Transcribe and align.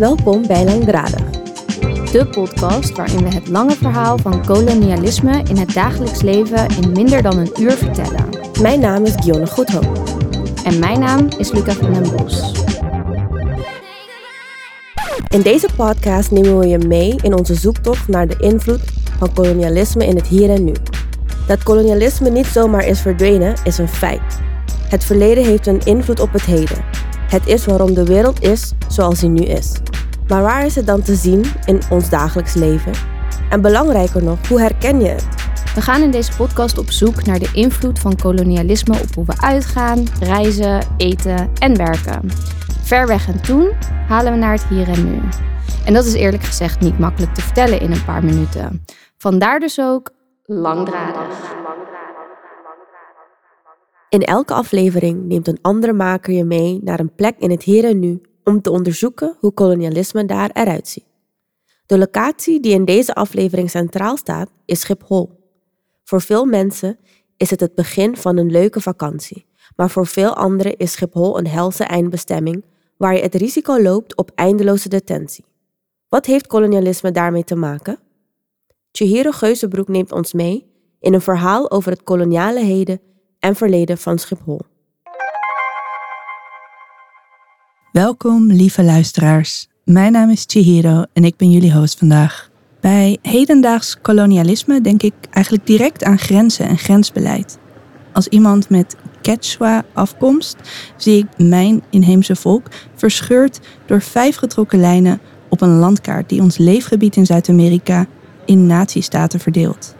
Welkom 0.00 0.46
bij 0.46 0.64
Langdradig. 0.64 1.30
De 2.12 2.26
podcast 2.30 2.96
waarin 2.96 3.22
we 3.22 3.34
het 3.34 3.48
lange 3.48 3.74
verhaal 3.74 4.18
van 4.18 4.46
kolonialisme 4.46 5.42
in 5.48 5.56
het 5.56 5.72
dagelijks 5.72 6.22
leven 6.22 6.66
in 6.82 6.92
minder 6.92 7.22
dan 7.22 7.38
een 7.38 7.50
uur 7.60 7.72
vertellen. 7.72 8.28
Mijn 8.62 8.80
naam 8.80 9.04
is 9.04 9.14
Gionne 9.16 9.46
Goedhoop. 9.46 10.02
En 10.64 10.78
mijn 10.78 11.00
naam 11.00 11.28
is 11.38 11.52
Luca 11.52 11.72
van 11.72 11.92
den 11.92 12.16
Bos. 12.16 12.52
In 15.28 15.42
deze 15.42 15.68
podcast 15.76 16.30
nemen 16.30 16.58
we 16.58 16.66
je 16.66 16.78
mee 16.78 17.16
in 17.22 17.34
onze 17.34 17.54
zoektocht 17.54 18.08
naar 18.08 18.26
de 18.26 18.36
invloed 18.38 18.82
van 19.18 19.32
kolonialisme 19.32 20.06
in 20.06 20.16
het 20.16 20.26
hier 20.26 20.50
en 20.50 20.64
nu. 20.64 20.74
Dat 21.46 21.62
kolonialisme 21.62 22.30
niet 22.30 22.46
zomaar 22.46 22.86
is 22.86 23.00
verdwenen, 23.00 23.54
is 23.64 23.78
een 23.78 23.88
feit. 23.88 24.40
Het 24.88 25.04
verleden 25.04 25.44
heeft 25.44 25.66
een 25.66 25.80
invloed 25.84 26.20
op 26.20 26.32
het 26.32 26.44
heden. 26.44 26.84
Het 27.28 27.46
is 27.46 27.66
waarom 27.66 27.94
de 27.94 28.04
wereld 28.04 28.42
is 28.42 28.72
zoals 28.88 29.20
hij 29.20 29.28
nu 29.28 29.42
is. 29.42 29.72
Maar 30.30 30.42
waar 30.42 30.66
is 30.66 30.74
het 30.74 30.86
dan 30.86 31.02
te 31.02 31.14
zien 31.14 31.44
in 31.64 31.80
ons 31.90 32.10
dagelijks 32.10 32.54
leven? 32.54 32.92
En 33.48 33.60
belangrijker 33.60 34.24
nog, 34.24 34.48
hoe 34.48 34.60
herken 34.60 35.00
je 35.00 35.08
het? 35.08 35.28
We 35.74 35.80
gaan 35.80 36.02
in 36.02 36.10
deze 36.10 36.36
podcast 36.36 36.78
op 36.78 36.90
zoek 36.90 37.24
naar 37.24 37.38
de 37.38 37.50
invloed 37.52 37.98
van 37.98 38.16
kolonialisme 38.16 38.94
op 39.00 39.14
hoe 39.14 39.24
we 39.24 39.40
uitgaan, 39.40 40.04
reizen, 40.20 40.82
eten 40.96 41.50
en 41.58 41.76
werken. 41.76 42.28
Ver 42.82 43.06
weg 43.06 43.28
en 43.28 43.42
toen 43.42 43.72
halen 44.08 44.32
we 44.32 44.38
naar 44.38 44.52
het 44.52 44.64
hier 44.64 44.88
en 44.88 45.10
nu. 45.10 45.20
En 45.84 45.94
dat 45.94 46.04
is 46.04 46.14
eerlijk 46.14 46.42
gezegd 46.42 46.80
niet 46.80 46.98
makkelijk 46.98 47.34
te 47.34 47.40
vertellen 47.40 47.80
in 47.80 47.92
een 47.92 48.04
paar 48.04 48.24
minuten. 48.24 48.84
Vandaar 49.16 49.60
dus 49.60 49.80
ook 49.80 50.10
langdradig. 50.44 51.54
In 54.08 54.22
elke 54.22 54.54
aflevering 54.54 55.24
neemt 55.24 55.48
een 55.48 55.58
andere 55.62 55.92
maker 55.92 56.34
je 56.34 56.44
mee 56.44 56.80
naar 56.82 57.00
een 57.00 57.14
plek 57.14 57.34
in 57.38 57.50
het 57.50 57.62
hier 57.62 57.84
en 57.84 57.98
nu 57.98 58.20
om 58.50 58.60
te 58.60 58.70
onderzoeken 58.70 59.36
hoe 59.38 59.52
kolonialisme 59.52 60.24
daar 60.24 60.50
eruit 60.52 60.88
ziet. 60.88 61.04
De 61.86 61.98
locatie 61.98 62.60
die 62.60 62.72
in 62.72 62.84
deze 62.84 63.14
aflevering 63.14 63.70
centraal 63.70 64.16
staat 64.16 64.50
is 64.64 64.80
Schiphol. 64.80 65.30
Voor 66.04 66.20
veel 66.20 66.44
mensen 66.44 66.98
is 67.36 67.50
het 67.50 67.60
het 67.60 67.74
begin 67.74 68.16
van 68.16 68.36
een 68.36 68.50
leuke 68.50 68.80
vakantie, 68.80 69.46
maar 69.76 69.90
voor 69.90 70.06
veel 70.06 70.34
anderen 70.34 70.76
is 70.76 70.92
Schiphol 70.92 71.38
een 71.38 71.46
helse 71.46 71.84
eindbestemming 71.84 72.64
waar 72.96 73.14
je 73.14 73.22
het 73.22 73.34
risico 73.34 73.82
loopt 73.82 74.16
op 74.16 74.30
eindeloze 74.34 74.88
detentie. 74.88 75.44
Wat 76.08 76.26
heeft 76.26 76.46
kolonialisme 76.46 77.10
daarmee 77.10 77.44
te 77.44 77.56
maken? 77.56 77.98
Chihiro 78.92 79.30
Geuzenbroek 79.30 79.88
neemt 79.88 80.12
ons 80.12 80.32
mee 80.32 80.66
in 81.00 81.14
een 81.14 81.20
verhaal 81.20 81.70
over 81.70 81.90
het 81.90 82.02
koloniale 82.02 82.60
heden 82.60 83.00
en 83.38 83.56
verleden 83.56 83.98
van 83.98 84.18
Schiphol. 84.18 84.60
Welkom, 87.92 88.46
lieve 88.46 88.82
luisteraars. 88.82 89.68
Mijn 89.84 90.12
naam 90.12 90.30
is 90.30 90.44
Chihiro 90.46 91.04
en 91.12 91.24
ik 91.24 91.36
ben 91.36 91.50
jullie 91.50 91.72
host 91.72 91.98
vandaag. 91.98 92.50
Bij 92.80 93.18
hedendaags 93.22 93.96
kolonialisme 94.02 94.80
denk 94.80 95.02
ik 95.02 95.14
eigenlijk 95.30 95.66
direct 95.66 96.04
aan 96.04 96.18
grenzen 96.18 96.68
en 96.68 96.78
grensbeleid. 96.78 97.58
Als 98.12 98.28
iemand 98.28 98.68
met 98.68 98.96
Quechua-afkomst 99.22 100.56
zie 100.96 101.18
ik 101.18 101.48
mijn 101.48 101.82
inheemse 101.90 102.36
volk 102.36 102.66
verscheurd 102.94 103.60
door 103.86 104.02
vijf 104.02 104.36
getrokken 104.36 104.80
lijnen 104.80 105.20
op 105.48 105.60
een 105.60 105.78
landkaart 105.78 106.28
die 106.28 106.42
ons 106.42 106.58
leefgebied 106.58 107.16
in 107.16 107.26
Zuid-Amerika 107.26 108.06
in 108.44 108.66
natiestaten 108.66 109.40
verdeelt. 109.40 109.94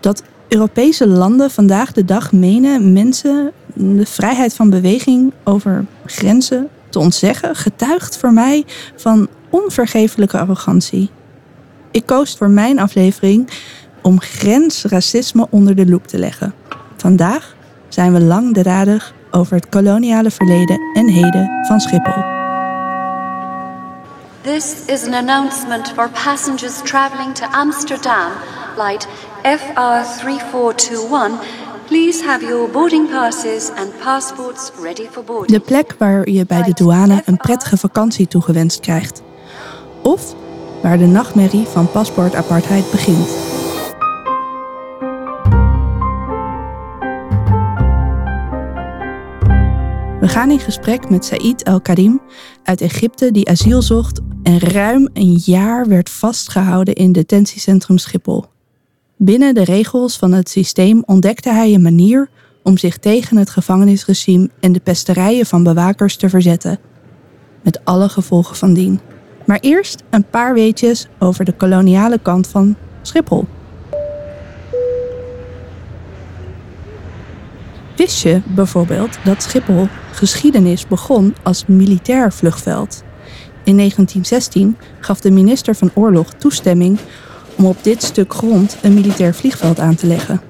Dat 0.00 0.22
Europese 0.48 1.06
landen 1.06 1.50
vandaag 1.50 1.92
de 1.92 2.04
dag 2.04 2.32
menen 2.32 2.92
mensen 2.92 3.52
de 3.74 4.06
vrijheid 4.06 4.54
van 4.54 4.70
beweging 4.70 5.32
over 5.44 5.86
grenzen 6.06 6.68
te 6.90 6.98
ontzeggen, 6.98 7.56
getuigt 7.56 8.16
voor 8.16 8.32
mij 8.32 8.64
van 8.96 9.28
onvergeeflijke 9.50 10.38
arrogantie. 10.38 11.10
Ik 11.90 12.06
koos 12.06 12.36
voor 12.36 12.50
mijn 12.50 12.78
aflevering 12.78 13.48
om 14.02 14.20
grensracisme 14.20 15.46
onder 15.50 15.74
de 15.74 15.86
loep 15.86 16.06
te 16.06 16.18
leggen. 16.18 16.54
Vandaag 16.96 17.54
zijn 17.88 18.12
we 18.12 18.20
langdradig 18.20 19.14
over 19.30 19.54
het 19.54 19.68
koloniale 19.68 20.30
verleden 20.30 20.80
en 20.94 21.08
heden 21.08 21.50
van 21.66 21.80
Schiphol. 21.80 22.22
This 24.42 24.74
is 24.86 25.06
an 25.06 25.14
announcement 25.14 25.88
for 25.88 26.10
passengers 26.24 26.82
traveling 26.82 27.34
to 27.34 27.46
Amsterdam, 27.50 28.30
flight 28.74 29.08
FR3421. 29.42 31.67
Please 31.88 32.24
have 32.24 32.44
your 32.44 32.70
boarding 32.70 33.08
passes 33.08 33.70
and 33.70 33.98
passports 33.98 34.70
ready 34.80 35.06
for 35.10 35.24
boarding. 35.24 35.58
De 35.58 35.60
plek 35.60 35.94
waar 35.98 36.30
je 36.30 36.46
bij 36.46 36.62
de 36.62 36.72
douane 36.72 37.22
een 37.24 37.36
prettige 37.36 37.76
vakantie 37.76 38.26
toegewenst 38.26 38.80
krijgt. 38.80 39.22
Of 40.02 40.34
waar 40.82 40.98
de 40.98 41.06
nachtmerrie 41.06 41.66
van 41.66 41.90
paspoortapartheid 41.90 42.90
begint. 42.90 43.26
We 50.20 50.28
gaan 50.28 50.50
in 50.50 50.60
gesprek 50.60 51.10
met 51.10 51.24
Said 51.24 51.62
El-Karim 51.62 52.20
uit 52.62 52.80
Egypte 52.80 53.30
die 53.30 53.48
asiel 53.48 53.82
zocht 53.82 54.20
en 54.42 54.58
ruim 54.58 55.08
een 55.12 55.40
jaar 55.44 55.88
werd 55.88 56.10
vastgehouden 56.10 56.94
in 56.94 57.12
detentiecentrum 57.12 57.98
Schiphol. 57.98 58.44
Binnen 59.20 59.54
de 59.54 59.64
regels 59.64 60.16
van 60.16 60.32
het 60.32 60.48
systeem 60.48 61.02
ontdekte 61.06 61.52
hij 61.52 61.74
een 61.74 61.82
manier 61.82 62.28
om 62.62 62.76
zich 62.76 62.98
tegen 62.98 63.36
het 63.36 63.50
gevangenisregime 63.50 64.50
en 64.60 64.72
de 64.72 64.80
pesterijen 64.80 65.46
van 65.46 65.62
bewakers 65.62 66.16
te 66.16 66.28
verzetten. 66.28 66.78
Met 67.62 67.84
alle 67.84 68.08
gevolgen 68.08 68.56
van 68.56 68.74
dien. 68.74 69.00
Maar 69.46 69.58
eerst 69.60 70.02
een 70.10 70.24
paar 70.24 70.54
weetjes 70.54 71.06
over 71.18 71.44
de 71.44 71.52
koloniale 71.52 72.18
kant 72.22 72.46
van 72.46 72.76
Schiphol. 73.02 73.46
Wist 77.96 78.22
je 78.22 78.40
bijvoorbeeld 78.54 79.18
dat 79.24 79.42
Schiphol 79.42 79.88
geschiedenis 80.12 80.86
begon 80.86 81.34
als 81.42 81.66
militair 81.66 82.32
vluchtveld? 82.32 83.02
In 83.64 83.76
1916 83.76 84.76
gaf 85.00 85.20
de 85.20 85.30
minister 85.30 85.74
van 85.74 85.90
Oorlog 85.94 86.32
toestemming 86.32 86.98
om 87.58 87.66
op 87.66 87.76
dit 87.82 88.02
stuk 88.02 88.34
grond 88.34 88.76
een 88.82 88.94
militair 88.94 89.34
vliegveld 89.34 89.78
aan 89.78 89.94
te 89.94 90.06
leggen. 90.06 90.40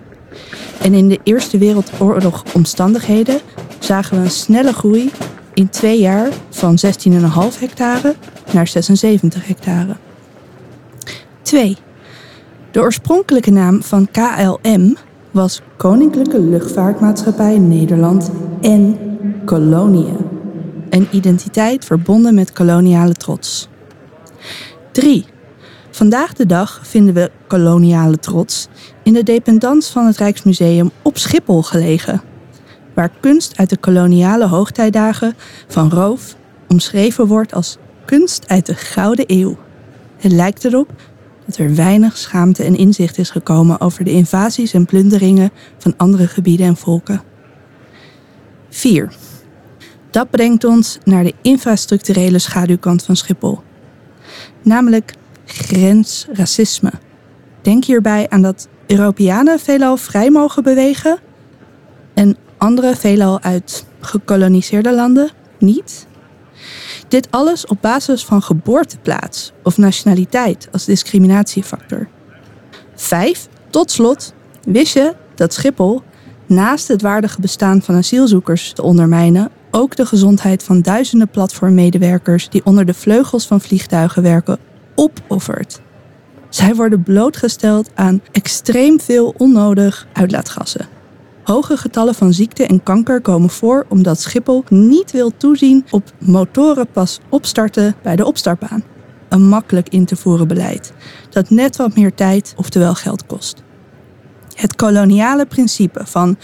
En 0.81 0.95
in 0.95 1.09
de 1.09 1.19
Eerste 1.23 1.59
Wereldoorlog 1.59 2.45
omstandigheden 2.55 3.41
zagen 3.79 4.17
we 4.17 4.25
een 4.25 4.31
snelle 4.31 4.73
groei 4.73 5.11
in 5.55 5.69
twee 5.69 6.01
jaar 6.01 6.29
van 6.51 6.79
16,5 6.87 7.61
hectare 7.61 8.15
naar 8.53 8.67
76 8.67 9.47
hectare. 9.47 9.97
2. 11.43 11.77
De 12.71 12.81
oorspronkelijke 12.81 13.51
naam 13.51 13.83
van 13.83 14.09
KLM 14.11 14.97
was 15.31 15.63
Koninklijke 15.77 16.41
Luchtvaartmaatschappij 16.41 17.59
Nederland 17.59 18.31
en 18.61 18.99
Koloniën. 19.45 20.17
Een 20.91 21.09
identiteit 21.11 21.85
verbonden 21.85 22.35
met 22.35 22.53
koloniale 22.53 23.15
trots. 23.15 23.69
3. 24.93 25.25
Vandaag 25.99 26.33
de 26.33 26.47
dag 26.47 26.81
vinden 26.83 27.15
we 27.15 27.31
koloniale 27.47 28.19
trots 28.19 28.69
in 29.03 29.13
de 29.13 29.23
dependance 29.23 29.93
van 29.93 30.07
het 30.07 30.17
Rijksmuseum 30.17 30.91
op 31.03 31.19
Schiphol 31.19 31.63
gelegen, 31.63 32.23
waar 32.95 33.11
kunst 33.21 33.57
uit 33.57 33.71
de 33.71 33.77
koloniale 33.77 34.47
hoogtijdagen 34.47 35.35
van 35.69 35.91
roof 35.91 36.37
omschreven 36.69 37.27
wordt 37.27 37.55
als 37.55 37.77
kunst 38.05 38.49
uit 38.49 38.67
de 38.67 38.75
Gouden 38.75 39.25
Eeuw. 39.27 39.57
Het 40.17 40.33
lijkt 40.33 40.65
erop 40.65 40.91
dat 41.47 41.57
er 41.57 41.75
weinig 41.75 42.17
schaamte 42.17 42.65
en 42.65 42.77
inzicht 42.77 43.19
is 43.19 43.31
gekomen 43.31 43.81
over 43.81 44.05
de 44.05 44.13
invasies 44.13 44.73
en 44.73 44.87
plunderingen 44.87 45.51
van 45.79 45.95
andere 45.97 46.27
gebieden 46.29 46.67
en 46.67 46.77
volken. 46.77 47.23
4. 48.71 49.13
Dat 50.11 50.31
brengt 50.31 50.65
ons 50.65 50.99
naar 51.05 51.25
de 51.25 51.35
infrastructurele 51.43 52.39
schaduwkant 52.39 53.03
van 53.03 53.17
Schiphol. 53.17 53.61
Namelijk 54.63 55.15
grensracisme. 55.49 56.93
Denk 57.63 57.85
hierbij 57.85 58.29
aan 58.29 58.43
dat 58.43 58.69
Europeanen 58.87 59.59
veelal 59.59 59.97
vrij 59.97 60.31
mogen 60.31 60.63
bewegen 60.63 61.19
en 62.15 62.37
anderen 62.57 62.97
veelal 62.97 63.41
uit 63.41 63.87
gekoloniseerde 64.01 64.95
landen 64.95 65.31
niet. 65.59 66.07
Dit 67.09 67.31
alles 67.31 67.67
op 67.67 67.79
basis 67.81 68.25
van 68.25 68.43
geboorteplaats 68.43 69.53
of 69.63 69.79
nationaliteit 69.79 70.69
als 70.73 70.85
discriminatiefactor. 70.85 72.09
5. 72.95 73.49
Tot 73.71 73.91
slot, 73.91 74.33
wist 74.65 74.95
je 74.95 75.15
dat 75.35 75.55
Schiphol 75.55 76.03
naast 76.47 76.89
het 76.89 77.03
waardige 77.03 77.41
bestaan 77.41 77.83
van 77.83 77.97
asielzoekers 77.97 78.73
te 78.73 78.83
ondermijnen 78.83 79.51
ook 79.71 79.97
de 79.97 80.07
gezondheid 80.07 80.63
van 80.63 80.81
duizenden 80.81 81.29
platformmedewerkers 81.29 82.49
die 82.49 82.65
onder 82.65 82.85
de 82.87 82.95
vleugels 82.95 83.47
van 83.47 83.61
vliegtuigen 83.61 84.23
werken 84.23 84.59
opoffert. 84.99 85.81
Zij 86.49 86.75
worden 86.75 87.03
blootgesteld 87.03 87.91
aan 87.95 88.21
extreem 88.33 89.01
veel 89.01 89.35
onnodig 89.37 90.07
uitlaatgassen. 90.13 90.89
Hoge 91.43 91.77
getallen 91.77 92.15
van 92.15 92.33
ziekte 92.33 92.67
en 92.67 92.83
kanker 92.83 93.21
komen 93.21 93.51
voor 93.51 93.87
omdat 93.89 94.21
Schiphol 94.21 94.65
niet 94.69 95.11
wil 95.11 95.37
toezien 95.37 95.85
op 95.91 96.13
motoren 96.19 96.87
pas 96.93 97.21
opstarten 97.29 97.95
bij 98.03 98.17
de 98.17 98.25
opstartbaan. 98.25 98.85
Een 99.29 99.49
makkelijk 99.49 99.89
in 99.89 100.05
te 100.05 100.17
voeren 100.17 100.49
beleid 100.49 100.93
dat 101.31 101.51
net 101.51 101.77
wat 101.77 101.95
meer 101.95 102.15
tijd, 102.15 102.55
oftewel 102.57 102.95
geld 102.95 103.27
kost. 103.27 103.63
Het 104.55 104.77
koloniale 104.77 105.47
principe 105.47 106.07
van 106.07 106.37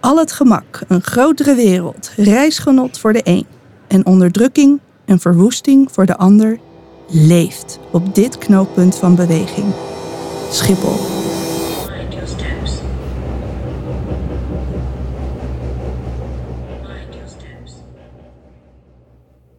al 0.00 0.18
het 0.18 0.32
gemak, 0.32 0.80
een 0.88 1.02
grotere 1.02 1.54
wereld, 1.54 2.12
reisgenot 2.16 2.98
voor 2.98 3.12
de 3.12 3.20
een 3.24 3.46
en 3.88 4.06
onderdrukking 4.06 4.80
en 5.04 5.18
verwoesting 5.18 5.92
voor 5.92 6.06
de 6.06 6.16
ander 6.16 6.58
leeft 7.08 7.78
op 7.90 8.14
dit 8.14 8.38
knooppunt 8.38 8.96
van 8.96 9.14
beweging. 9.14 9.72
Schiphol. 10.50 11.14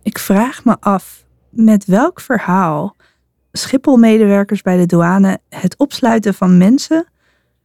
Ik 0.04 0.20
vraag 0.20 0.66
me 0.66 0.78
af 0.80 1.26
met 1.50 1.86
welk 1.86 2.20
verhaal 2.20 2.96
Schiphol-medewerkers 3.52 4.62
bij 4.62 4.78
de 4.78 4.86
douane 4.86 5.40
het 5.50 5.78
opsluiten 5.78 6.34
van 6.34 6.58
mensen, 6.58 7.08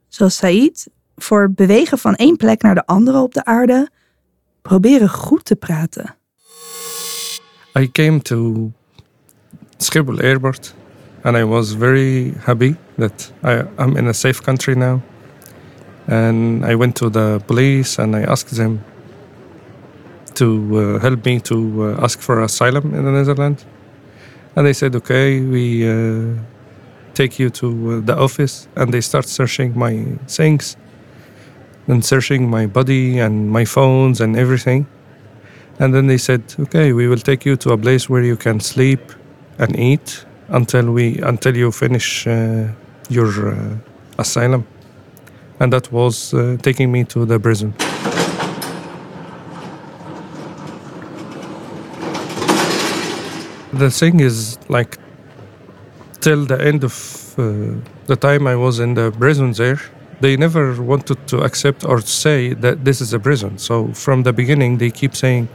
zoals 0.08 0.36
Said, 0.36 0.90
voor 1.16 1.52
bewegen 1.52 1.98
van 1.98 2.14
één 2.14 2.36
plek 2.36 2.62
naar 2.62 2.74
de 2.74 2.86
andere 2.86 3.18
op 3.20 3.34
de 3.34 3.44
aarde, 3.44 3.90
proberen 4.62 5.08
goed 5.08 5.44
te 5.44 5.56
praten. 5.56 6.16
I 7.78 7.90
came 7.90 8.22
to 8.22 8.70
Airport 10.22 10.74
and 11.24 11.36
I 11.36 11.44
was 11.44 11.72
very 11.72 12.32
happy 12.46 12.76
that 12.98 13.32
I, 13.42 13.64
I'm 13.78 13.96
in 13.96 14.08
a 14.08 14.14
safe 14.14 14.42
country 14.42 14.74
now. 14.74 15.02
And 16.08 16.64
I 16.64 16.74
went 16.74 16.96
to 16.96 17.10
the 17.10 17.42
police 17.46 17.98
and 17.98 18.16
I 18.16 18.22
asked 18.22 18.56
them 18.56 18.84
to 20.34 20.46
uh, 20.46 20.98
help 20.98 21.24
me 21.24 21.40
to 21.40 21.56
uh, 21.84 22.04
ask 22.04 22.18
for 22.20 22.42
asylum 22.42 22.94
in 22.94 23.04
the 23.04 23.12
Netherlands. 23.12 23.64
And 24.56 24.66
they 24.66 24.72
said, 24.72 24.96
okay, 24.96 25.40
we 25.40 25.88
uh, 25.88 26.34
take 27.14 27.38
you 27.38 27.50
to 27.50 27.66
uh, 27.66 28.00
the 28.00 28.16
office. 28.16 28.68
And 28.74 28.92
they 28.92 29.00
start 29.00 29.26
searching 29.26 29.78
my 29.78 30.04
things 30.26 30.76
and 31.86 32.04
searching 32.04 32.50
my 32.50 32.66
body 32.66 33.18
and 33.20 33.50
my 33.50 33.64
phones 33.64 34.20
and 34.20 34.36
everything. 34.36 34.86
And 35.78 35.94
then 35.94 36.06
they 36.08 36.18
said, 36.18 36.42
okay, 36.58 36.92
we 36.92 37.06
will 37.06 37.18
take 37.18 37.46
you 37.46 37.56
to 37.56 37.72
a 37.72 37.78
place 37.78 38.08
where 38.08 38.22
you 38.22 38.36
can 38.36 38.60
sleep 38.60 39.00
and 39.58 39.78
eat 39.78 40.24
until 40.48 40.92
we 40.92 41.18
until 41.22 41.56
you 41.56 41.72
finish 41.72 42.26
uh, 42.26 42.68
your 43.08 43.54
uh, 43.54 43.76
asylum. 44.18 44.64
And 45.60 45.72
that 45.72 45.92
was 45.92 46.34
uh, 46.34 46.56
taking 46.62 46.90
me 46.90 47.04
to 47.04 47.24
the 47.24 47.38
prison. 47.38 47.74
The 53.72 53.90
thing 53.90 54.20
is, 54.20 54.58
like, 54.68 54.98
till 56.20 56.44
the 56.44 56.60
end 56.60 56.84
of 56.84 57.34
uh, 57.38 57.74
the 58.06 58.16
time 58.16 58.46
I 58.46 58.54
was 58.54 58.78
in 58.80 58.94
the 58.94 59.10
prison 59.12 59.52
there, 59.52 59.80
they 60.20 60.36
never 60.36 60.80
wanted 60.82 61.26
to 61.28 61.38
accept 61.38 61.84
or 61.84 62.00
say 62.00 62.54
that 62.54 62.84
this 62.84 63.00
is 63.00 63.12
a 63.14 63.18
prison. 63.18 63.58
So 63.58 63.88
from 63.94 64.24
the 64.24 64.32
beginning, 64.32 64.78
they 64.78 64.90
keep 64.90 65.16
saying, 65.16 65.48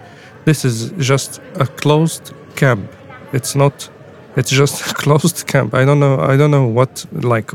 this 0.46 0.66
is 0.66 0.92
just 0.98 1.42
a 1.56 1.68
closed 1.68 2.34
camp. 2.56 2.92
It's 3.34 3.56
not. 3.56 3.90
It's 4.36 4.52
just 4.52 4.92
a 4.92 4.94
closed 5.04 5.48
camp. 5.48 5.74
I 5.74 5.86
don't 5.86 6.00
know. 6.00 6.20
I 6.20 6.38
don't 6.38 6.52
know 6.52 6.66
what 6.66 7.06
like 7.12 7.52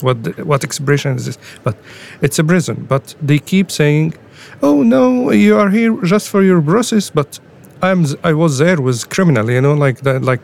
what 0.00 0.16
what 0.44 0.64
expression 0.64 1.16
is 1.16 1.26
this, 1.26 1.38
but 1.62 1.76
it's 2.22 2.38
a 2.38 2.44
prison. 2.44 2.86
But 2.88 3.14
they 3.22 3.38
keep 3.38 3.70
saying, 3.70 4.14
"Oh 4.62 4.82
no, 4.82 5.30
you 5.30 5.56
are 5.56 5.70
here 5.70 5.96
just 6.04 6.28
for 6.28 6.42
your 6.42 6.60
process." 6.60 7.10
But 7.10 7.40
I'm 7.82 8.06
I 8.24 8.32
was 8.32 8.58
there 8.58 8.80
with 8.80 9.08
criminal. 9.08 9.50
You 9.50 9.60
know, 9.60 9.74
like 9.74 10.00
that. 10.02 10.22
Like 10.22 10.42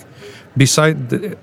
beside 0.56 1.10
the, 1.10 1.36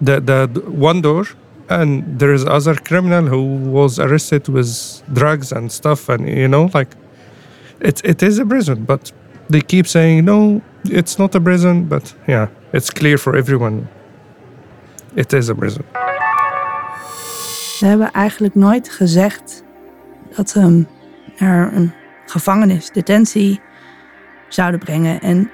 the 0.00 0.20
the 0.20 0.60
one 0.70 1.00
door, 1.00 1.24
and 1.68 2.18
there 2.18 2.32
is 2.32 2.44
other 2.44 2.74
criminal 2.74 3.26
who 3.26 3.42
was 3.70 3.98
arrested 3.98 4.48
with 4.48 5.02
drugs 5.12 5.52
and 5.52 5.70
stuff, 5.70 6.08
and 6.08 6.28
you 6.28 6.48
know, 6.48 6.70
like 6.74 6.96
it 7.80 8.04
it 8.04 8.22
is 8.22 8.38
a 8.38 8.46
prison, 8.46 8.84
but 8.84 9.12
they 9.48 9.60
keep 9.60 9.86
saying 9.86 10.24
no 10.24 10.60
it's 10.84 11.18
not 11.18 11.34
a 11.34 11.40
prison 11.40 11.84
but 11.84 12.14
yeah 12.26 12.48
it's 12.72 12.90
clear 12.90 13.18
for 13.18 13.34
everyone 13.34 13.82
it 15.14 15.32
is 15.32 15.48
a 15.48 15.54
prison 15.54 15.84
Ze 17.76 17.86
hebben 17.86 18.12
eigenlijk 18.12 18.54
nooit 18.54 18.88
gezegd 18.88 19.64
dat 20.36 20.50
ze 20.50 20.58
hem 20.58 20.88
naar 21.38 21.72
een 21.72 21.92
gevangenis, 22.26 22.90
detentie 22.90 23.60
zouden 24.48 24.80
brengen. 24.80 25.20
En 25.20 25.50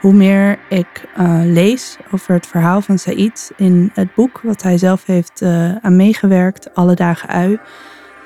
hoe 0.00 0.12
meer 0.12 0.58
ik 0.68 1.04
eh, 1.14 1.40
lees 1.44 1.96
over 2.10 2.34
het 2.34 2.46
verhaal 2.46 2.80
van 2.80 2.98
Said 2.98 3.52
in 3.56 3.90
het 3.94 4.14
boek 4.14 4.40
wat 4.42 4.62
hij 4.62 4.78
zelf 4.78 5.04
heeft 5.06 5.42
eh, 5.42 5.76
aan 5.76 5.96
meegewerkt, 5.96 6.74
Alle 6.74 6.94
Dagen 6.94 7.28
Ui, 7.28 7.58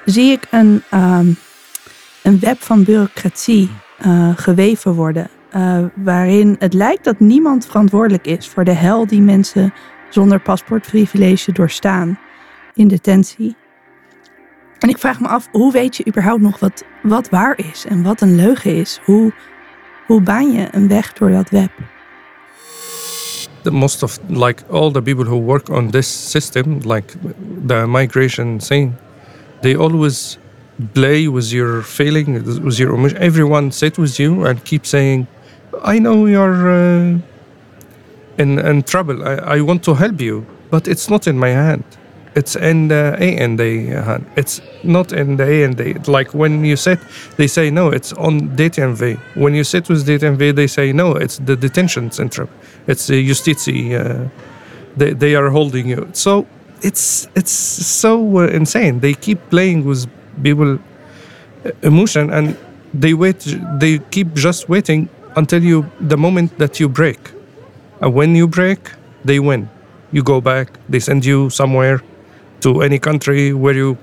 zie 0.04 0.32
ik 0.32 0.46
een, 0.50 0.82
ehm, 0.90 1.32
een 2.22 2.38
web 2.38 2.62
van 2.62 2.84
bureaucratie 2.84 3.70
eh, 3.98 4.30
geweven 4.36 4.92
worden. 4.92 5.28
Eh, 5.50 5.84
waarin 5.94 6.56
het 6.58 6.74
lijkt 6.74 7.04
dat 7.04 7.20
niemand 7.20 7.66
verantwoordelijk 7.66 8.26
is 8.26 8.48
voor 8.48 8.64
de 8.64 8.72
hel 8.72 9.06
die 9.06 9.20
mensen 9.20 9.72
zonder 10.08 10.40
paspoortprivilege 10.40 11.52
doorstaan 11.52 12.18
in 12.74 12.88
detentie. 12.88 13.56
En 14.78 14.88
ik 14.88 14.98
vraag 14.98 15.20
me 15.20 15.28
af, 15.28 15.48
hoe 15.52 15.72
weet 15.72 15.96
je 15.96 16.06
überhaupt 16.06 16.42
nog 16.42 16.58
wat, 16.58 16.84
wat 17.02 17.28
waar 17.28 17.58
is 17.58 17.84
en 17.88 18.02
wat 18.02 18.20
een 18.20 18.36
leugen 18.36 18.76
is? 18.76 19.00
Hoe, 19.04 19.32
hoe 20.06 20.20
baan 20.20 20.52
je 20.52 20.68
een 20.70 20.88
weg 20.88 21.12
door 21.12 21.30
dat 21.30 21.50
web? 21.50 21.70
the 23.62 23.70
most 23.70 24.02
of 24.02 24.18
like 24.28 24.62
all 24.70 24.90
the 24.90 25.02
people 25.02 25.24
who 25.24 25.36
work 25.36 25.68
on 25.68 25.90
this 25.90 26.06
system 26.06 26.80
like 26.80 27.14
the 27.66 27.86
migration 27.86 28.58
thing 28.58 28.96
they 29.62 29.76
always 29.76 30.38
play 30.94 31.28
with 31.28 31.52
your 31.52 31.82
feeling 31.82 32.42
with 32.64 32.78
your 32.78 32.94
emotion 32.94 33.18
everyone 33.18 33.70
sit 33.70 33.98
with 33.98 34.18
you 34.18 34.46
and 34.46 34.64
keep 34.64 34.86
saying 34.86 35.26
i 35.82 35.98
know 35.98 36.26
you're 36.26 36.70
uh, 36.70 37.18
in, 38.38 38.58
in 38.58 38.82
trouble 38.82 39.26
I, 39.26 39.34
I 39.56 39.60
want 39.60 39.82
to 39.84 39.94
help 39.94 40.20
you 40.20 40.46
but 40.70 40.88
it's 40.88 41.08
not 41.10 41.26
in 41.26 41.38
my 41.38 41.50
hand 41.50 41.84
it's 42.34 42.54
in 42.54 42.88
the 42.88 43.16
A 43.18 43.36
and 43.38 43.58
D 43.58 43.86
hand. 43.86 44.24
It's 44.36 44.60
not 44.84 45.12
in 45.12 45.36
the 45.36 45.44
A 45.44 45.64
and 45.64 45.76
D. 45.76 45.94
Like 46.06 46.32
when 46.32 46.64
you 46.64 46.76
sit, 46.76 47.00
they 47.36 47.46
say 47.48 47.70
no, 47.70 47.88
it's 47.88 48.12
on 48.12 48.50
DTMV. 48.56 49.18
When 49.34 49.54
you 49.54 49.64
sit 49.64 49.88
with 49.88 50.06
DTMV, 50.06 50.54
they 50.54 50.66
say 50.66 50.92
no, 50.92 51.16
it's 51.16 51.38
the 51.38 51.56
detention 51.56 52.10
center. 52.12 52.48
It's 52.86 53.06
the 53.08 53.28
justitie. 53.28 53.94
Uh, 53.94 54.28
they 54.96 55.12
they 55.12 55.34
are 55.34 55.50
holding 55.50 55.88
you. 55.88 56.08
So 56.12 56.46
it's 56.82 57.28
it's 57.34 57.52
so 57.52 58.38
uh, 58.38 58.46
insane. 58.46 59.00
They 59.00 59.14
keep 59.14 59.38
playing 59.50 59.84
with 59.84 60.06
people 60.42 60.78
uh, 61.64 61.70
emotion 61.82 62.30
and 62.30 62.56
they 62.94 63.14
wait. 63.14 63.40
They 63.80 63.98
keep 64.10 64.34
just 64.34 64.68
waiting 64.68 65.08
until 65.40 65.62
you 65.70 65.78
the 66.08 66.16
moment 66.16 66.50
that 66.58 66.78
you 66.80 66.88
break. 67.00 67.20
And 68.00 68.14
when 68.18 68.30
you 68.40 68.46
break, 68.46 68.80
they 69.24 69.38
win. 69.38 69.62
You 70.12 70.22
go 70.22 70.40
back. 70.40 70.66
They 70.92 71.00
send 71.00 71.24
you 71.24 71.50
somewhere 71.50 71.98
to 72.60 72.82
any 72.82 72.98
country 72.98 73.52
where 73.62 73.76
you 73.82 73.96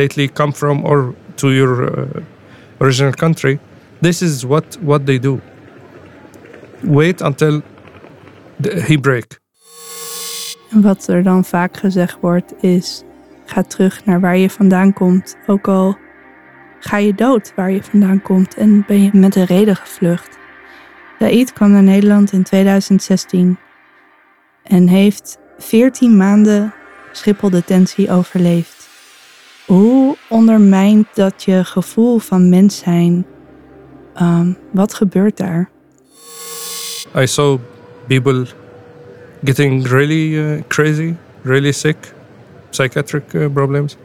lately 0.00 0.26
come 0.28 0.52
from 0.52 0.84
or 0.84 1.14
to 1.36 1.46
your 1.60 1.72
uh, 1.84 2.84
original 2.84 3.14
country. 3.24 3.58
This 4.00 4.22
is 4.22 4.44
what 4.44 4.64
what 4.90 5.06
they 5.06 5.18
do. 5.18 5.40
Wait 6.82 7.22
until 7.22 7.62
the, 8.60 8.70
he 8.88 8.96
break. 8.96 9.38
Wat 10.70 11.08
er 11.08 11.22
dan 11.22 11.44
vaak 11.44 11.76
gezegd 11.76 12.16
wordt 12.20 12.54
is, 12.60 13.02
ga 13.46 13.62
terug 13.62 14.04
naar 14.04 14.20
waar 14.20 14.36
je 14.36 14.50
vandaan 14.50 14.92
komt. 14.92 15.36
Ook 15.46 15.68
al 15.68 15.96
ga 16.78 16.96
je 16.96 17.14
dood 17.14 17.52
waar 17.56 17.70
je 17.70 17.82
vandaan 17.82 18.22
komt 18.22 18.54
en 18.54 18.84
ben 18.86 19.02
je 19.02 19.10
met 19.12 19.36
een 19.36 19.44
reden 19.44 19.76
gevlucht. 19.76 20.38
Said 21.18 21.52
kwam 21.52 21.70
naar 21.70 21.82
Nederland 21.82 22.32
in 22.32 22.42
2016 22.42 23.58
en 24.62 24.88
heeft 24.88 25.38
14 25.58 26.16
maanden 26.16 26.74
Schiphol-detentie 27.12 28.10
overleefd. 28.10 28.88
Hoe 29.66 30.16
ondermijnt 30.28 31.06
dat 31.14 31.42
je 31.42 31.64
gevoel 31.64 32.18
van 32.18 32.48
mens 32.48 32.78
zijn? 32.78 33.26
Ehm, 34.14 34.52
wat 34.70 34.94
gebeurt 34.94 35.36
daar? 35.36 35.70
I 37.16 37.26
saw 37.26 37.58
people 38.06 38.46
getting 39.44 39.86
really 39.86 40.34
uh, 40.34 40.62
crazy, 40.68 41.14
really 41.42 41.72
sick, 41.72 41.96
psychiatric 42.70 43.32
uh, 43.32 43.46
problems. 43.52 43.96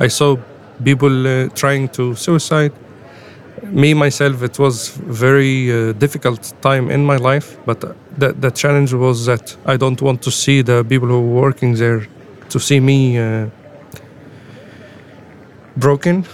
I 0.00 0.08
saw 0.08 0.38
people 0.82 1.10
uh, 1.10 1.48
trying 1.48 1.90
to 1.90 2.14
suicide. 2.14 2.72
Me 3.62 3.94
myself, 3.94 4.42
it 4.42 4.58
was 4.58 4.90
very 4.90 5.72
uh, 5.72 5.92
difficult 5.92 6.52
time 6.60 6.90
in 6.90 7.04
my 7.04 7.16
life, 7.16 7.56
but 7.64 7.80
the, 8.18 8.32
the 8.32 8.50
challenge 8.50 8.92
was 8.92 9.24
that 9.26 9.56
I 9.64 9.76
don't 9.76 10.00
want 10.02 10.22
to 10.22 10.30
see 10.30 10.62
the 10.62 10.84
people 10.84 11.08
who 11.08 11.20
were 11.20 11.40
working 11.42 11.74
there 11.74 12.06
to 12.50 12.60
see 12.60 12.80
me 12.80 13.18
uh, 13.18 13.46
broken, 15.76 16.24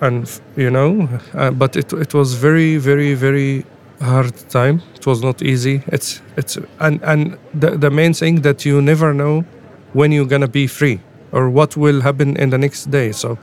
and 0.00 0.40
you 0.56 0.70
know, 0.70 1.08
uh, 1.34 1.50
but 1.50 1.76
it 1.76 1.92
it 1.92 2.14
was 2.14 2.34
very 2.34 2.76
very 2.76 3.14
very 3.14 3.64
hard 4.00 4.34
time. 4.48 4.80
It 4.94 5.06
was 5.06 5.22
not 5.22 5.42
easy. 5.42 5.82
It's 5.88 6.22
it's 6.36 6.56
and 6.78 7.02
and 7.02 7.36
the 7.52 7.76
the 7.76 7.90
main 7.90 8.14
thing 8.14 8.42
that 8.42 8.64
you 8.64 8.80
never 8.80 9.12
know 9.12 9.44
when 9.92 10.12
you're 10.12 10.28
gonna 10.28 10.48
be 10.48 10.66
free 10.66 11.00
or 11.32 11.50
what 11.50 11.76
will 11.76 12.00
happen 12.00 12.36
in 12.36 12.50
the 12.50 12.58
next 12.58 12.90
day. 12.90 13.12
So 13.12 13.38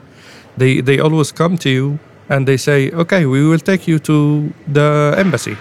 they 0.56 0.80
they 0.80 0.98
always 0.98 1.32
come 1.32 1.56
to 1.58 1.68
you 1.70 1.98
and 2.28 2.46
they 2.46 2.56
say, 2.56 2.90
okay, 2.92 3.26
we 3.26 3.46
will 3.46 3.58
take 3.58 3.86
you 3.88 3.98
to 4.00 4.52
the 4.72 5.14
embassy, 5.16 5.56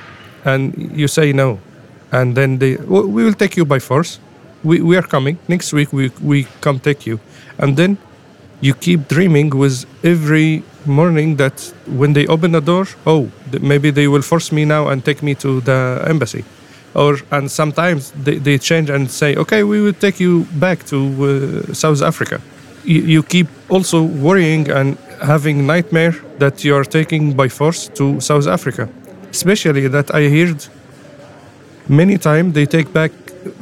and 0.46 0.74
you 0.96 1.08
say 1.08 1.34
no, 1.34 1.60
and 2.12 2.36
then 2.36 2.58
they 2.60 2.76
"W- 2.76 3.08
we 3.08 3.24
will 3.24 3.34
take 3.36 3.56
you 3.58 3.66
by 3.66 3.80
force. 3.80 4.20
We 4.64 4.82
we 4.82 4.98
are 4.98 5.08
coming 5.08 5.38
next 5.48 5.74
week. 5.74 5.94
We 5.94 6.12
we 6.22 6.48
come 6.62 6.80
take 6.80 7.06
you, 7.10 7.20
and 7.58 7.76
then 7.78 7.98
you 8.62 8.74
keep 8.74 9.08
dreaming 9.08 9.50
with 9.52 9.86
every 10.04 10.64
morning 10.86 11.38
that 11.38 11.74
when 11.86 12.14
they 12.14 12.26
open 12.28 12.52
the 12.52 12.62
door, 12.62 12.86
oh, 13.06 13.30
maybe 13.62 13.92
they 13.92 14.08
will 14.08 14.22
force 14.24 14.52
me 14.52 14.66
now 14.66 14.88
and 14.88 15.04
take 15.06 15.22
me 15.22 15.36
to 15.36 15.62
the 15.62 16.04
embassy. 16.08 16.44
Or 16.96 17.20
and 17.32 17.52
sometimes 17.52 18.12
they, 18.24 18.40
they 18.40 18.58
change 18.58 18.90
and 18.90 19.12
say, 19.12 19.36
okay, 19.36 19.64
we 19.64 19.82
will 19.82 19.94
take 19.94 20.20
you 20.20 20.46
back 20.60 20.86
to 20.88 20.98
uh, 21.70 21.74
South 21.74 22.02
Africa. 22.02 22.42
You, 22.88 23.02
you 23.02 23.24
keep 23.24 23.48
also 23.70 24.02
worrying 24.02 24.72
and 24.72 24.98
having 25.22 25.68
nightmare 25.68 26.16
that 26.40 26.64
you 26.64 26.74
are 26.76 26.86
taking 26.86 27.34
by 27.34 27.50
force 27.50 27.90
to 27.90 28.22
South 28.22 28.48
Africa. 28.48 28.88
Especially 29.30 29.88
that 29.90 30.16
I 30.16 30.30
heard 30.30 30.66
many 31.90 32.18
times 32.18 32.54
they 32.54 32.66
take 32.66 32.94
back 32.94 33.12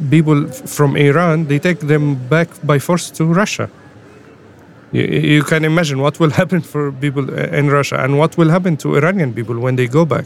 people 0.10 0.48
from 0.48 0.96
Iran, 0.96 1.48
they 1.48 1.60
take 1.60 1.80
them 1.80 2.16
back 2.30 2.50
by 2.64 2.78
force 2.80 3.10
to 3.12 3.26
Russia. 3.26 3.70
You, 4.92 5.04
you 5.04 5.44
can 5.44 5.66
imagine 5.66 6.00
what 6.00 6.20
will 6.20 6.30
happen 6.42 6.62
for 6.62 6.92
people 6.92 7.34
in 7.34 7.70
Russia 7.70 7.98
and 8.04 8.20
what 8.20 8.38
will 8.38 8.50
happen 8.50 8.78
to 8.78 8.96
Iranian 8.96 9.34
people 9.34 9.58
when 9.60 9.76
they 9.76 9.88
go 9.88 10.06
back. 10.06 10.26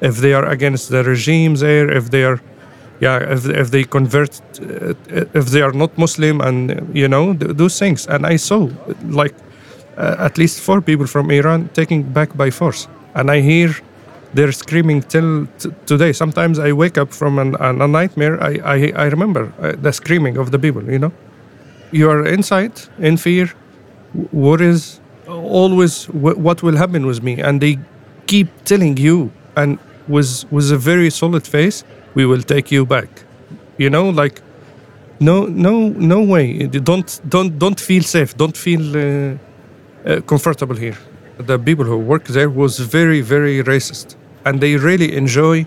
If 0.00 0.16
they 0.16 0.34
are 0.34 0.44
against 0.46 0.90
the 0.90 1.04
regimes 1.04 1.60
there, 1.60 1.88
if 1.90 2.10
they 2.10 2.24
are, 2.24 2.40
yeah, 3.00 3.18
if, 3.32 3.46
if 3.46 3.70
they 3.70 3.84
convert, 3.84 4.40
uh, 4.60 4.94
if 5.34 5.46
they 5.46 5.62
are 5.62 5.72
not 5.72 5.96
Muslim 5.98 6.40
and, 6.40 6.90
you 6.94 7.08
know, 7.08 7.34
th- 7.34 7.56
those 7.56 7.78
things. 7.78 8.06
And 8.06 8.26
I 8.26 8.36
saw 8.36 8.68
like 9.08 9.34
uh, 9.96 10.16
at 10.18 10.38
least 10.38 10.60
four 10.60 10.80
people 10.80 11.06
from 11.06 11.30
Iran 11.30 11.68
taken 11.74 12.02
back 12.02 12.36
by 12.36 12.50
force. 12.50 12.88
And 13.14 13.30
I 13.30 13.40
hear 13.40 13.74
they're 14.34 14.52
screaming 14.52 15.02
till 15.02 15.46
today. 15.86 16.12
Sometimes 16.12 16.58
I 16.58 16.72
wake 16.72 16.98
up 16.98 17.12
from 17.12 17.38
an, 17.38 17.56
an, 17.60 17.80
a 17.80 17.86
nightmare. 17.88 18.42
I, 18.42 18.58
I, 18.64 18.92
I 18.96 19.04
remember 19.06 19.52
uh, 19.60 19.72
the 19.80 19.92
screaming 19.92 20.36
of 20.36 20.50
the 20.50 20.58
people, 20.58 20.82
you 20.90 20.98
know. 20.98 21.12
You 21.92 22.10
are 22.10 22.26
inside 22.26 22.72
in 22.98 23.16
fear. 23.16 23.52
w- 24.12 24.28
Worries 24.32 25.00
always 25.28 26.06
what 26.06 26.62
will 26.62 26.76
happen 26.76 27.06
with 27.06 27.22
me. 27.22 27.40
And 27.40 27.60
they 27.60 27.78
keep 28.26 28.48
telling 28.64 28.96
you, 28.96 29.30
and 29.56 29.78
with, 30.08 30.44
with 30.50 30.70
a 30.72 30.76
very 30.78 31.10
solid 31.10 31.46
face, 31.46 31.84
we 32.14 32.26
will 32.26 32.42
take 32.42 32.70
you 32.70 32.86
back. 32.86 33.08
You 33.78 33.90
know, 33.90 34.08
like 34.10 34.40
no 35.20 35.46
no 35.46 35.88
no 35.88 36.22
way. 36.22 36.66
Don't 36.66 37.20
don't 37.28 37.58
don't 37.58 37.80
feel 37.80 38.02
safe. 38.02 38.36
Don't 38.36 38.56
feel 38.56 38.96
uh, 38.96 39.36
uh, 40.06 40.20
comfortable 40.22 40.76
here. 40.76 40.96
The 41.38 41.58
people 41.58 41.84
who 41.84 41.98
work 41.98 42.24
there 42.24 42.50
was 42.50 42.78
very 42.78 43.20
very 43.20 43.62
racist 43.62 44.16
and 44.44 44.60
they 44.60 44.76
really 44.76 45.16
enjoy 45.16 45.66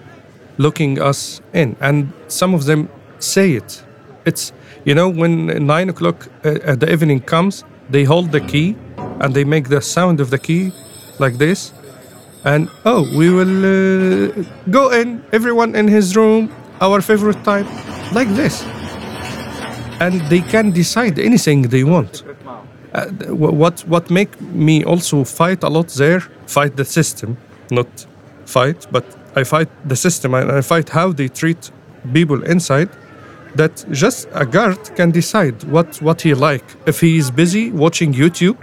looking 0.58 1.02
us 1.02 1.42
in 1.54 1.76
and 1.82 2.12
some 2.28 2.54
of 2.54 2.66
them 2.66 2.90
say 3.20 3.54
it. 3.54 3.84
It's 4.26 4.54
you 4.86 4.96
know 4.96 5.10
when 5.10 5.66
nine 5.66 5.90
o'clock 5.90 6.28
uh, 6.46 6.72
at 6.72 6.80
the 6.80 6.92
evening 6.92 7.20
comes 7.22 7.64
they 7.90 8.04
hold 8.04 8.32
the 8.32 8.42
key 8.42 8.76
and 9.22 9.34
they 9.34 9.44
make 9.44 9.70
the 9.70 9.82
sound 9.82 10.20
of 10.20 10.30
the 10.30 10.38
key 10.38 10.72
like 11.20 11.38
this 11.38 11.74
and 12.52 12.70
oh 12.86 13.02
we 13.20 13.28
will 13.38 13.58
uh, 13.66 14.44
go 14.70 14.84
in 15.00 15.08
everyone 15.32 15.72
in 15.76 15.88
his 15.88 16.16
room 16.16 16.50
our 16.82 17.02
favorite 17.02 17.42
time 17.44 17.68
like 18.14 18.30
this 18.42 18.56
and 20.00 20.22
they 20.30 20.42
can 20.42 20.72
decide 20.72 21.20
anything 21.20 21.64
they 21.64 21.84
want. 21.84 22.24
Uh, 22.94 23.06
what 23.34 23.82
what 23.88 24.10
make 24.10 24.40
me 24.42 24.84
also 24.84 25.24
fight 25.24 25.64
a 25.64 25.70
lot 25.70 25.88
there? 25.90 26.22
Fight 26.46 26.76
the 26.76 26.86
system, 26.86 27.38
not 27.72 27.88
fight, 28.46 28.88
but 28.92 29.06
I 29.36 29.44
fight 29.44 29.70
the 29.88 29.96
system 29.96 30.34
and 30.34 30.52
I 30.52 30.62
fight 30.62 30.90
how 30.90 31.12
they 31.12 31.28
treat 31.28 31.72
people 32.14 32.44
inside. 32.44 32.90
That 33.56 33.86
just 33.92 34.28
a 34.34 34.46
guard 34.46 34.96
can 34.96 35.12
decide 35.12 35.64
what 35.64 36.02
what 36.02 36.22
he 36.22 36.34
like. 36.34 36.66
If 36.86 37.02
he 37.02 37.18
is 37.18 37.32
busy 37.32 37.72
watching 37.72 38.14
YouTube 38.14 38.58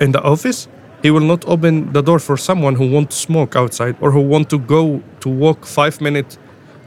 in 0.00 0.12
the 0.12 0.22
office, 0.22 0.68
he 1.04 1.10
will 1.10 1.28
not 1.34 1.46
open 1.46 1.92
the 1.92 2.02
door 2.02 2.18
for 2.18 2.36
someone 2.38 2.76
who 2.76 2.90
want 2.90 3.10
to 3.10 3.16
smoke 3.16 3.54
outside 3.54 3.94
or 4.00 4.10
who 4.10 4.22
want 4.22 4.48
to 4.48 4.58
go 4.58 5.02
to 5.20 5.28
walk 5.28 5.66
five 5.66 6.00
minutes 6.00 6.38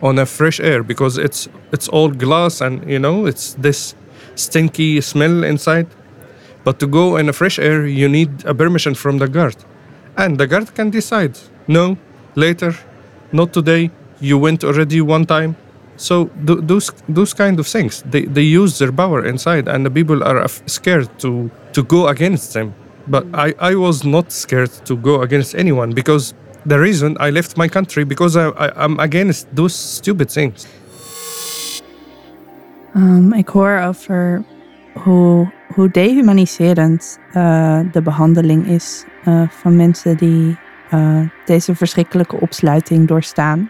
on 0.02 0.18
a 0.18 0.26
fresh 0.26 0.60
air 0.60 0.82
because 0.82 1.20
it's 1.20 1.48
it's 1.72 1.88
all 1.88 2.10
glass 2.10 2.62
and 2.62 2.74
you 2.90 2.98
know 2.98 3.28
it's 3.28 3.54
this 3.66 3.96
stinky 4.36 5.02
smell 5.02 5.44
inside. 5.44 5.86
But 6.64 6.80
to 6.80 6.88
go 6.88 7.18
in 7.18 7.30
a 7.30 7.34
fresh 7.34 7.60
air, 7.60 7.86
you 7.86 8.10
need 8.10 8.32
a 8.46 8.54
permission 8.56 8.96
from 8.96 9.20
the 9.20 9.28
guard, 9.28 9.56
and 10.18 10.38
the 10.40 10.48
guard 10.48 10.74
can 10.74 10.90
decide 10.90 11.38
no, 11.68 11.96
later, 12.36 12.74
not 13.32 13.54
today. 13.54 13.92
You 14.20 14.40
went 14.40 14.64
already 14.64 15.00
one 15.02 15.26
time. 15.26 15.56
So 15.96 16.26
th- 16.48 16.62
those 16.64 16.92
those 17.08 17.34
kind 17.36 17.60
of 17.60 17.68
things, 17.68 18.04
they, 18.12 18.26
they 18.26 18.48
use 18.62 18.80
their 18.80 18.92
power 18.92 19.24
inside, 19.26 19.68
and 19.68 19.86
the 19.86 19.92
people 19.92 20.24
are 20.24 20.48
scared 20.66 21.08
to 21.20 21.52
to 21.74 21.84
go 21.84 22.08
against 22.08 22.54
them. 22.54 22.74
But 23.08 23.26
I, 23.34 23.54
I 23.72 23.76
was 23.76 24.04
not 24.04 24.32
scared 24.32 24.86
to 24.86 24.98
go 24.98 25.22
against 25.22 25.56
anyone 25.56 25.94
because 25.94 26.34
the 26.66 26.78
reason 26.78 27.16
I 27.20 27.32
left 27.32 27.58
my 27.58 27.70
country 27.70 28.06
because 28.06 28.36
I, 28.36 28.50
I, 28.50 28.84
I'm 28.84 29.00
against 29.00 29.48
those 29.56 29.74
stupid 29.96 30.32
things. 30.32 30.68
Um, 32.96 33.34
ik 33.34 33.48
hoor 33.48 33.80
over 33.80 34.44
hoe, 35.04 35.90
dehumaniserend 35.92 37.20
eh, 37.32 37.80
de 37.92 38.02
behandeling 38.02 38.68
is 38.68 39.06
eh, 39.24 39.42
van 39.50 39.76
mensen 39.76 40.18
die 40.18 40.58
eh, 40.90 41.20
deze 41.46 41.76
verschrikkelijke 41.76 42.40
opsluiting 42.40 43.08
doorstaan. 43.08 43.70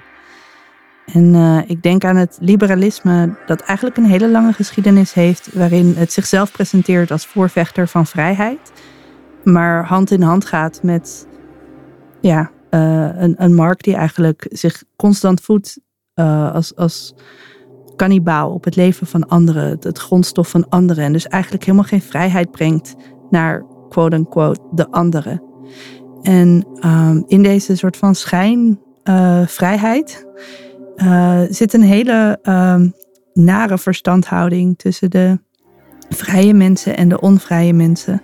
En 1.14 1.64
ik 1.68 1.82
denk 1.84 2.04
aan 2.04 2.16
het 2.16 2.38
liberalisme 2.42 3.36
dat 3.46 3.62
eigenlijk 3.62 3.98
een 3.98 4.06
hele 4.06 4.30
lange 4.30 4.54
geschiedenis 4.54 5.14
heeft 5.14 5.54
waarin 5.54 5.94
het 5.98 6.12
zichzelf 6.12 6.52
presenteert 6.52 7.12
als 7.12 7.26
voorvechter 7.26 7.88
van 7.88 8.06
vrijheid, 8.06 8.72
maar 9.52 9.86
hand 9.86 10.12
in 10.12 10.22
hand 10.22 10.46
gaat 10.46 10.84
met 10.84 11.28
ja, 12.22 12.52
eh, 12.70 13.22
een, 13.22 13.36
een 13.38 13.56
markt 13.56 13.84
die 13.84 13.96
eigenlijk 13.96 14.48
zich 14.50 14.84
constant 14.96 15.42
voedt 15.42 15.80
eh, 16.14 16.54
als, 16.54 16.76
als 16.76 17.14
kannibaal 17.96 18.52
op 18.52 18.64
het 18.64 18.76
leven 18.76 19.08
van 19.08 19.28
anderen, 19.28 19.70
het, 19.70 19.84
het 19.84 19.98
grondstof 19.98 20.50
van 20.50 20.70
anderen. 20.70 21.04
En 21.04 21.14
dus 21.14 21.28
eigenlijk 21.28 21.64
helemaal 21.64 21.88
geen 21.88 22.02
vrijheid 22.02 22.52
brengt 22.52 22.96
naar 23.30 23.66
quote-unquote 23.90 24.60
de 24.72 24.92
anderen. 24.92 25.44
En 26.22 26.68
ehm, 26.80 27.22
in 27.28 27.44
deze 27.44 27.76
soort 27.76 27.98
van 27.98 28.16
schijnvrijheid 28.16 30.28
eh, 30.96 31.42
zit 31.50 31.74
een 31.74 31.82
hele 31.82 32.40
ehm, 32.42 32.90
nare 33.34 33.78
verstandhouding 33.78 34.78
tussen 34.78 35.10
de 35.10 35.40
vrije 36.10 36.54
mensen 36.54 36.98
en 36.98 37.10
de 37.10 37.20
onvrije 37.20 37.74
mensen. 37.74 38.22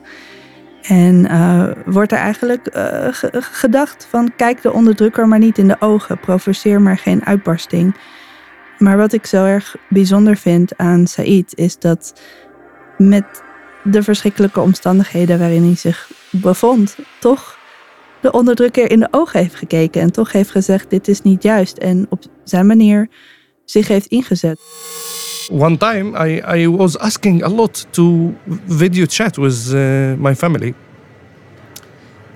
En 0.83 1.25
eh, 1.25 1.69
wordt 1.85 2.11
er 2.11 2.17
eigenlijk 2.17 2.67
eh, 2.67 3.07
ge- 3.11 3.31
gedacht 3.41 4.07
van 4.09 4.31
kijk 4.35 4.61
de 4.61 4.73
onderdrukker 4.73 5.27
maar 5.27 5.39
niet 5.39 5.57
in 5.57 5.67
de 5.67 5.75
ogen, 5.79 6.19
provoceer 6.19 6.81
maar 6.81 6.97
geen 6.97 7.25
uitbarsting. 7.25 7.95
Maar 8.77 8.97
wat 8.97 9.13
ik 9.13 9.25
zo 9.25 9.45
erg 9.45 9.75
bijzonder 9.89 10.37
vind 10.37 10.77
aan 10.77 11.07
Said 11.07 11.53
is 11.57 11.79
dat 11.79 12.21
met 12.97 13.43
de 13.83 14.03
verschrikkelijke 14.03 14.61
omstandigheden 14.61 15.39
waarin 15.39 15.63
hij 15.63 15.75
zich 15.75 16.11
bevond, 16.29 16.97
toch 17.19 17.57
de 18.21 18.31
onderdrukker 18.31 18.91
in 18.91 18.99
de 18.99 19.07
ogen 19.11 19.39
heeft 19.39 19.55
gekeken 19.55 20.01
en 20.01 20.11
toch 20.11 20.31
heeft 20.31 20.51
gezegd 20.51 20.89
dit 20.89 21.07
is 21.07 21.21
niet 21.21 21.43
juist 21.43 21.77
en 21.77 22.05
op 22.09 22.23
zijn 22.43 22.67
manier 22.67 23.07
zich 23.65 23.87
heeft 23.87 24.07
ingezet. 24.07 24.59
One 25.49 25.77
time 25.77 26.27
I, 26.27 26.41
I 26.63 26.67
was 26.67 26.97
asking 26.97 27.43
a 27.43 27.49
lot 27.49 27.85
to 27.91 28.33
video 28.67 29.05
chat 29.05 29.37
with 29.37 29.73
uh, 29.73 30.15
my 30.17 30.35
family. 30.35 30.73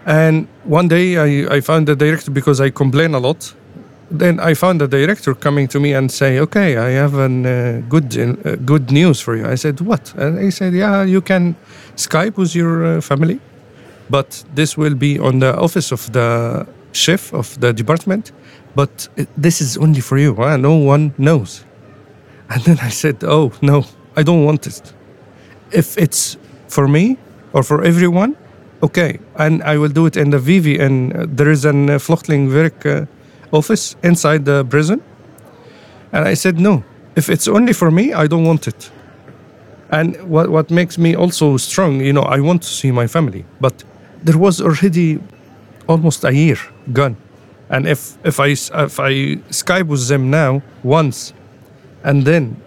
And 0.05 0.48
one 0.63 0.88
day 0.88 1.17
I, 1.17 1.57
I 1.57 1.62
found 1.62 1.86
the 1.88 1.96
director 1.96 2.31
because 2.31 2.62
I 2.62 2.72
complain 2.72 3.13
a 3.13 3.19
lot. 3.19 3.55
Then 4.10 4.39
I 4.39 4.55
found 4.55 4.79
the 4.79 4.88
director 4.88 5.36
coming 5.36 5.67
to 5.67 5.79
me 5.79 5.93
and 5.93 6.10
say, 6.10 6.39
"Okay, 6.39 6.77
I 6.77 6.91
have 6.91 7.15
an 7.15 7.46
uh, 7.46 7.81
good 7.89 8.17
uh, 8.17 8.55
good 8.65 8.89
news 8.89 9.19
for 9.19 9.36
you." 9.36 9.46
I 9.46 9.57
said, 9.57 9.81
"What?" 9.81 10.13
And 10.17 10.39
he 10.39 10.50
said, 10.50 10.74
"Yeah, 10.74 11.03
you 11.03 11.22
can 11.22 11.55
Skype 11.98 12.38
with 12.38 12.55
your 12.55 12.86
uh, 12.86 13.01
family, 13.01 13.39
but 14.10 14.46
this 14.55 14.77
will 14.77 14.96
be 14.96 15.19
on 15.19 15.39
the 15.39 15.57
office 15.57 15.91
of 15.91 16.10
the 16.13 16.65
chef 16.93 17.34
of 17.34 17.60
the 17.60 17.74
department. 17.74 18.31
But 18.79 18.93
this 19.46 19.57
is 19.62 19.77
only 19.77 20.01
for 20.01 20.17
you. 20.17 20.31
Huh? 20.36 20.57
No 20.57 20.75
one 20.93 21.03
knows." 21.17 21.65
And 22.50 22.63
then 22.63 22.79
I 22.81 22.89
said, 22.89 23.24
Oh, 23.24 23.51
no, 23.62 23.86
I 24.15 24.24
don't 24.24 24.43
want 24.46 24.67
it. 24.67 24.93
If 25.72 25.98
it's 25.98 26.38
for 26.67 26.88
me 26.88 27.17
or 27.53 27.63
for 27.63 27.84
everyone, 27.84 28.36
okay, 28.81 29.19
and 29.36 29.62
I 29.63 29.77
will 29.77 29.89
do 29.89 30.05
it 30.05 30.15
in 30.15 30.29
the 30.29 30.39
Vivi, 30.39 30.79
and 30.79 31.13
uh, 31.13 31.25
there 31.27 31.51
is 31.51 31.65
an 31.65 31.89
uh, 31.89 32.00
uh, 32.00 33.05
office 33.51 33.96
inside 34.03 34.46
the 34.46 34.63
prison. 34.65 35.01
And 36.13 36.25
I 36.25 36.36
said, 36.36 36.60
no, 36.60 36.84
if 37.15 37.29
it's 37.29 37.48
only 37.48 37.74
for 37.74 37.91
me, 37.91 38.13
I 38.13 38.27
don't 38.27 38.46
want 38.46 38.67
it. 38.67 38.91
And 39.89 40.15
what, 40.29 40.50
what 40.50 40.72
makes 40.72 40.98
me 40.98 41.15
also 41.15 41.57
strong, 41.57 42.01
you 42.01 42.13
know, 42.13 42.24
I 42.24 42.39
want 42.39 42.62
to 42.62 42.69
see 42.69 42.91
my 42.91 43.07
family. 43.07 43.46
But 43.60 43.84
there 44.24 44.38
was 44.38 44.62
already 44.62 45.19
almost 45.88 46.24
a 46.24 46.34
year 46.34 46.57
gone. 46.93 47.17
And 47.69 47.88
if, 47.88 48.17
if, 48.24 48.39
I, 48.39 48.47
if 48.47 49.00
I 49.00 49.36
Skype 49.51 49.88
with 49.88 50.07
them 50.07 50.29
now 50.29 50.62
once, 50.83 51.33
and 52.03 52.24
then 52.24 52.62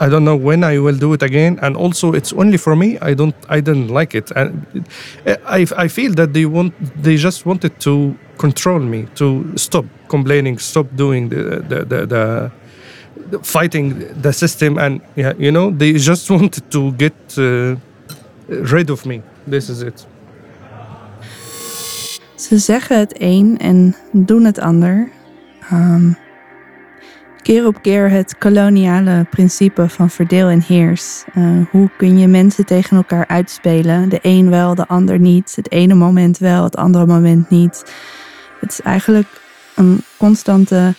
I 0.00 0.08
don't 0.08 0.24
know 0.24 0.34
when 0.34 0.64
I 0.64 0.78
will 0.78 0.96
do 0.96 1.12
it 1.12 1.22
again. 1.22 1.58
And 1.60 1.76
also, 1.76 2.12
it's 2.12 2.32
only 2.32 2.56
for 2.56 2.74
me. 2.74 2.98
I 3.00 3.12
don't. 3.12 3.34
I 3.50 3.60
didn't 3.60 3.88
like 3.88 4.14
it, 4.14 4.30
and 4.30 4.84
I, 5.26 5.66
I 5.76 5.88
feel 5.88 6.14
that 6.14 6.32
they 6.32 6.46
want. 6.46 6.72
They 7.02 7.16
just 7.16 7.44
wanted 7.44 7.78
to 7.80 8.16
control 8.38 8.80
me, 8.80 9.06
to 9.16 9.56
stop 9.56 9.84
complaining, 10.08 10.58
stop 10.58 10.86
doing 10.96 11.28
the 11.28 11.42
the 11.68 11.84
the, 11.84 12.06
the, 12.06 13.38
fighting 13.42 13.98
the 14.22 14.32
system, 14.32 14.78
and 14.78 15.02
yeah, 15.16 15.34
you 15.38 15.52
know, 15.52 15.70
they 15.70 15.92
just 15.92 16.30
wanted 16.36 16.70
to 16.70 16.92
get 16.92 17.38
uh, 17.38 17.76
rid 18.48 18.88
of 18.88 19.04
me. 19.04 19.22
This 19.46 19.68
is 19.68 19.82
it. 19.82 20.06
Ze 22.40 22.58
zeggen 22.58 22.98
het 22.98 23.14
een 23.18 23.58
en 23.58 23.94
doen 24.12 24.44
het 24.44 24.60
ander. 24.60 25.08
Um, 25.72 26.16
keer 27.42 27.66
op 27.66 27.82
keer 27.82 28.10
het 28.10 28.38
koloniale 28.38 29.26
principe 29.30 29.88
van 29.88 30.10
verdeel 30.10 30.48
en 30.48 30.62
heers. 30.62 31.24
Uh, 31.34 31.66
hoe 31.70 31.90
kun 31.96 32.18
je 32.18 32.26
mensen 32.26 32.66
tegen 32.66 32.96
elkaar 32.96 33.26
uitspelen? 33.26 34.08
De 34.08 34.18
een 34.22 34.50
wel, 34.50 34.74
de 34.74 34.86
ander 34.86 35.18
niet. 35.18 35.56
Het 35.56 35.70
ene 35.70 35.94
moment 35.94 36.38
wel, 36.38 36.64
het 36.64 36.76
andere 36.76 37.06
moment 37.06 37.50
niet. 37.50 37.92
Het 38.60 38.72
is 38.72 38.80
eigenlijk 38.80 39.28
een 39.76 40.02
constante 40.16 40.94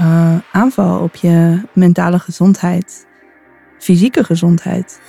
uh, 0.00 0.36
aanval 0.52 1.00
op 1.00 1.14
je 1.14 1.60
mentale 1.72 2.18
gezondheid, 2.18 3.06
fysieke 3.78 4.24
gezondheid. 4.24 5.00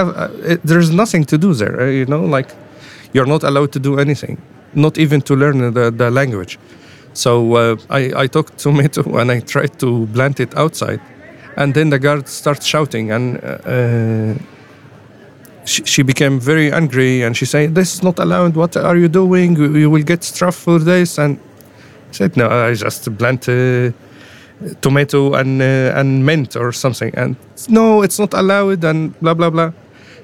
Uh, 0.00 0.24
there 0.64 0.78
is 0.78 0.90
nothing 0.90 1.26
to 1.26 1.38
do 1.38 1.54
there, 1.54 1.96
you 1.96 2.04
know, 2.04 2.34
like 2.34 2.54
you're 3.10 3.28
not 3.28 3.44
allowed 3.44 3.72
to 3.72 3.80
do 3.80 3.98
anything, 3.98 4.38
not 4.74 4.98
even 4.98 5.20
to 5.22 5.36
learn 5.36 5.72
the, 5.74 5.90
the 5.90 6.10
language. 6.10 6.58
So 7.14 7.54
uh, 7.54 7.76
I, 7.90 8.12
I 8.22 8.26
took 8.26 8.56
tomato 8.56 9.02
and 9.18 9.30
I 9.30 9.40
tried 9.40 9.78
to 9.80 10.08
plant 10.12 10.40
it 10.40 10.56
outside. 10.56 11.00
And 11.56 11.74
then 11.74 11.90
the 11.90 11.98
guard 11.98 12.28
starts 12.28 12.66
shouting 12.66 13.10
and 13.10 13.36
uh, 13.44 14.34
she, 15.66 15.84
she, 15.84 16.02
became 16.02 16.40
very 16.40 16.72
angry 16.72 17.22
and 17.22 17.36
she 17.36 17.44
said, 17.44 17.74
this 17.74 17.94
is 17.94 18.02
not 18.02 18.18
allowed. 18.18 18.56
What 18.56 18.76
are 18.76 18.96
you 18.96 19.08
doing? 19.08 19.56
You 19.56 19.90
will 19.90 20.02
get 20.02 20.24
struck 20.24 20.54
for 20.54 20.78
this. 20.78 21.18
And 21.18 21.38
I 22.08 22.12
said, 22.12 22.36
no, 22.38 22.48
I 22.48 22.72
just 22.72 23.16
plant 23.18 23.48
uh, 23.50 23.92
tomato 24.80 25.34
and, 25.34 25.60
uh, 25.60 25.92
and 25.94 26.24
mint 26.24 26.56
or 26.56 26.72
something. 26.72 27.14
And 27.14 27.36
no, 27.68 28.02
it's 28.02 28.18
not 28.18 28.32
allowed 28.32 28.82
and 28.84 29.18
blah, 29.20 29.34
blah, 29.34 29.50
blah. 29.50 29.72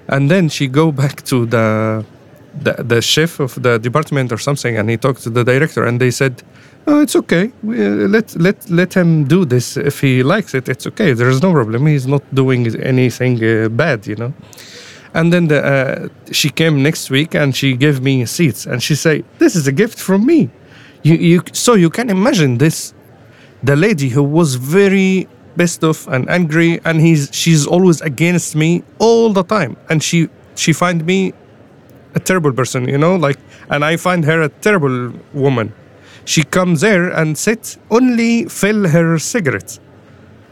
And 0.09 0.31
then 0.31 0.49
she 0.49 0.67
go 0.67 0.91
back 0.91 1.23
to 1.25 1.45
the, 1.45 2.07
the, 2.63 2.75
the 2.83 3.01
chef 3.03 3.41
of 3.41 3.63
the 3.63 3.79
department 3.79 4.33
or 4.33 4.39
something 4.39 4.77
and 4.77 4.91
he 4.91 4.97
talked 4.97 5.23
to 5.23 5.31
the 5.31 5.45
director 5.45 5.85
and 5.85 6.01
they 6.01 6.11
said, 6.11 6.43
oh, 6.89 7.01
it's 7.03 7.15
okay. 7.15 7.53
Uh, 7.65 8.09
let 8.15 8.35
let 8.37 8.71
let 8.71 8.95
him 8.95 9.25
do 9.25 9.45
this 9.45 9.77
if 9.77 10.01
he 10.01 10.23
likes 10.23 10.55
it. 10.55 10.69
It's 10.69 10.87
okay. 10.87 11.13
There 11.13 11.29
is 11.29 11.43
no 11.43 11.53
problem. 11.53 11.87
He's 11.87 12.07
not 12.07 12.23
doing 12.35 12.63
anything 12.83 13.35
uh, 13.45 13.69
bad, 13.69 14.07
you 14.07 14.17
know. 14.17 14.33
And 15.15 15.33
then 15.33 15.49
the, 15.49 15.61
uh, 15.65 16.09
she 16.33 16.51
came 16.51 16.83
next 16.83 17.11
week 17.11 17.35
and 17.35 17.57
she 17.57 17.77
gave 17.77 18.01
me 18.03 18.27
seats 18.27 18.67
and 18.67 18.83
she 18.83 18.95
said, 18.95 19.25
"This 19.39 19.55
is 19.57 19.67
a 19.67 19.73
gift 19.73 19.99
from 19.99 20.27
me." 20.27 20.51
You 21.03 21.15
you 21.15 21.43
so 21.53 21.75
you 21.75 21.91
can 21.91 22.11
imagine 22.11 22.59
this, 22.59 22.95
the 23.63 23.77
lady 23.77 24.09
who 24.09 24.23
was 24.23 24.57
very 24.57 25.29
pissed 25.57 25.83
off 25.85 26.07
and 26.09 26.29
angry 26.29 26.81
and 26.85 27.01
he's 27.01 27.29
she's 27.33 27.67
always 27.67 28.01
against 28.01 28.55
me 28.55 28.83
all 28.99 29.33
the 29.33 29.43
time 29.43 29.77
and 29.89 30.03
she 30.03 30.29
she 30.55 30.73
find 30.73 31.05
me 31.05 31.33
a 32.15 32.21
terrible 32.21 32.53
person, 32.53 32.89
you 32.89 32.99
know, 32.99 33.17
like 33.17 33.39
and 33.71 33.85
I 33.85 33.97
find 33.97 34.25
her 34.25 34.43
a 34.43 34.49
terrible 34.49 35.13
woman. 35.33 35.73
She 36.25 36.45
comes 36.45 36.81
there 36.81 37.09
and 37.09 37.39
sits 37.39 37.79
only 37.91 38.45
fill 38.49 38.89
her 38.89 39.19
cigarettes. 39.19 39.81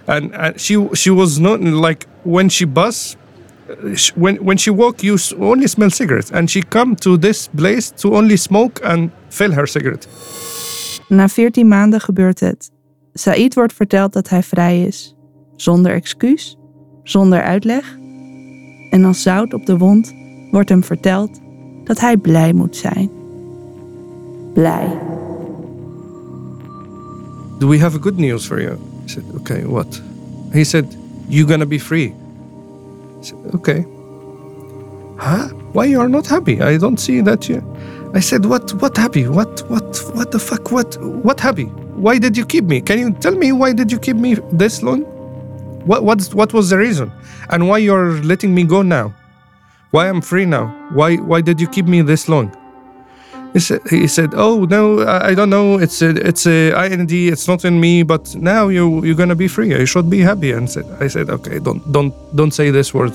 And, 0.06 0.34
and 0.34 0.60
she 0.60 0.88
she 0.94 1.10
was 1.10 1.38
not 1.38 1.60
like 1.60 2.06
when 2.24 2.48
she 2.48 2.64
bus 2.64 3.16
when 4.14 4.36
when 4.36 4.56
she 4.56 4.70
walk 4.70 5.02
you 5.02 5.18
only 5.38 5.66
smell 5.66 5.90
cigarettes. 5.90 6.30
And 6.32 6.50
she 6.50 6.62
come 6.62 6.96
to 6.96 7.18
this 7.18 7.48
place 7.48 7.90
to 8.02 8.14
only 8.14 8.36
smoke 8.36 8.80
and 8.84 9.10
fill 9.30 9.52
her 9.52 9.66
cigarette. 9.66 10.06
Na 11.08 11.28
14 11.28 11.68
maanden 11.68 12.00
gebeurt 12.00 12.40
het. 12.40 12.70
Said 13.12 13.54
wordt 13.54 13.72
verteld 13.72 14.12
dat 14.12 14.28
hij 14.28 14.42
vrij 14.42 14.82
is, 14.82 15.14
zonder 15.56 15.92
excuus, 15.92 16.56
zonder 17.02 17.42
uitleg. 17.42 17.96
En 18.90 19.04
als 19.04 19.22
zout 19.22 19.52
op 19.52 19.66
de 19.66 19.76
wond 19.76 20.14
wordt 20.50 20.68
hem 20.68 20.84
verteld 20.84 21.40
dat 21.86 22.00
hij 22.00 22.16
blij 22.16 22.52
moet 22.52 22.76
zijn. 22.76 23.10
Blij. 24.52 24.98
Do 27.58 27.68
we 27.68 27.78
have 27.78 27.98
good 28.00 28.16
news 28.16 28.46
for 28.46 28.60
you? 28.60 28.76
I 29.06 29.08
said, 29.08 29.24
Okay, 29.34 29.64
what? 29.64 30.02
He 30.52 30.64
said, 30.64 30.96
You're 31.28 31.48
gonna 31.48 31.66
be 31.66 31.78
free. 31.78 32.14
I 33.20 33.24
said, 33.24 33.38
Okay. 33.54 33.86
Huh? 35.16 35.48
Why 35.72 35.86
you 35.86 36.00
are 36.00 36.08
not 36.08 36.26
happy? 36.28 36.60
I 36.60 36.78
don't 36.78 37.00
see 37.00 37.22
that 37.22 37.48
you. 37.48 37.62
I 38.14 38.20
said, 38.20 38.44
What? 38.44 38.74
What 38.80 38.96
happy? 38.96 39.28
What? 39.28 39.62
What? 39.70 40.02
What 40.14 40.30
the 40.30 40.38
fuck? 40.38 40.70
What? 40.70 40.96
What 41.24 41.40
happy? 41.40 41.70
Why 41.96 42.18
did 42.18 42.36
you 42.36 42.44
keep 42.44 42.64
me? 42.64 42.80
Can 42.80 42.98
you 42.98 43.12
tell 43.20 43.34
me 43.34 43.52
why 43.52 43.72
did 43.72 43.90
you 43.90 43.98
keep 43.98 44.16
me 44.16 44.36
this 44.52 44.82
long? 44.82 45.02
What? 45.86 46.04
What? 46.04 46.34
What 46.34 46.52
was 46.52 46.68
the 46.68 46.76
reason? 46.78 47.10
And 47.48 47.68
why 47.68 47.78
you're 47.78 48.20
letting 48.22 48.54
me 48.54 48.64
go 48.64 48.82
now? 48.82 49.14
Why 49.96 50.10
I'm 50.10 50.20
free 50.20 50.44
now? 50.44 50.66
Why? 50.92 51.16
Why 51.16 51.40
did 51.40 51.58
you 51.58 51.66
keep 51.66 51.86
me 51.86 52.02
this 52.02 52.28
long? 52.28 52.54
He 53.54 54.06
said, 54.08 54.34
"Oh 54.34 54.66
no, 54.68 55.00
I 55.30 55.34
don't 55.34 55.48
know. 55.48 55.78
It's 55.78 56.02
a, 56.02 56.10
it's 56.10 56.46
a 56.46 56.74
IND. 56.84 57.10
It's 57.10 57.48
not 57.48 57.64
in 57.64 57.80
me. 57.80 58.02
But 58.02 58.36
now 58.36 58.68
you 58.68 59.02
you're 59.06 59.16
gonna 59.22 59.34
be 59.34 59.48
free. 59.48 59.70
You 59.70 59.86
should 59.86 60.10
be 60.10 60.20
happy." 60.20 60.52
And 60.52 60.68
said, 60.68 60.84
I 61.00 61.08
said, 61.08 61.30
"Okay, 61.30 61.60
don't 61.60 61.80
don't 61.92 62.12
don't 62.36 62.52
say 62.52 62.70
this 62.70 62.92
word. 62.92 63.14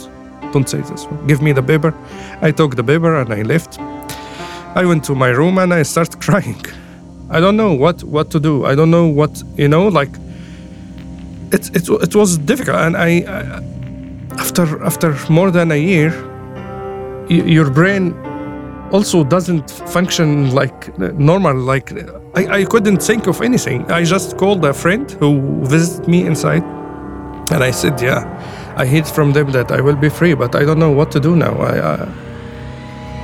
Don't 0.54 0.68
say 0.68 0.82
this. 0.82 1.06
Word. 1.06 1.28
Give 1.28 1.40
me 1.44 1.54
the 1.54 1.62
paper." 1.62 1.94
I 2.42 2.50
took 2.52 2.76
the 2.76 2.84
paper 2.84 3.16
and 3.22 3.32
I 3.32 3.44
left. 3.44 3.78
I 4.74 4.84
went 4.84 5.04
to 5.04 5.14
my 5.14 5.30
room 5.30 5.60
and 5.60 5.72
I 5.76 5.84
started 5.84 6.20
crying. 6.26 6.66
I 7.30 7.40
don't 7.40 7.58
know 7.58 7.74
what 7.74 8.04
what 8.04 8.32
to 8.32 8.40
do. 8.40 8.66
I 8.66 8.74
don't 8.74 8.90
know 8.90 9.06
what 9.06 9.44
you 9.56 9.68
know. 9.68 9.88
Like 10.00 10.14
it 11.52 11.64
it 11.76 11.86
it 12.08 12.16
was 12.16 12.40
difficult, 12.40 12.78
and 12.78 12.98
I, 12.98 13.10
I 13.38 13.62
after 14.40 14.84
after 14.84 15.16
more 15.30 15.52
than 15.52 15.72
a 15.72 15.78
year, 15.78 16.31
your 17.30 17.70
brain 17.70 18.14
also 18.92 19.24
doesn't 19.24 19.70
function 19.70 20.52
like 20.54 20.98
normal. 21.18 21.56
Like 21.56 21.94
I, 22.36 22.62
I 22.62 22.66
couldn't 22.66 23.02
think 23.02 23.28
of 23.28 23.42
anything. 23.42 23.90
I 23.92 24.04
just 24.04 24.38
called 24.38 24.64
a 24.66 24.74
friend 24.74 25.10
who 25.20 25.66
visited 25.66 26.08
me 26.08 26.26
inside, 26.26 26.64
and 27.52 27.64
I 27.64 27.72
said, 27.72 28.02
"Yeah, 28.02 28.26
I 28.78 28.86
heard 28.86 29.08
from 29.08 29.34
them 29.34 29.52
that 29.52 29.72
I 29.72 29.82
will 29.82 29.96
be 29.96 30.10
free, 30.10 30.34
but 30.36 30.56
I 30.56 30.66
don't 30.66 30.80
know 30.80 30.92
what 30.92 31.12
to 31.12 31.20
do 31.20 31.36
now." 31.36 31.54
I, 31.58 31.78
uh, 31.80 32.10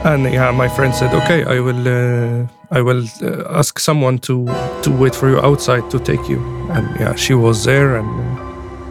and 0.06 0.24
yeah, 0.34 0.52
my 0.52 0.68
friend 0.70 0.94
said, 0.94 1.14
"Okay, 1.14 1.44
I 1.44 1.60
will, 1.60 1.88
uh, 1.88 2.48
I 2.72 2.82
will 2.82 3.04
uh, 3.22 3.60
ask 3.60 3.80
someone 3.80 4.20
to 4.20 4.46
to 4.84 4.92
wait 4.92 5.16
for 5.16 5.30
you 5.30 5.40
outside 5.40 5.90
to 5.92 6.00
take 6.00 6.30
you." 6.30 6.40
And 6.72 6.88
yeah, 7.00 7.16
she 7.16 7.34
was 7.34 7.64
there, 7.64 7.98
and 7.98 8.10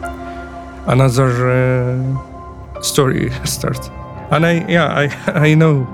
uh, 0.03 0.91
another 0.93 1.29
story 2.81 3.31
started. 3.43 4.06
And 4.31 4.45
I, 4.45 4.65
yeah, 4.67 4.87
I, 4.87 5.31
I 5.49 5.53
know 5.55 5.87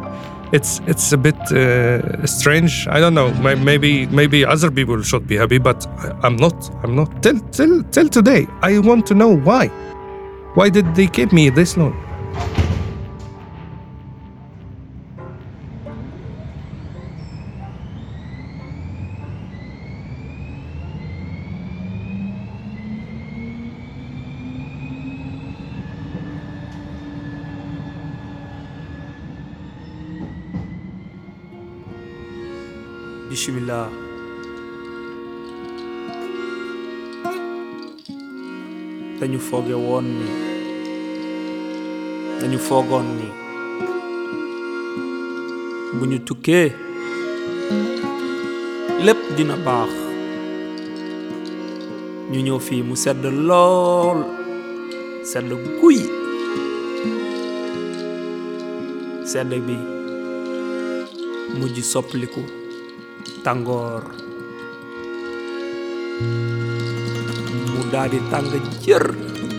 it's 0.54 0.82
it's 0.88 1.12
a 1.12 1.18
bit 1.18 1.36
uh, 1.52 2.26
strange. 2.26 2.88
I 2.88 3.00
don't 3.00 3.14
know. 3.14 3.32
Maybe 3.56 4.06
maybe 4.08 4.46
other 4.46 4.72
people 4.72 5.02
should 5.02 5.28
be 5.28 5.36
happy, 5.36 5.58
but 5.58 5.88
I'm 6.24 6.36
not. 6.36 6.70
I'm 6.84 6.96
not. 6.96 7.24
Till 7.24 7.40
till 7.52 7.84
till 7.92 8.10
today, 8.10 8.48
I 8.62 8.80
want 8.80 9.06
to 9.08 9.16
know 9.16 9.36
why. 9.36 9.68
Why 10.56 10.70
did 10.70 10.94
they 10.96 11.08
keep 11.08 11.34
me 11.34 11.50
this 11.50 11.76
long? 11.76 11.94
Bismillah. 33.44 33.92
dañu 39.20 39.40
fooge 39.48 39.76
woon 39.76 40.06
ni 40.20 40.28
dañu 42.40 42.58
foogoon 42.68 43.08
ni 43.20 43.28
bu 46.00 46.04
ñu 46.12 46.18
dina 49.36 49.56
baax. 49.66 49.92
Ñu 52.32 52.40
ñëw 52.46 52.60
mu 52.88 52.96
sedd 53.04 53.24
lool 53.48 54.20
sedd 55.32 55.50
sedd 59.32 59.52
bi 59.68 59.76
mujj 61.60 61.78
tàngoor 63.46 64.04
mu 67.74 67.82
daal 67.92 68.10
di 68.12 68.20
jër 68.84 69.06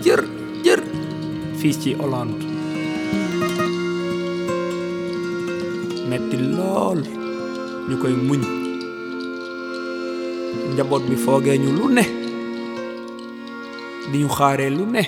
jër 0.05 0.21
jër 0.65 0.81
fii 1.59 1.75
ci 1.81 1.91
Hollande 1.99 2.45
metti 6.09 6.37
lool 6.57 6.99
ñu 7.89 7.95
koy 8.01 8.15
muñ. 8.27 8.41
Bi 11.09 11.15
foogee 11.25 11.57
ñu 11.63 11.69
lu 11.77 11.85
ne. 11.97 12.03
Di 14.11 14.17
ñu 14.21 14.29
lu 14.77 14.85
ne 14.95 15.03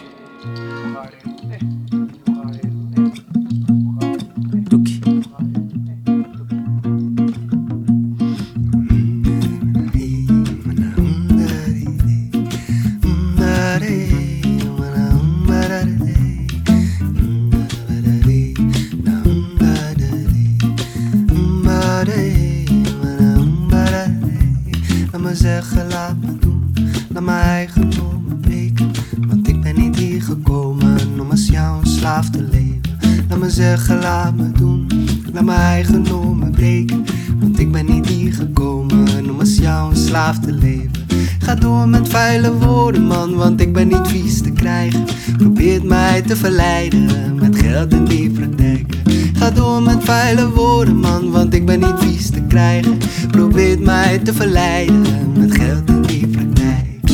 zeggen, 33.78 34.00
laat 34.00 34.36
me 34.36 34.52
doen, 34.52 34.88
laat 35.34 35.44
mijn 35.44 35.60
eigen 35.60 36.02
normen 36.02 36.52
breken. 36.52 37.06
Want 37.40 37.60
ik 37.60 37.72
ben 37.72 37.86
niet 37.86 38.08
hier 38.08 38.34
gekomen 38.34 39.30
om 39.30 39.40
als 39.40 39.58
jou 39.58 39.96
slaaf 39.96 40.40
te 40.40 40.52
leven. 40.52 40.92
Ga 41.40 41.56
door 41.56 41.90
met 41.90 42.08
vuile 42.08 42.54
woorden, 42.54 43.04
man, 43.04 43.36
want 43.36 43.62
ik 43.62 43.74
ben 43.74 43.88
niet 43.88 44.08
vies 44.08 44.42
te 44.42 44.52
krijgen. 44.52 45.06
Probeert 45.38 45.84
mij 45.84 46.22
te 46.22 46.36
verleiden 46.36 47.36
met 47.36 47.56
geld 47.56 47.94
en 47.94 48.06
die 48.06 48.30
praktijken. 48.30 49.00
Ga 49.34 49.52
door 49.52 49.84
met 49.84 50.04
vuile 50.04 50.50
woorden, 50.50 50.96
man, 50.96 51.32
want 51.32 51.54
ik 51.54 51.66
ben 51.66 51.80
niet 51.80 52.00
vies 52.00 52.30
te 52.30 52.42
krijgen. 52.42 52.98
Probeert 53.32 53.80
mij 53.80 54.18
te 54.18 54.34
verleiden 54.34 55.02
met 55.38 55.56
geld 55.56 55.90
en 55.90 56.02
die 56.02 56.28
praktijk. 56.28 57.10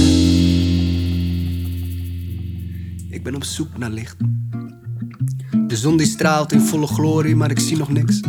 Ik 3.10 3.23
ben 3.23 3.36
op 3.36 3.43
zoek 3.43 3.78
naar 3.78 3.89
licht. 3.89 4.15
De 5.73 5.79
zon 5.79 5.97
die 5.97 6.07
straalt 6.07 6.51
in 6.51 6.62
volle 6.62 6.88
glorie, 6.88 7.36
maar 7.36 7.51
ik 7.51 7.59
zie 7.59 7.77
nog 7.77 7.89
niks. 7.89 8.19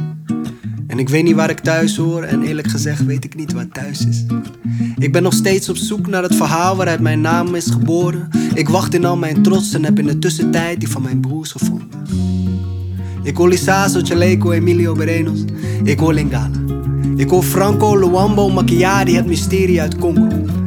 En 0.86 0.98
ik 0.98 1.08
weet 1.08 1.24
niet 1.24 1.34
waar 1.34 1.50
ik 1.50 1.60
thuis 1.60 1.96
hoor 1.96 2.22
en 2.22 2.42
eerlijk 2.42 2.68
gezegd 2.68 3.04
weet 3.04 3.24
ik 3.24 3.34
niet 3.34 3.52
waar 3.52 3.68
thuis 3.68 4.06
is. 4.06 4.24
Ik 4.98 5.12
ben 5.12 5.22
nog 5.22 5.32
steeds 5.32 5.68
op 5.68 5.76
zoek 5.76 6.06
naar 6.06 6.22
het 6.22 6.34
verhaal 6.34 6.76
waaruit 6.76 7.00
mijn 7.00 7.20
naam 7.20 7.54
is 7.54 7.66
geboren. 7.66 8.28
Ik 8.54 8.68
wacht 8.68 8.94
in 8.94 9.04
al 9.04 9.16
mijn 9.16 9.42
trots 9.42 9.72
en 9.72 9.84
heb 9.84 9.98
in 9.98 10.06
de 10.06 10.18
tussentijd 10.18 10.80
die 10.80 10.88
van 10.88 11.02
mijn 11.02 11.20
broers 11.20 11.52
gevonden. 11.52 11.88
Ik 13.22 13.36
hoor 13.36 13.48
Lisazo, 13.48 14.00
Chaleco, 14.02 14.50
Emilio 14.50 14.94
Berenos. 14.94 15.44
Ik 15.82 15.98
hoor 15.98 16.14
Lingala. 16.14 16.60
Ik 17.16 17.30
hoor 17.30 17.42
Franco, 17.42 17.98
Luambo, 17.98 18.48
Macchiari, 18.48 19.16
het 19.16 19.26
mysterie 19.26 19.80
uit 19.80 19.98
Congo. 19.98 20.63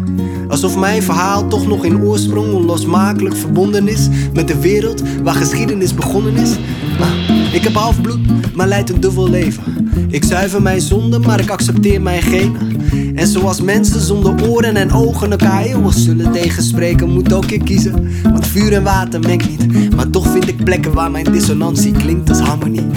Alsof 0.48 0.78
mijn 0.78 1.04
verhaal 1.04 1.48
toch 1.48 1.68
nog 1.68 1.86
in 1.86 2.02
oorsprong 2.02 2.54
onlosmakelijk 2.54 3.36
verbonden 3.36 3.88
is 3.88 4.08
met 4.34 4.48
de 4.48 4.60
wereld 4.60 5.02
waar 5.24 5.36
geschiedenis 5.36 5.94
begonnen 5.94 6.36
is. 6.36 6.52
Ah, 7.00 7.54
ik 7.54 7.64
heb 7.64 7.74
half 7.74 8.02
bloed, 8.02 8.20
maar 8.56 8.68
leid 8.68 8.90
een 8.90 9.00
dubbel 9.00 9.30
leven. 9.30 9.64
Ik 10.10 10.24
zuiver 10.24 10.62
mijn 10.62 10.82
zonden, 10.82 11.22
maar 11.22 11.40
ik 11.40 11.50
accepteer 11.50 12.02
mijn 12.02 12.22
genen. 12.22 12.76
En 13.16 13.28
zoals 13.28 13.62
mensen 13.62 14.02
zonder 14.02 14.50
oren 14.50 14.76
en 14.76 14.92
ogen 14.92 15.32
elkaar 15.32 15.64
eeuwig 15.64 15.94
zullen 15.94 16.32
tegenspreken, 16.32 17.10
moet 17.10 17.34
ook 17.34 17.46
ik 17.46 17.66
kiezen. 17.66 18.10
Want 18.24 18.48
vuur 18.48 18.74
en 18.74 18.84
water 18.84 19.20
mengt 19.20 19.50
niet, 19.50 19.96
maar 19.96 20.10
toch 20.10 20.28
vind 20.28 20.48
ik 20.48 20.64
plekken 20.64 20.94
waar 20.94 21.12
mijn 21.12 21.32
dissonantie 21.32 21.92
klinkt 21.92 22.30
als 22.30 22.40
harmonie. 22.40 22.88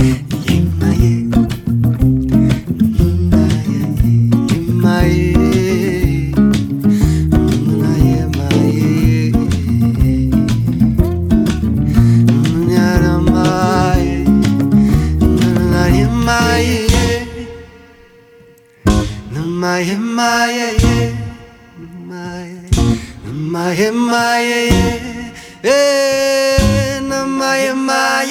Oh, 27.93 28.31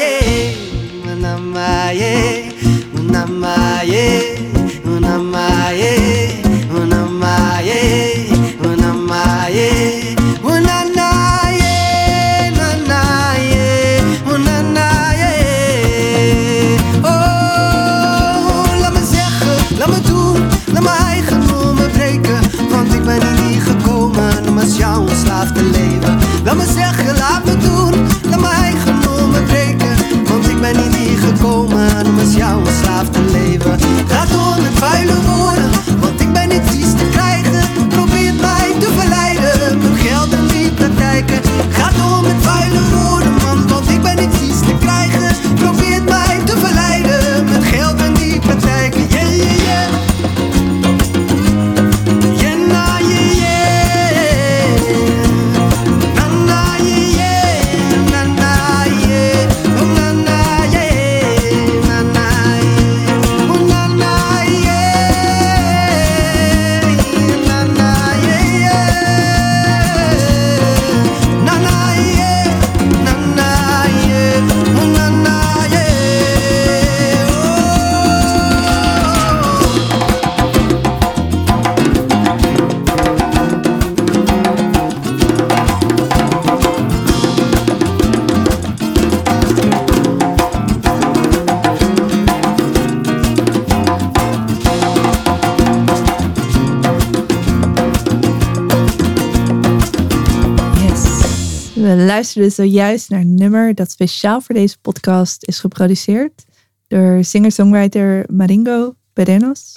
Luisterden 102.20 102.52
zojuist 102.52 103.10
naar 103.10 103.20
een 103.20 103.36
nummer 103.36 103.76
dat 103.76 103.92
speciaal 103.92 104.42
voor 104.42 104.56
deze 104.56 104.80
podcast 104.80 105.44
is 105.48 105.60
geproduceerd 105.60 106.46
door 106.88 107.24
singer-songwriter 107.24 108.26
Maringo 108.32 108.96
Perenos 109.14 109.76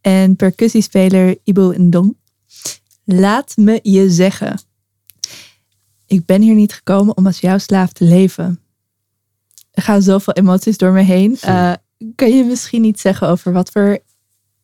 en 0.00 0.36
percussiespeler 0.36 1.38
Ibo 1.44 1.74
Ndong. 1.76 2.16
Laat 3.04 3.56
me 3.56 3.80
je 3.82 4.10
zeggen. 4.10 4.60
Ik 6.06 6.26
ben 6.26 6.42
hier 6.42 6.54
niet 6.54 6.72
gekomen 6.72 7.16
om 7.16 7.26
als 7.26 7.40
jouw 7.40 7.58
slaaf 7.58 7.92
te 7.92 8.04
leven. 8.04 8.60
Er 9.70 9.82
gaan 9.82 10.02
zoveel 10.02 10.34
emoties 10.34 10.76
door 10.76 10.92
me 10.92 11.02
heen. 11.02 11.38
Eh, 11.40 11.72
kan 12.14 12.36
je 12.36 12.44
misschien 12.44 12.84
iets 12.84 13.02
zeggen 13.02 13.28
over 13.28 13.52
wat 13.52 13.70
voor 13.70 13.98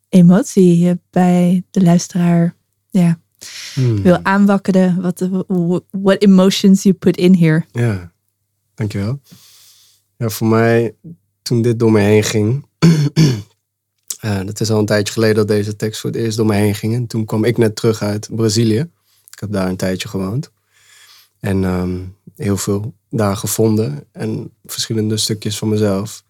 emotie 0.09 0.79
je 0.79 0.99
bij 1.09 1.63
de 1.71 1.81
luisteraar 1.81 2.55
ja, 2.89 3.19
Hmm. 3.73 4.01
wil 4.01 4.19
aanwakkeren? 4.23 5.01
Wat, 5.01 5.29
what 5.91 6.21
emotions 6.21 6.83
you 6.83 6.95
put 6.95 7.17
in 7.17 7.35
here? 7.35 7.65
Ja, 7.71 8.11
dankjewel. 8.75 9.19
Ja, 10.17 10.29
voor 10.29 10.47
mij, 10.47 10.95
toen 11.41 11.61
dit 11.61 11.79
door 11.79 11.91
me 11.91 11.99
heen 11.99 12.23
ging. 12.23 12.65
eh 14.19 14.45
dat 14.45 14.59
is 14.59 14.71
al 14.71 14.79
een 14.79 14.85
tijdje 14.85 15.13
geleden 15.13 15.35
dat 15.35 15.47
deze 15.47 15.75
tekst 15.75 16.01
voor 16.01 16.09
het 16.09 16.19
eerst 16.19 16.37
door 16.37 16.45
me 16.45 16.55
heen 16.55 16.75
ging. 16.75 16.95
En 16.95 17.07
toen 17.07 17.25
kwam 17.25 17.43
ik 17.43 17.57
net 17.57 17.75
terug 17.75 18.01
uit 18.01 18.29
Brazilië. 18.31 18.89
Ik 19.31 19.39
heb 19.39 19.51
daar 19.51 19.67
een 19.67 19.75
tijdje 19.75 20.07
gewoond. 20.07 20.51
En 21.39 21.63
ehm, 21.63 21.99
heel 22.35 22.57
veel 22.57 22.93
daar 23.09 23.37
gevonden. 23.37 24.03
En 24.11 24.51
verschillende 24.65 25.17
stukjes 25.17 25.57
van 25.57 25.69
mezelf. 25.69 26.23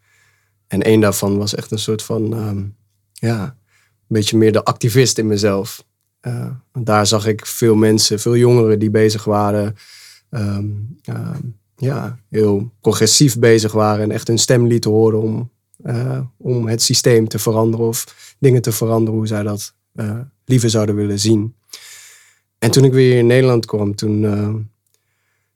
En 0.68 0.82
één 0.82 1.00
daarvan 1.00 1.38
was 1.38 1.56
echt 1.56 1.72
een 1.72 1.80
soort 1.80 2.04
van, 2.04 2.34
ehm, 2.34 2.66
ja, 3.14 3.44
een 3.44 3.54
beetje 4.08 4.38
meer 4.38 4.52
de 4.52 4.64
activist 4.64 5.18
in 5.18 5.28
mezelf. 5.28 5.86
Eh, 6.20 6.52
daar 6.74 7.08
zag 7.08 7.28
ik 7.28 7.46
veel 7.46 7.76
mensen, 7.76 8.20
veel 8.20 8.36
jongeren 8.36 8.80
die 8.80 8.90
bezig 8.90 9.24
waren. 9.24 9.76
ehm, 10.30 10.68
ehm, 11.04 11.42
ja, 11.76 12.20
heel 12.30 12.72
progressief 12.82 13.40
bezig 13.40 13.72
waren 13.72 14.04
en 14.04 14.12
echt 14.12 14.28
hun 14.28 14.38
stem 14.38 14.68
lieten 14.68 14.92
horen 14.92 15.22
om, 15.22 15.52
eh, 15.84 16.20
om 16.38 16.68
het 16.68 16.82
systeem 16.82 17.28
te 17.28 17.40
veranderen 17.40 17.86
of 17.86 18.36
dingen 18.40 18.62
te 18.62 18.72
veranderen 18.72 19.20
hoe 19.20 19.28
zij 19.28 19.44
dat 19.44 19.74
eh, 19.94 20.20
liever 20.46 20.70
zouden 20.70 20.96
willen 20.96 21.20
zien. 21.20 21.56
En 22.58 22.72
toen 22.72 22.84
ik 22.84 22.92
weer 22.92 23.18
in 23.18 23.28
Nederland 23.28 23.66
kwam, 23.66 23.96
toen, 23.96 24.22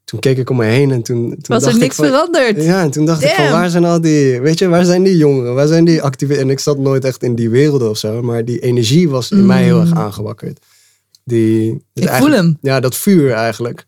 toen 0.04 0.20
keek 0.20 0.38
ik 0.38 0.50
om 0.50 0.56
me 0.56 0.64
heen 0.64 0.90
en 0.90 1.02
toen, 1.02 1.28
toen 1.28 1.40
Was 1.46 1.62
er 1.64 1.70
ik 1.74 1.76
niks 1.80 1.96
van- 1.96 2.04
veranderd? 2.06 2.62
ja, 2.64 2.82
en 2.82 2.90
toen 2.90 3.06
dacht 3.06 3.22
ik 3.22 3.28
van 3.30 3.50
waar 3.50 3.70
zijn 3.70 3.84
al 3.84 4.00
die, 4.00 4.40
weet 4.40 4.58
je, 4.58 4.68
waar 4.68 4.84
zijn 4.84 5.02
die 5.02 5.16
jongeren, 5.16 5.54
waar 5.54 5.66
zijn 5.66 5.84
die 5.84 6.02
activisten? 6.02 6.44
En 6.44 6.50
ik 6.50 6.58
zat 6.58 6.78
nooit 6.78 7.04
echt 7.04 7.22
in 7.22 7.34
die 7.34 7.50
werelden 7.50 7.90
of 7.90 7.98
zo, 7.98 8.22
maar 8.22 8.44
die 8.44 8.58
energie 8.60 9.08
was 9.08 9.30
in 9.30 9.46
mij 9.46 9.62
heel 9.62 9.80
erg 9.80 9.92
aangewakkerd. 9.94 10.58
Die, 11.24 11.70
Mm. 11.70 11.80
Ik 11.94 12.08
voel 12.10 12.30
hem. 12.30 12.58
Ja, 12.60 12.80
dat 12.80 12.94
vuur 12.96 13.30
eigenlijk, 13.32 13.84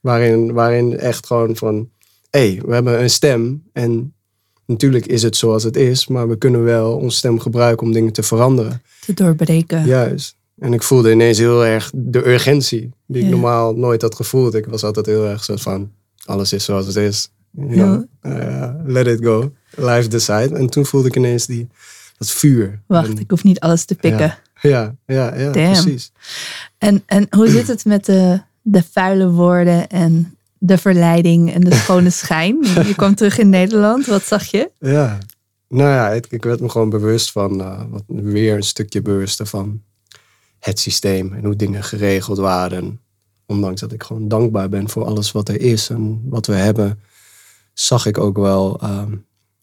waarin, 0.00 0.52
waarin 0.52 0.98
echt 0.98 1.26
gewoon 1.26 1.56
van, 1.56 1.88
hé, 2.30 2.40
hey, 2.52 2.62
we 2.66 2.74
hebben 2.74 3.00
een 3.02 3.10
stem 3.10 3.62
en 3.72 4.12
natuurlijk 4.66 5.06
is 5.06 5.22
het 5.22 5.36
zoals 5.36 5.62
het 5.62 5.76
is, 5.76 6.06
maar 6.06 6.28
we 6.28 6.38
kunnen 6.38 6.64
wel 6.64 6.96
onze 6.96 7.16
stem 7.16 7.38
gebruiken 7.40 7.86
om 7.86 7.92
dingen 7.92 8.12
te 8.12 8.22
veranderen. 8.22 8.82
Te 9.06 9.14
doorbreken. 9.14 9.84
Juist. 9.86 10.36
En 10.58 10.72
ik 10.72 10.82
voelde 10.82 11.10
ineens 11.10 11.38
heel 11.38 11.64
erg 11.64 11.90
de 11.94 12.28
urgentie, 12.28 12.90
die 13.06 13.18
ik 13.22 13.24
Ja. 13.28 13.30
normaal 13.30 13.74
nooit 13.74 14.02
had 14.02 14.14
gevoeld. 14.14 14.54
Ik 14.54 14.66
was 14.66 14.84
altijd 14.84 15.06
heel 15.06 15.26
erg 15.26 15.44
zo 15.44 15.56
van, 15.56 15.90
alles 16.24 16.52
is 16.52 16.64
zoals 16.64 16.86
het 16.86 16.96
is. 16.96 17.30
You 17.50 17.68
know, 17.72 18.04
eh, 18.20 18.70
let 18.84 19.06
it 19.06 19.24
go. 19.24 19.52
Life 19.76 20.08
decide. 20.08 20.54
En 20.54 20.66
toen 20.70 20.86
voelde 20.86 21.08
ik 21.08 21.16
ineens 21.16 21.46
die, 21.46 21.68
dat 22.18 22.30
vuur. 22.30 22.80
Wacht, 22.86 23.08
En- 23.08 23.18
ik 23.18 23.30
hoef 23.30 23.44
niet 23.44 23.60
alles 23.60 23.84
te 23.84 23.94
pikken. 23.94 24.38
ja, 24.60 24.94
ja, 25.06 25.34
ja, 25.36 25.50
precies. 25.50 26.12
En, 26.78 27.02
en 27.06 27.26
hoe 27.30 27.48
zit 27.48 27.66
het 27.68 27.84
met 27.84 28.04
de, 28.04 28.40
de 28.62 28.82
vuile 28.92 29.30
woorden 29.30 29.88
en 29.88 30.36
de 30.58 30.78
verleiding 30.78 31.52
en 31.54 31.60
de 31.60 31.74
schone 31.74 32.10
schijn? 32.22 32.58
Je 32.86 32.94
kwam 32.96 33.14
terug 33.14 33.38
in 33.38 33.48
Nederland, 33.48 34.06
wat 34.06 34.22
zag 34.24 34.44
je? 34.46 34.70
Ja. 34.78 35.18
Nou 35.68 35.90
ja, 35.90 36.10
ik, 36.10 36.26
ik 36.30 36.44
werd 36.44 36.60
me 36.60 36.68
gewoon 36.68 36.90
bewust 36.90 37.32
van, 37.32 37.60
eh, 37.60 37.82
wat, 37.90 38.02
weer 38.06 38.54
een 38.56 38.62
stukje 38.62 39.02
bewuster 39.02 39.46
van 39.46 39.82
het 40.58 40.78
systeem 40.78 41.32
en 41.32 41.44
hoe 41.44 41.56
dingen 41.56 41.82
geregeld 41.82 42.38
waren. 42.38 43.00
Ondanks 43.46 43.80
dat 43.80 43.92
ik 43.92 44.02
gewoon 44.02 44.28
dankbaar 44.28 44.68
ben 44.68 44.88
voor 44.88 45.04
alles 45.04 45.32
wat 45.32 45.48
er 45.48 45.60
is 45.60 45.88
en 45.88 46.22
wat 46.24 46.46
we 46.46 46.54
hebben, 46.54 47.00
zag 47.72 48.06
ik 48.06 48.18
ook 48.18 48.36
wel 48.36 48.80
ehm, 48.80 49.16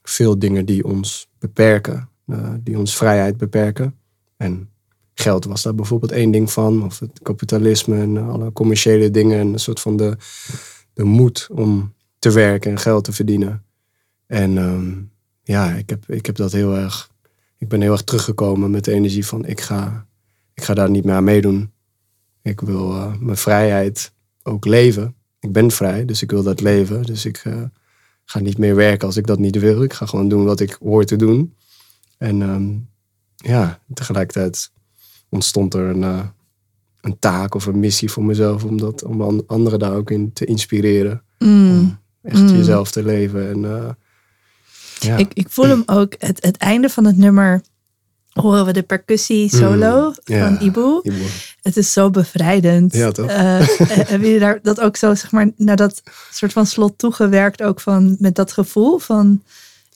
veel 0.03 0.39
dingen 0.39 0.65
die 0.65 0.85
ons 0.85 1.27
beperken, 1.39 2.09
eh, 2.25 2.53
die 2.59 2.77
ons 2.77 2.97
vrijheid 2.97 3.37
beperken. 3.37 3.95
En 4.37 4.69
geld 5.13 5.45
was 5.45 5.61
daar 5.61 5.75
bijvoorbeeld 5.75 6.11
één 6.11 6.31
ding 6.31 6.51
van, 6.51 6.83
of 6.83 6.99
het 6.99 7.19
kapitalisme 7.21 8.01
en 8.01 8.17
alle 8.17 8.51
commerciële 8.51 9.11
dingen 9.11 9.39
en 9.39 9.53
een 9.53 9.59
soort 9.59 9.79
van 9.79 9.97
de, 9.97 10.17
de 10.93 11.03
moed 11.03 11.47
om 11.51 11.93
te 12.19 12.31
werken 12.31 12.71
en 12.71 12.79
geld 12.79 13.03
te 13.03 13.11
verdienen. 13.11 13.63
En 14.27 14.57
ehm, 14.57 14.93
ja, 15.43 15.71
ik 15.71 15.89
heb, 15.89 16.09
ik 16.09 16.25
heb 16.25 16.35
dat 16.35 16.51
heel 16.51 16.75
erg. 16.75 17.09
Ik 17.57 17.67
ben 17.67 17.81
heel 17.81 17.91
erg 17.91 18.03
teruggekomen 18.03 18.71
met 18.71 18.83
de 18.83 18.91
energie 18.91 19.25
van 19.25 19.45
ik 19.45 19.61
ga, 19.61 20.07
ik 20.55 20.63
ga 20.63 20.73
daar 20.73 20.89
niet 20.89 21.03
meer 21.03 21.15
aan 21.15 21.23
meedoen. 21.23 21.71
Ik 22.41 22.61
wil 22.61 22.91
eh, 22.91 23.13
mijn 23.19 23.37
vrijheid 23.37 24.11
ook 24.43 24.65
leven. 24.65 25.15
Ik 25.39 25.51
ben 25.51 25.71
vrij, 25.71 26.05
dus 26.05 26.21
ik 26.21 26.31
wil 26.31 26.43
dat 26.43 26.61
leven. 26.61 27.03
Dus 27.03 27.25
ik 27.25 27.37
eh, 27.43 27.61
ga 28.25 28.39
niet 28.39 28.57
meer 28.57 28.75
werken 28.75 29.07
als 29.07 29.17
ik 29.17 29.27
dat 29.27 29.39
niet 29.39 29.59
wil. 29.59 29.83
Ik 29.83 29.93
ga 29.93 30.05
gewoon 30.05 30.27
doen 30.29 30.45
wat 30.45 30.59
ik 30.59 30.77
hoor 30.79 31.05
te 31.05 31.15
doen. 31.15 31.55
En 32.17 32.41
ehm, 32.41 32.73
ja, 33.35 33.79
tegelijkertijd 33.93 34.71
ontstond 35.29 35.73
er 35.73 35.85
een, 35.89 36.03
eh, 36.03 36.25
een 37.01 37.19
taak 37.19 37.55
of 37.55 37.65
een 37.65 37.79
missie 37.79 38.11
voor 38.11 38.23
mezelf 38.23 38.63
om, 38.63 38.77
dat, 38.77 39.03
om 39.03 39.21
an- 39.21 39.43
anderen 39.47 39.79
daar 39.79 39.93
ook 39.95 40.11
in 40.11 40.33
te 40.33 40.45
inspireren. 40.45 41.23
Mm. 41.39 41.97
Echt 42.21 42.39
Mm. 42.41 42.47
jezelf 42.47 42.91
te 42.91 43.03
leven. 43.03 43.49
En, 43.49 43.95
ja. 44.99 45.17
Ik, 45.17 45.33
ik 45.33 45.49
voel 45.49 45.65
hem 45.65 45.83
ook, 45.85 46.13
het, 46.17 46.43
het 46.43 46.57
einde 46.57 46.89
van 46.89 47.05
het 47.05 47.17
nummer 47.17 47.61
horen 48.41 48.65
we 48.65 48.73
de 48.73 48.83
percussie 48.83 49.49
solo 49.49 50.05
Mm, 50.07 50.13
ja. 50.23 50.47
van 50.47 50.67
Ibu. 50.67 50.99
Ibu. 51.01 51.23
Het 51.61 51.77
is 51.77 51.93
zo 51.93 52.09
bevrijdend. 52.09 52.93
Ja, 52.93 53.11
toch? 53.11 53.27
Eh, 53.29 53.59
eh, 53.61 53.67
hebben 54.09 54.27
jullie 54.27 54.39
daar 54.39 54.59
dat 54.61 54.79
ook 54.79 54.95
zo, 54.97 55.15
zeg 55.15 55.31
maar, 55.31 55.51
naar 55.57 55.75
dat 55.75 56.03
soort 56.31 56.53
van 56.53 56.65
slot 56.65 56.97
toegewerkt, 56.97 57.61
ook 57.61 57.79
van 57.79 58.15
met 58.19 58.35
dat 58.35 58.51
gevoel 58.51 58.97
van 58.97 59.41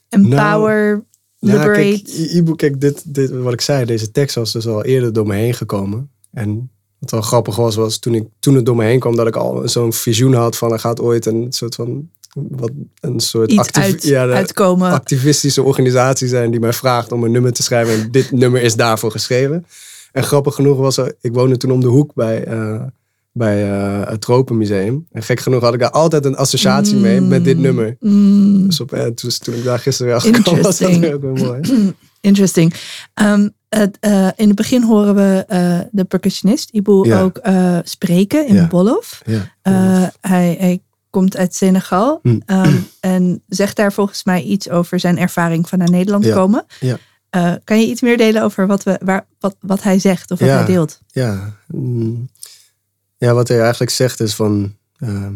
empower, 0.10 1.04
Ja, 1.40 1.52
liberate? 1.54 1.80
kijk, 1.82 2.08
Ibu, 2.08 2.56
kijk, 2.56 2.82
dit, 2.82 3.14
dit, 3.16 3.30
wat 3.30 3.54
ik 3.54 3.62
zei, 3.62 3.86
deze 3.86 4.12
tekst 4.12 4.36
was 4.36 4.52
dus 4.52 4.68
al 4.68 4.84
eerder 4.84 5.14
door 5.14 5.28
me 5.28 5.36
heen 5.36 5.54
gekomen. 5.54 6.10
En 6.32 6.70
wat 7.00 7.12
wel 7.12 7.22
grappig 7.22 7.56
was, 7.56 7.76
was 7.76 7.98
toen, 8.00 8.14
ik, 8.16 8.28
toen 8.40 8.56
het 8.56 8.66
door 8.66 8.76
me 8.76 8.84
heen 8.86 9.00
kwam, 9.00 9.16
dat 9.16 9.28
ik 9.28 9.36
al 9.36 9.68
zo'n 9.70 9.94
visioen 9.94 10.34
had 10.34 10.58
van 10.58 10.72
er 10.72 10.80
gaat 10.80 11.00
ooit 11.02 11.26
een 11.26 11.48
soort 11.50 11.76
van, 11.76 12.10
wat, 12.50 12.72
een 13.00 13.20
soort 13.20 13.76
uit, 13.76 14.04
ja, 14.04 14.46
activistische 14.80 15.64
organisatie 15.64 16.28
zijn 16.28 16.52
die 16.52 16.60
mij 16.60 16.74
vraagt 16.74 17.12
om 17.12 17.24
een 17.24 17.32
nummer 17.32 17.54
te 17.54 17.64
schrijven. 17.64 17.94
En 17.94 18.12
dit 18.12 18.32
nummer 18.32 18.62
is 18.62 18.76
daarvoor 18.76 19.12
geschreven. 19.12 19.66
En 20.12 20.24
grappig 20.24 20.56
genoeg 20.56 20.78
was 20.78 20.98
er, 20.98 21.16
ik 21.22 21.34
woonde 21.34 21.58
toen 21.58 21.72
om 21.72 21.80
de 21.80 21.88
hoek 21.88 22.14
bij, 22.14 22.44
eh, 22.44 22.82
bij 23.32 23.72
eh, 23.72 24.10
het 24.10 24.22
Tropenmuseum. 24.22 25.08
En 25.12 25.24
gek 25.24 25.40
genoeg 25.40 25.62
had 25.62 25.74
ik 25.74 25.80
daar 25.80 25.92
altijd 25.92 26.26
een 26.26 26.36
associatie 26.36 26.98
mee 26.98 27.22
met 27.22 27.44
dit 27.44 27.58
nummer. 27.58 27.96
Mm, 28.00 28.66
Dus 28.66 28.80
op, 28.80 28.94
eh, 28.94 29.06
toen, 29.06 29.30
toen 29.40 29.54
ik 29.54 29.64
daar 29.64 29.80
gisteren 29.80 30.08
weer 30.08 30.16
achter 30.22 30.42
kwam, 30.42 30.62
was 30.62 30.78
dat 30.78 31.14
ook 31.14 31.22
wel 31.22 31.34
mooi. 31.34 31.60
interesting. 32.22 32.74
Ehm, 33.14 33.50
het, 33.70 33.98
eh, 34.00 34.28
in 34.36 34.48
het 34.48 34.56
begin 34.56 34.84
horen 34.84 35.16
we 35.16 35.46
de 35.92 36.04
percussionist 36.04 36.70
Ibu 36.70 37.08
Ja. 37.08 37.22
ook 37.22 37.40
spreken 37.84 38.48
in 38.48 38.56
Ja. 38.56 38.68
Eh, 39.62 40.08
hij, 40.22 40.56
hij 40.60 40.82
komt 41.10 41.38
uit 41.38 41.56
Senegal 41.56 42.20
Hm. 42.24 42.40
ehm, 42.46 42.76
en 43.00 43.44
zegt 43.48 43.76
daar 43.76 43.94
volgens 43.94 44.24
mij 44.24 44.42
iets 44.42 44.70
over 44.70 45.00
zijn 45.00 45.18
ervaring 45.18 45.70
van 45.70 45.78
naar 45.80 45.90
Nederland 45.90 46.26
Ja. 46.26 46.34
komen. 46.36 46.66
Ja. 46.80 46.98
Eh, 47.30 47.54
kan 47.64 47.80
je 47.80 47.88
iets 47.88 48.02
meer 48.02 48.18
delen 48.18 48.44
over 48.44 48.68
wat, 48.68 48.84
we, 48.84 49.00
waar, 49.04 49.26
wat, 49.40 49.56
wat 49.60 49.84
hij 49.84 50.00
zegt 50.00 50.32
of 50.32 50.40
wat 50.40 50.48
Ja. 50.50 50.56
hij 50.58 50.66
deelt? 50.66 51.00
Ja, 51.08 51.54
mm, 51.68 52.30
ja, 53.18 53.34
wat 53.34 53.48
hij 53.48 53.60
eigenlijk 53.62 53.92
zegt 53.92 54.20
is 54.20 54.36
van. 54.36 54.74
ehm, 55.00 55.34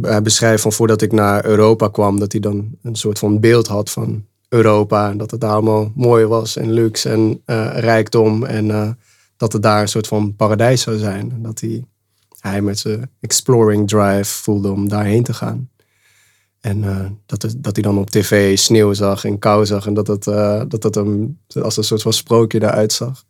hij 0.00 0.22
beschrijft 0.22 0.62
van 0.62 0.72
voordat 0.72 1.02
ik 1.02 1.12
naar 1.12 1.44
Europa 1.44 1.88
kwam, 1.88 2.18
dat 2.18 2.32
hij 2.32 2.40
dan 2.40 2.70
een 2.82 2.96
soort 2.96 3.18
van 3.18 3.40
beeld 3.40 3.66
had 3.66 3.90
van 3.90 4.24
Europa. 4.48 5.10
En 5.10 5.16
dat 5.18 5.30
het 5.30 5.40
daar 5.40 5.50
allemaal 5.52 5.92
mooi 5.94 6.24
was 6.26 6.56
en 6.56 6.72
luxe 6.72 7.10
en 7.10 7.42
eh, 7.44 7.78
rijkdom. 7.78 8.44
En 8.44 8.70
eh, 8.70 8.88
dat 9.36 9.52
het 9.52 9.62
daar 9.62 9.80
een 9.80 9.88
soort 9.88 10.06
van 10.06 10.36
paradijs 10.36 10.82
zou 10.82 10.98
zijn. 10.98 11.30
En 11.32 11.42
dat 11.42 11.60
hij, 11.60 11.84
hij 12.50 12.62
met 12.62 12.78
zijn 12.78 13.10
exploring 13.20 13.88
drive 13.88 14.42
voelde 14.42 14.70
om 14.70 14.88
daarheen 14.88 15.22
te 15.22 15.34
gaan. 15.34 15.70
En 16.60 16.84
eh, 16.84 17.10
dat, 17.26 17.54
dat 17.56 17.74
hij 17.74 17.82
dan 17.82 17.98
op 17.98 18.10
tv 18.10 18.58
sneeuw 18.58 18.92
zag 18.92 19.24
en 19.24 19.38
kou 19.38 19.66
zag. 19.66 19.86
En 19.86 19.94
dat 19.94 20.26
eh, 20.26 20.62
dat 20.68 20.82
het 20.82 20.94
hem 20.94 21.38
als 21.60 21.76
een 21.76 21.84
soort 21.84 22.02
van 22.02 22.12
sprookje 22.12 22.62
eruit 22.62 22.92
zag. 22.92 23.24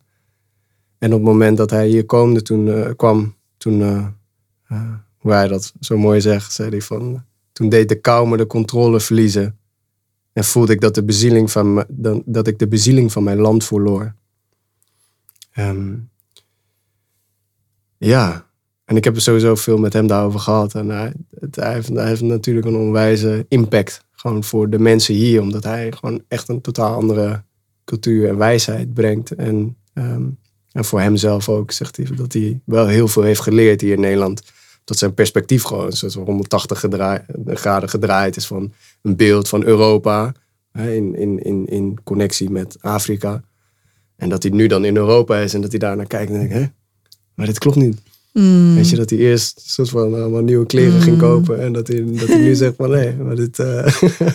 En 0.97 1.13
op 1.13 1.19
het 1.19 1.27
moment 1.27 1.57
dat 1.57 1.69
hij 1.69 1.87
hier 1.87 2.05
komde, 2.05 2.41
toen, 2.41 2.67
eh, 2.67 2.89
kwam, 2.95 3.35
toen, 3.57 3.81
hoe 5.17 5.31
hij 5.31 5.47
dat 5.47 5.73
zo 5.79 5.97
mooi 5.97 6.21
zegt, 6.21 6.53
zei 6.53 6.69
hij 6.69 6.81
van, 6.81 7.23
toen 7.51 7.69
deed 7.69 7.89
de 7.89 8.01
kou 8.01 8.27
me 8.27 8.37
de 8.37 8.47
controle 8.47 8.99
verliezen. 8.99 9.57
En 10.33 10.43
voelde 10.43 10.73
ik 10.73 10.81
dat, 10.81 10.95
de 10.95 11.03
bezieling 11.03 11.51
van 11.51 11.85
dat 12.25 12.47
ik 12.47 12.59
de 12.59 12.67
bezieling 12.67 13.11
van 13.11 13.23
mijn 13.23 13.39
land 13.39 13.65
verloor. 13.65 14.15
Ehm, 15.51 15.95
ja, 17.97 18.45
en 18.85 18.95
ik 18.95 19.03
heb 19.03 19.15
er 19.15 19.21
sowieso 19.21 19.55
veel 19.55 19.77
met 19.77 19.93
hem 19.93 20.07
daarover 20.07 20.39
gehad. 20.39 20.75
En 20.75 20.89
hij, 20.89 21.13
hij, 21.51 21.73
heeft, 21.73 21.89
hij 21.89 22.07
heeft 22.07 22.21
natuurlijk 22.21 22.65
een 22.65 22.75
onwijze 22.75 23.45
impact. 23.47 24.03
Gewoon 24.11 24.43
voor 24.43 24.69
de 24.69 24.79
mensen 24.79 25.13
hier. 25.13 25.41
Omdat 25.41 25.63
hij 25.63 25.91
gewoon 25.91 26.23
echt 26.27 26.49
een 26.49 26.61
totaal 26.61 26.95
andere 26.95 27.43
cultuur 27.85 28.29
en 28.29 28.37
wijsheid 28.37 28.93
brengt. 28.93 29.31
En, 29.31 29.77
ehm, 29.93 30.23
en 30.71 30.85
voor 30.85 31.01
hemzelf 31.01 31.49
ook 31.49 31.71
zegt 31.71 31.97
hij 31.97 32.05
dat 32.15 32.33
hij 32.33 32.59
wel 32.65 32.87
heel 32.87 33.07
veel 33.07 33.23
heeft 33.23 33.41
geleerd 33.41 33.81
hier 33.81 33.93
in 33.93 33.99
Nederland. 33.99 34.41
Dat 34.83 34.97
zijn 34.97 35.13
perspectief 35.13 35.63
gewoon 35.63 35.85
een 35.85 35.91
soort 35.91 36.13
van 36.13 36.23
180 36.23 36.79
gedraai- 36.79 37.25
graden 37.45 37.89
gedraaid 37.89 38.35
is 38.35 38.47
van 38.47 38.73
een 39.01 39.15
beeld 39.15 39.49
van 39.49 39.63
Europa. 39.63 40.33
in, 40.73 41.15
in, 41.15 41.43
in, 41.43 41.65
in 41.65 42.03
connectie 42.03 42.49
met 42.49 42.77
Afrika. 42.81 43.41
En 44.15 44.29
dat 44.29 44.43
hij 44.43 44.51
nu 44.51 44.67
dan 44.67 44.85
in 44.85 44.95
Europa 44.95 45.37
is 45.37 45.53
en 45.53 45.61
dat 45.61 45.69
hij 45.69 45.79
daar 45.79 45.95
naar 45.95 46.07
kijkt 46.07 46.31
en 46.31 46.37
denkt, 46.37 46.53
hè, 46.53 46.65
maar 47.33 47.45
dit 47.45 47.57
klopt 47.57 47.77
niet. 47.77 48.01
Mm. 48.39 48.75
Weet 48.75 48.89
je, 48.89 48.95
dat 48.95 49.09
hij 49.09 49.19
eerst 49.19 49.61
soort 49.65 49.89
van 49.89 50.13
allemaal 50.13 50.41
nieuwe 50.43 50.65
kleren 50.65 51.01
ging 51.01 51.17
kopen 51.17 51.61
en 51.61 51.73
dat 51.73 51.87
hij, 51.87 52.03
dat 52.05 52.27
hij 52.27 52.37
nu 52.37 52.55
zegt 52.65 52.75
van 52.75 52.89
nee, 52.89 53.13
maar 53.15 53.35
dit... 53.35 53.59
eh, 53.59 53.85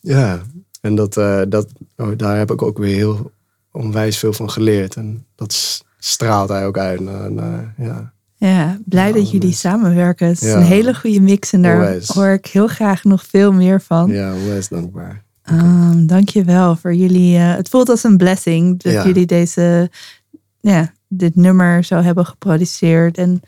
ja, 0.00 0.42
en 0.80 0.94
dat, 0.94 1.16
eh, 1.16 1.40
dat, 1.48 1.66
oh, 1.96 2.08
daar 2.16 2.38
heb 2.38 2.50
ik 2.50 2.62
ook 2.62 2.78
weer 2.78 2.94
heel 2.94 3.30
onwijs 3.72 4.18
veel 4.18 4.32
van 4.32 4.50
geleerd. 4.50 4.94
En 4.96 5.24
dat 5.34 5.82
straalt 5.98 6.48
hij 6.48 6.66
ook 6.66 6.78
uit 6.78 7.00
naar, 7.00 7.32
naar 7.32 7.74
ja. 7.78 8.12
Ja, 8.36 8.78
blij 8.84 9.12
dat 9.12 9.30
jullie 9.30 9.52
samenwerken. 9.52 10.26
Het 10.26 10.42
is 10.42 10.48
Ja. 10.48 10.56
een 10.56 10.62
hele 10.62 10.94
goede 10.94 11.20
mix 11.20 11.52
en 11.52 11.62
daar 11.62 11.74
Onwijs. 11.74 12.08
hoor 12.08 12.28
ik 12.28 12.46
heel 12.46 12.66
graag 12.68 13.04
nog 13.04 13.24
veel 13.26 13.52
meer 13.52 13.80
van. 13.80 14.10
Ja, 14.10 14.34
onwijs 14.34 14.68
dankbaar. 14.68 15.22
Um, 15.50 16.06
Dank 16.06 16.28
je 16.28 16.44
wel 16.44 16.76
voor 16.76 16.94
jullie. 16.94 17.36
eh, 17.36 17.54
het 17.56 17.68
voelt 17.68 17.88
als 17.88 18.04
een 18.04 18.16
blessing 18.16 18.82
dat 18.82 18.92
Ja. 18.92 19.06
jullie 19.06 19.26
deze, 19.26 19.90
ja, 20.60 20.92
dit 21.16 21.34
nummer 21.34 21.84
zo 21.84 22.00
hebben 22.00 22.26
geproduceerd. 22.26 23.18
En 23.18 23.42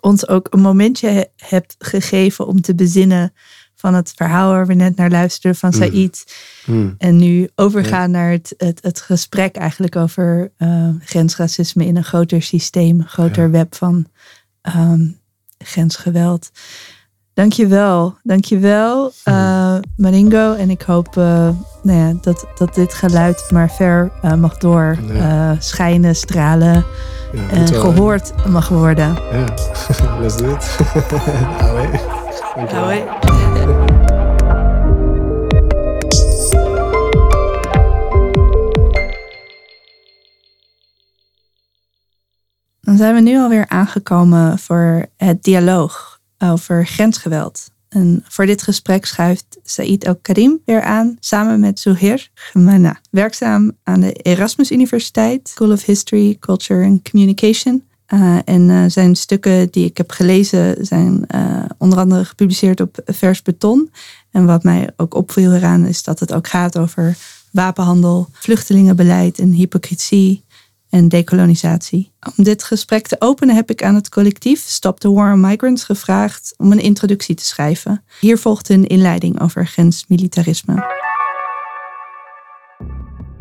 ons 0.00 0.28
ook 0.28 0.46
een 0.50 0.60
momentje 0.60 1.08
he- 1.08 1.24
hebt 1.36 1.74
gegeven 1.78 2.46
om 2.46 2.60
te 2.60 2.74
bezinnen 2.74 3.32
van 3.74 3.94
het 3.94 4.12
verhaal 4.16 4.50
waar 4.50 4.66
we 4.66 4.74
net 4.74 4.96
naar 4.96 5.10
luisterden 5.10 5.58
van 5.58 5.72
Said. 5.72 6.34
Hmm. 6.64 6.94
En 6.98 7.16
nu 7.16 7.48
overgaan 7.54 8.10
naar 8.10 8.30
het, 8.30 8.54
het, 8.56 8.82
het 8.82 9.00
gesprek 9.00 9.56
eigenlijk 9.56 9.96
over 9.96 10.52
eh, 10.56 10.88
grensracisme 11.00 11.86
in 11.86 11.96
een 11.96 12.04
groter 12.04 12.42
systeem, 12.42 13.00
een 13.00 13.08
groter 13.08 13.50
web 13.50 13.74
van 13.74 14.06
ehm, 14.60 15.06
grensgeweld. 15.58 16.50
Dankjewel, 17.34 18.16
dankjewel 18.22 19.12
eh 19.24 19.65
Maringo. 19.96 20.54
En 20.54 20.70
ik 20.70 20.82
hoop 20.82 21.16
eh, 21.16 21.48
nou 21.82 21.98
ja, 21.98 22.12
dat, 22.20 22.46
dat 22.58 22.74
dit 22.74 22.94
geluid 22.94 23.44
maar 23.50 23.70
ver 23.70 24.10
eh, 24.22 24.34
mag 24.34 24.56
door 24.58 24.96
Ja. 25.12 25.50
eh, 25.52 25.56
schijnen, 25.60 26.16
stralen 26.16 26.84
en 27.50 27.68
gehoord 27.68 28.32
mag 28.48 28.68
worden. 28.68 29.14
Ja, 29.32 29.44
let's 30.20 30.36
do 30.36 30.50
it. 30.54 30.76
Allee. 32.72 33.04
Dan 42.80 42.96
zijn 42.96 43.14
we 43.14 43.20
nu 43.20 43.38
alweer 43.38 43.68
aangekomen 43.68 44.58
voor 44.58 45.06
het 45.16 45.42
dialoog 45.42 46.20
over 46.38 46.86
grensgeweld. 46.86 47.70
En 47.96 48.24
voor 48.28 48.46
dit 48.46 48.62
gesprek 48.62 49.06
schuift 49.06 49.58
Said 49.64 50.04
El-Karim 50.04 50.60
weer 50.64 50.82
aan, 50.82 51.16
samen 51.20 51.60
met 51.60 51.80
Zuhair 51.80 52.30
Gemana. 52.34 53.00
Werkzaam 53.10 53.72
aan 53.82 54.00
de 54.00 54.12
Erasmus 54.12 54.70
Universiteit, 54.70 55.48
School 55.48 55.72
of 55.72 55.84
History, 55.84 56.36
Culture 56.40 56.84
and 56.84 57.10
Communication. 57.10 57.82
Uh, 58.08 58.38
en 58.44 58.68
uh, 58.68 58.84
zijn 58.86 59.16
stukken 59.16 59.70
die 59.70 59.84
ik 59.84 59.96
heb 59.96 60.10
gelezen 60.10 60.86
zijn 60.86 61.24
uh, 61.34 61.64
onder 61.78 61.98
andere 61.98 62.24
gepubliceerd 62.24 62.80
op 62.80 62.98
Vers 63.04 63.42
Beton. 63.42 63.90
En 64.30 64.46
wat 64.46 64.62
mij 64.62 64.90
ook 64.96 65.14
opviel 65.14 65.52
eraan 65.52 65.86
is 65.86 66.02
dat 66.02 66.20
het 66.20 66.32
ook 66.32 66.48
gaat 66.48 66.78
over 66.78 67.16
wapenhandel, 67.50 68.28
vluchtelingenbeleid 68.32 69.38
en 69.38 69.50
hypocrisie 69.50 70.44
en 70.90 71.08
dekolonisatie. 71.08 72.12
Om 72.36 72.44
dit 72.44 72.64
gesprek 72.64 73.06
te 73.06 73.16
openen 73.18 73.54
heb 73.54 73.70
ik 73.70 73.82
aan 73.82 73.94
het 73.94 74.08
collectief 74.08 74.60
Stop 74.60 75.00
the 75.00 75.12
War 75.12 75.32
on 75.32 75.40
Migrants 75.40 75.84
gevraagd 75.84 76.54
om 76.56 76.72
een 76.72 76.80
introductie 76.80 77.34
te 77.34 77.44
schrijven. 77.44 78.04
Hier 78.20 78.38
volgt 78.38 78.68
een 78.68 78.86
inleiding 78.86 79.40
over 79.40 79.66
grensmilitarisme. 79.66 81.04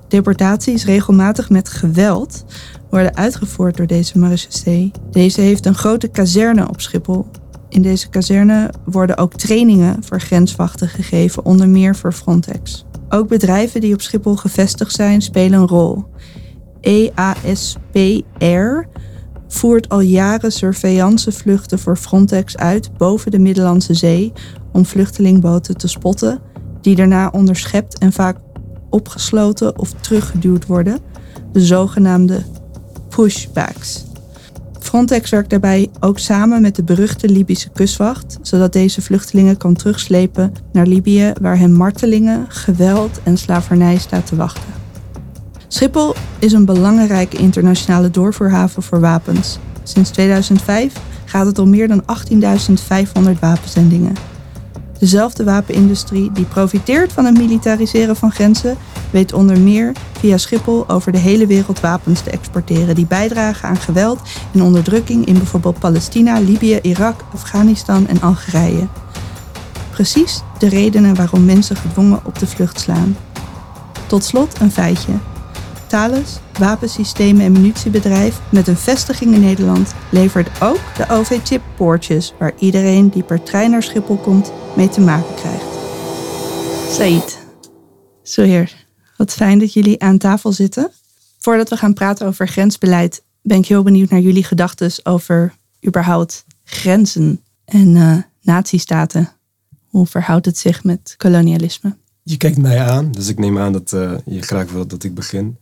Deportaties 0.08 0.84
regelmatig 0.84 1.50
met 1.50 1.68
geweld 1.68 2.44
worden 2.90 3.16
uitgevoerd 3.16 3.76
door 3.76 3.86
deze 3.86 4.18
marechaussee. 4.18 4.90
Deze 5.10 5.40
heeft 5.40 5.66
een 5.66 5.74
grote 5.74 6.08
kazerne 6.08 6.68
op 6.68 6.80
Schiphol. 6.80 7.26
In 7.68 7.82
deze 7.82 8.08
kazerne 8.08 8.70
worden 8.84 9.16
ook 9.16 9.34
trainingen 9.34 10.04
voor 10.04 10.20
grenswachten 10.20 10.88
gegeven, 10.88 11.44
onder 11.44 11.68
meer 11.68 11.96
voor 11.96 12.12
Frontex. 12.12 12.84
Ook 13.08 13.28
bedrijven 13.28 13.80
die 13.80 13.94
op 13.94 14.00
Schiphol 14.00 14.36
gevestigd 14.36 14.92
zijn 14.92 15.22
spelen 15.22 15.60
een 15.60 15.68
rol. 15.68 16.04
EASPR 16.80 17.80
voert 19.52 19.88
al 19.88 20.00
jaren 20.00 20.52
surveillancevluchten 20.52 21.78
voor 21.78 21.96
Frontex 21.96 22.56
uit 22.56 22.96
boven 22.96 23.30
de 23.30 23.38
Middellandse 23.38 23.94
Zee 23.94 24.32
om 24.72 24.86
vluchtelingboten 24.86 25.76
te 25.76 25.88
spotten, 25.88 26.40
die 26.80 26.96
daarna 26.96 27.28
onderschept 27.32 27.98
en 27.98 28.12
vaak 28.12 28.36
opgesloten 28.90 29.78
of 29.78 29.92
teruggeduwd 29.92 30.66
worden, 30.66 30.98
de 31.52 31.60
zogenaamde 31.60 32.42
pushbacks. 33.08 34.04
Frontex 34.78 35.30
werkt 35.30 35.50
daarbij 35.50 35.90
ook 36.00 36.18
samen 36.18 36.62
met 36.62 36.76
de 36.76 36.82
beruchte 36.82 37.28
Libische 37.28 37.70
kustwacht, 37.70 38.38
zodat 38.42 38.72
deze 38.72 39.02
vluchtelingen 39.02 39.56
kan 39.56 39.74
terugslepen 39.74 40.52
naar 40.72 40.86
Libië, 40.86 41.32
waar 41.40 41.58
hen 41.58 41.72
martelingen, 41.72 42.46
geweld 42.48 43.20
en 43.22 43.38
slavernij 43.38 43.98
staat 43.98 44.26
te 44.26 44.36
wachten. 44.36 44.81
Schiphol 45.72 46.14
is 46.38 46.52
een 46.52 46.64
belangrijke 46.64 47.36
internationale 47.36 48.10
doorvoerhaven 48.10 48.82
voor 48.82 49.00
wapens. 49.00 49.58
Sinds 49.82 50.10
2005 50.10 50.94
gaat 51.24 51.46
het 51.46 51.58
om 51.58 51.70
meer 51.70 51.88
dan 51.88 52.02
18.500 52.02 53.38
wapenzendingen. 53.40 54.16
Dezelfde 54.98 55.44
wapenindustrie 55.44 56.32
die 56.32 56.44
profiteert 56.44 57.12
van 57.12 57.24
het 57.24 57.38
militariseren 57.38 58.16
van 58.16 58.32
grenzen, 58.32 58.76
weet 59.10 59.32
onder 59.32 59.60
meer 59.60 59.92
via 60.18 60.38
Schiphol 60.38 60.88
over 60.88 61.12
de 61.12 61.18
hele 61.18 61.46
wereld 61.46 61.80
wapens 61.80 62.20
te 62.20 62.30
exporteren 62.30 62.94
die 62.94 63.06
bijdragen 63.06 63.68
aan 63.68 63.76
geweld 63.76 64.20
en 64.54 64.62
onderdrukking 64.62 65.26
in 65.26 65.34
bijvoorbeeld 65.34 65.78
Palestina, 65.78 66.38
Libië, 66.38 66.78
Irak, 66.82 67.24
Afghanistan 67.34 68.06
en 68.08 68.20
Algerije. 68.20 68.86
Precies 69.90 70.42
de 70.58 70.68
redenen 70.68 71.14
waarom 71.14 71.44
mensen 71.44 71.76
gedwongen 71.76 72.20
op 72.24 72.38
de 72.38 72.46
vlucht 72.46 72.80
slaan. 72.80 73.16
Tot 74.06 74.24
slot 74.24 74.60
een 74.60 74.72
feitje. 74.72 75.12
Thales, 75.92 76.38
wapensystemen 76.58 77.44
en 77.44 77.52
munitiebedrijf 77.52 78.40
met 78.50 78.68
een 78.68 78.76
vestiging 78.76 79.34
in 79.34 79.40
Nederland, 79.40 79.94
levert 80.10 80.62
ook 80.62 80.80
de 80.96 81.08
OV-chippoortjes 81.08 82.34
waar 82.38 82.52
iedereen 82.58 83.08
die 83.08 83.22
per 83.22 83.42
trein 83.42 83.70
naar 83.70 83.82
Schiphol 83.82 84.16
komt 84.16 84.52
mee 84.76 84.88
te 84.88 85.00
maken 85.00 85.34
krijgt. 85.34 85.64
Said, 86.90 87.38
Soheer, 88.22 88.86
wat 89.16 89.32
fijn 89.32 89.58
dat 89.58 89.72
jullie 89.72 90.02
aan 90.02 90.18
tafel 90.18 90.52
zitten. 90.52 90.90
Voordat 91.38 91.68
we 91.68 91.76
gaan 91.76 91.94
praten 91.94 92.26
over 92.26 92.48
grensbeleid, 92.48 93.22
ben 93.42 93.58
ik 93.58 93.66
heel 93.66 93.82
benieuwd 93.82 94.10
naar 94.10 94.20
jullie 94.20 94.44
gedachten 94.44 94.92
over 95.02 95.54
überhaupt 95.86 96.44
grenzen 96.64 97.40
en 97.64 97.96
uh, 97.96 98.16
nazistaten. 98.42 99.28
Hoe 99.88 100.06
verhoudt 100.06 100.46
het 100.46 100.58
zich 100.58 100.84
met 100.84 101.14
kolonialisme? 101.16 101.96
Je 102.22 102.36
kijkt 102.36 102.58
mij 102.58 102.80
aan, 102.80 103.12
dus 103.12 103.28
ik 103.28 103.38
neem 103.38 103.58
aan 103.58 103.72
dat 103.72 103.92
uh, 103.92 104.12
je 104.24 104.42
graag 104.42 104.70
wilt 104.70 104.90
dat 104.90 105.04
ik 105.04 105.14
begin. 105.14 105.56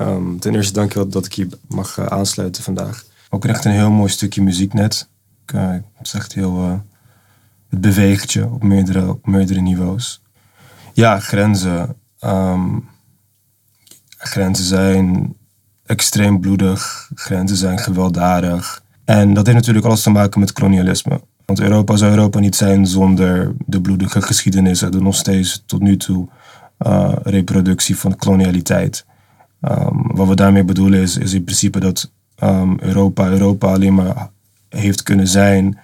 Um, 0.00 0.38
ten 0.40 0.54
eerste 0.54 0.72
dank 0.72 0.92
je 0.92 0.98
wel 0.98 1.08
dat 1.08 1.26
ik 1.26 1.34
hier 1.34 1.48
mag 1.68 1.96
uh, 1.98 2.06
aansluiten 2.06 2.62
vandaag. 2.62 3.04
Ook 3.30 3.44
echt 3.44 3.64
een 3.64 3.72
heel 3.72 3.90
mooi 3.90 4.10
stukje 4.10 4.42
muziek 4.42 4.72
net. 4.72 5.08
Ik, 5.46 5.52
uh, 5.54 5.70
het 5.70 6.06
is 6.06 6.14
echt 6.14 6.32
heel... 6.32 6.82
het 7.68 7.80
beweegt 7.80 8.32
je 8.32 8.50
op 8.50 8.62
meerdere, 8.62 9.08
op 9.08 9.26
meerdere 9.26 9.60
niveaus. 9.60 10.22
Ja, 10.92 11.20
grenzen. 11.20 11.96
Um, 12.24 12.88
grenzen 14.16 14.64
zijn 14.64 15.34
extreem 15.86 16.40
bloedig. 16.40 17.10
Grenzen 17.14 17.56
zijn 17.56 17.78
gewelddadig. 17.78 18.82
En 19.04 19.34
dat 19.34 19.46
heeft 19.46 19.58
natuurlijk 19.58 19.86
alles 19.86 20.02
te 20.02 20.10
maken 20.10 20.40
met 20.40 20.52
kolonialisme. 20.52 21.20
Want 21.44 21.60
Europa 21.60 21.96
zou 21.96 22.10
Europa 22.10 22.38
niet 22.38 22.56
zijn 22.56 22.86
zonder 22.86 23.54
de 23.66 23.80
bloedige 23.80 24.22
geschiedenis 24.22 24.82
en 24.82 24.90
de 24.90 25.00
nog 25.00 25.14
steeds 25.14 25.62
tot 25.66 25.80
nu 25.80 25.96
toe 25.96 26.28
eh, 26.78 27.12
reproductie 27.22 27.96
van 27.96 28.16
kolonialiteit. 28.16 29.04
Ehm, 29.60 30.16
wat 30.16 30.28
we 30.28 30.34
daarmee 30.34 30.64
bedoelen 30.64 31.00
is, 31.00 31.16
is 31.16 31.32
in 31.32 31.44
principe 31.44 31.80
dat 31.80 32.10
ehm, 32.34 32.74
Europa 32.78 33.28
Europa 33.28 33.72
alleen 33.72 33.94
maar 33.94 34.30
heeft 34.68 35.02
kunnen 35.02 35.28
zijn 35.28 35.78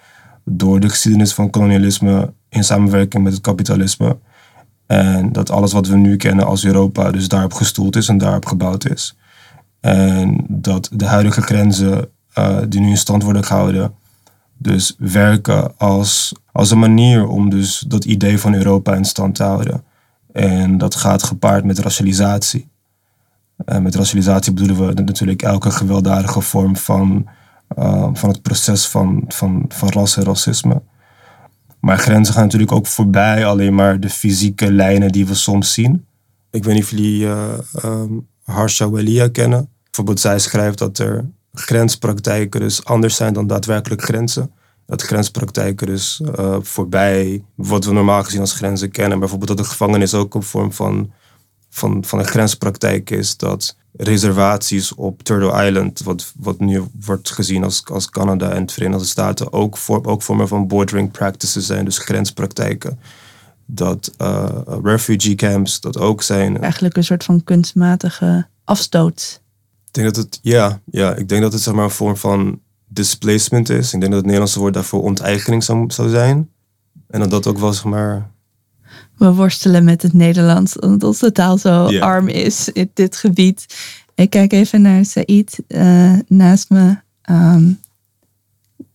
door 0.45 0.81
de 0.81 0.89
geschiedenis 0.89 1.35
van 1.35 1.51
kolonialisme 1.51 2.33
in 2.49 2.65
samenwerking 2.65 3.25
met 3.25 3.33
het 3.33 3.43
kapitalisme. 3.43 4.17
En 4.87 5.33
dat 5.33 5.51
alles 5.51 5.73
wat 5.73 5.87
we 5.87 5.97
nu 5.97 6.17
kennen 6.17 6.47
als 6.47 6.65
Europa 6.65 7.11
dus 7.11 7.29
daarop 7.29 7.53
gestoeld 7.53 7.97
is 7.97 8.09
en 8.09 8.19
daarop 8.19 8.47
gebouwd 8.47 8.91
is. 8.91 9.17
En 9.81 10.45
dat 10.49 10.91
de 10.93 11.07
huidige 11.07 11.43
grenzen 11.43 12.09
eh, 12.33 12.59
die 12.69 12.81
nu 12.81 12.89
in 12.89 12.97
stand 12.97 13.23
worden 13.23 13.45
gehouden, 13.45 13.95
dus 14.59 14.95
werken 14.99 15.79
als, 15.79 16.33
als 16.53 16.71
een 16.71 16.79
manier 16.79 17.27
om 17.27 17.51
dus 17.51 17.85
dat 17.89 18.05
idee 18.05 18.39
van 18.39 18.55
Europa 18.55 18.95
in 18.95 19.05
stand 19.05 19.35
te 19.35 19.43
houden. 19.43 19.85
En 20.33 20.79
dat 20.79 20.95
gaat 20.95 21.23
gepaard 21.23 21.65
met 21.65 21.79
racialisatie. 21.79 22.71
En 23.65 23.83
met 23.83 23.95
racialisatie 23.95 24.53
bedoelen 24.53 24.87
we 24.87 25.03
natuurlijk 25.03 25.43
elke 25.43 25.71
gewelddadige 25.71 26.41
vorm 26.41 26.77
van, 26.77 27.29
eh, 27.69 28.09
van 28.13 28.29
het 28.29 28.43
proces 28.43 28.89
van, 28.89 29.25
van, 29.29 29.65
van 29.69 29.89
ras 29.89 30.17
en 30.17 30.25
racisme. 30.25 30.83
Maar 31.81 31.99
grenzen 31.99 32.35
gaan 32.35 32.43
natuurlijk 32.43 32.73
ook 32.73 32.87
voorbij 32.87 33.47
alleen 33.47 33.75
maar 33.75 34.01
de 34.01 34.11
fysieke 34.11 34.73
lijnen 34.73 35.13
die 35.13 35.27
we 35.27 35.35
soms 35.35 35.73
zien. 35.73 36.07
Ik 36.51 36.65
weet 36.65 36.75
niet 36.75 36.83
of 36.83 36.91
jullie 36.91 37.21
uh, 37.23 37.55
Harsha 38.45 38.91
Welia 38.91 39.29
kennen. 39.29 39.69
Bijvoorbeeld 39.85 40.21
zij 40.21 40.39
schrijft 40.39 40.79
dat 40.79 40.99
er 40.99 41.31
grenspraktijken 41.53 42.61
dus 42.61 42.85
anders 42.85 43.17
zijn 43.17 43.33
dan 43.33 43.47
daadwerkelijk 43.47 44.03
grenzen. 44.03 44.51
Dat 44.87 45.03
grenspraktijken 45.03 45.87
dus 45.87 46.21
uh, 46.39 46.57
voorbij 46.61 47.45
wat 47.55 47.85
we 47.85 47.93
normaal 47.93 48.25
gezien 48.25 48.41
als 48.41 48.53
grenzen 48.53 48.91
kennen. 48.91 49.19
Bijvoorbeeld 49.19 49.49
dat 49.49 49.59
de 49.59 49.71
gevangenis 49.73 50.15
ook 50.15 50.35
een 50.35 50.43
vorm 50.43 50.73
van, 50.73 51.13
van, 51.75 52.05
van 52.05 52.19
een 52.19 52.25
grenspraktijk 52.25 53.11
is. 53.11 53.37
Dat 53.37 53.77
reservaties 53.97 54.95
op 54.95 55.23
Turtle 55.23 55.67
Island, 55.67 56.03
wat, 56.03 56.33
wat 56.37 56.61
nu 56.61 56.83
wordt 57.01 57.31
gezien 57.31 57.65
als, 57.65 57.85
als 57.85 58.11
Canada 58.11 58.51
en 58.51 58.67
de 58.67 58.73
Verenigde 58.73 59.05
Staten, 59.05 59.53
ook, 59.53 59.77
voor, 59.77 60.05
ook 60.05 60.23
vormen 60.23 60.49
van 60.49 60.67
bordering 60.67 61.11
practices 61.11 61.67
zijn, 61.67 61.85
dus 61.85 61.99
grenspraktijken. 61.99 62.99
Dat 63.67 64.13
uh, 64.19 64.49
refugee 64.83 65.35
camps 65.35 65.81
dat 65.81 65.99
ook 65.99 66.23
zijn. 66.23 66.61
Eigenlijk 66.61 66.97
een 66.97 67.05
soort 67.05 67.25
van 67.25 67.45
kunstmatige 67.45 68.47
afstoot. 68.65 69.41
Ik 69.87 69.93
denk 69.93 70.15
dat 70.15 70.25
het, 70.25 70.39
ja, 70.43 70.81
ja, 70.85 71.15
ik 71.15 71.29
denk 71.29 71.43
dat 71.43 71.53
het 71.53 71.63
zeg 71.63 71.75
maar 71.75 71.85
een 71.85 71.91
vorm 71.91 72.17
van 72.17 72.61
displacement 72.89 73.69
is. 73.69 73.85
Ik 73.85 74.01
denk 74.01 74.03
dat 74.03 74.13
het 74.13 74.25
Nederlandse 74.25 74.59
woord 74.59 74.75
daarvoor 74.75 75.03
onteigening 75.03 75.65
zou, 75.65 75.91
zou 75.91 76.09
zijn. 76.09 76.51
En 77.09 77.21
dat 77.21 77.31
dat 77.31 77.47
ook 77.47 77.59
wel 77.59 77.73
zeg 77.73 77.85
maar 77.85 78.31
we 79.23 79.35
worstelen 79.35 79.85
met 79.85 80.03
het 80.03 80.13
Nederlands, 80.13 80.79
omdat 80.79 81.05
onze 81.05 81.33
taal 81.33 81.59
zo 81.59 81.99
arm 81.99 82.29
is 82.29 82.69
in 82.69 82.91
dit 82.95 83.17
gebied. 83.17 83.67
Ik 84.15 84.31
kijk 84.31 84.53
even 84.53 84.83
naar 84.83 85.05
Said 85.05 85.63
eh, 85.67 86.19
naast 86.27 86.71
me. 86.71 86.97
Ehm, 87.23 87.73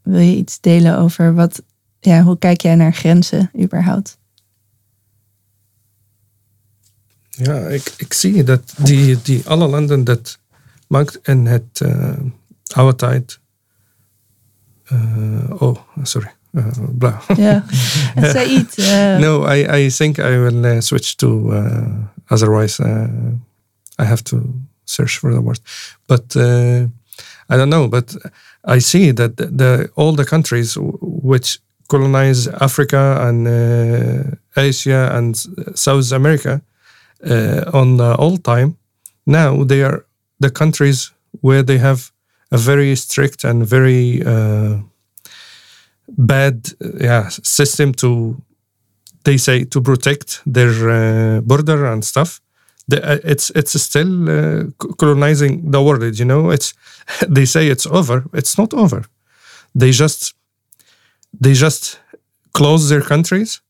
wil 0.03 0.19
je 0.19 0.35
iets 0.35 0.59
delen 0.59 0.97
over 0.97 1.33
wat, 1.33 1.61
ja, 1.99 2.23
hoe 2.23 2.37
kijk 2.37 2.61
jij 2.61 2.75
naar 2.75 2.93
grenzen 2.93 3.51
überhaupt? 3.61 4.17
Ja, 7.29 7.67
ik, 7.67 7.93
ik 7.97 8.13
zie 8.13 8.43
dat 8.43 8.73
die, 8.77 9.21
die 9.21 9.47
alle 9.47 9.67
landen 9.67 10.03
dat 10.03 10.39
maakt 10.87 11.19
in 11.23 11.45
het 11.45 11.79
uh, 11.83 12.17
oude 12.73 12.95
tijd. 12.95 13.39
uh, 14.91 15.61
oh, 15.61 15.77
sorry. 16.03 16.36
Uh, 16.57 16.63
blah. 16.99 17.21
Ja, 17.37 17.61
Said. 18.33 18.67
Uh, 18.79 19.19
no, 19.21 19.43
I, 19.43 19.85
I 19.85 19.89
think 19.89 20.19
I 20.19 20.37
will 20.37 20.65
uh, 20.65 20.81
switch 20.81 21.17
to. 21.17 21.51
Uh, 21.53 21.87
otherwise, 22.29 22.79
uh, 22.79 23.07
I 23.99 24.05
have 24.05 24.23
to 24.23 24.37
search 24.85 25.17
for 25.19 25.33
the 25.33 25.41
word. 25.41 25.59
But 26.07 26.35
uh, 26.35 26.87
I 27.49 27.57
don't 27.57 27.69
know. 27.69 27.87
But 27.87 28.15
I 28.63 28.79
see 28.79 29.11
that 29.13 29.37
the, 29.37 29.45
the 29.45 29.89
all 29.95 30.15
the 30.15 30.25
countries 30.25 30.73
w- 30.75 30.97
which 31.01 31.59
colonize 31.87 32.47
Africa 32.61 33.17
and 33.21 33.47
uh, 33.47 34.35
Asia 34.55 35.11
and 35.13 35.35
South 35.75 36.11
America 36.11 36.61
uh, 37.25 37.61
on 37.73 37.97
the 37.97 38.15
old 38.17 38.43
time, 38.43 38.75
now 39.25 39.63
they 39.63 39.83
are 39.83 40.05
the 40.39 40.49
countries 40.49 41.11
where 41.41 41.63
they 41.63 41.77
have 41.77 42.11
a 42.51 42.57
very 42.57 42.95
strict 42.95 43.43
and 43.43 43.65
very 43.65 44.21
uh, 44.25 44.77
bad 46.07 46.69
yeah, 46.99 47.29
system 47.29 47.93
to 47.93 48.41
they 49.23 49.37
say 49.37 49.65
to 49.65 49.81
protect 49.81 50.41
their 50.45 50.73
uh, 50.89 51.41
border 51.41 51.85
and 51.85 52.03
stuff. 52.03 52.41
The, 52.87 52.97
uh, 53.03 53.19
it's 53.23 53.49
it's 53.51 53.81
still 53.81 54.29
uh, 54.29 54.63
colonizing 54.97 55.71
the 55.71 55.81
world. 55.81 56.19
You 56.19 56.25
know, 56.25 56.51
it's 56.51 56.73
they 57.35 57.45
say 57.45 57.67
it's 57.67 57.85
over. 57.85 58.23
It's 58.33 58.57
not 58.57 58.73
over. 58.73 59.03
They 59.75 59.91
just 59.91 60.33
they 61.41 61.53
just 61.53 61.99
close 62.53 62.89
their 62.89 63.01
countries 63.01 63.61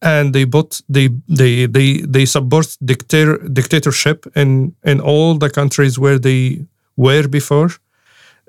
and 0.00 0.32
they 0.32 0.44
bought 0.44 0.80
they 0.88 1.08
they 1.28 1.66
they 1.66 2.02
they 2.14 2.26
support 2.26 2.76
dictator 2.84 3.38
dictatorship 3.48 4.26
in 4.34 4.74
in 4.84 5.00
all 5.00 5.38
the 5.38 5.50
countries 5.50 5.98
where 5.98 6.18
they 6.18 6.66
were 6.96 7.28
before. 7.28 7.70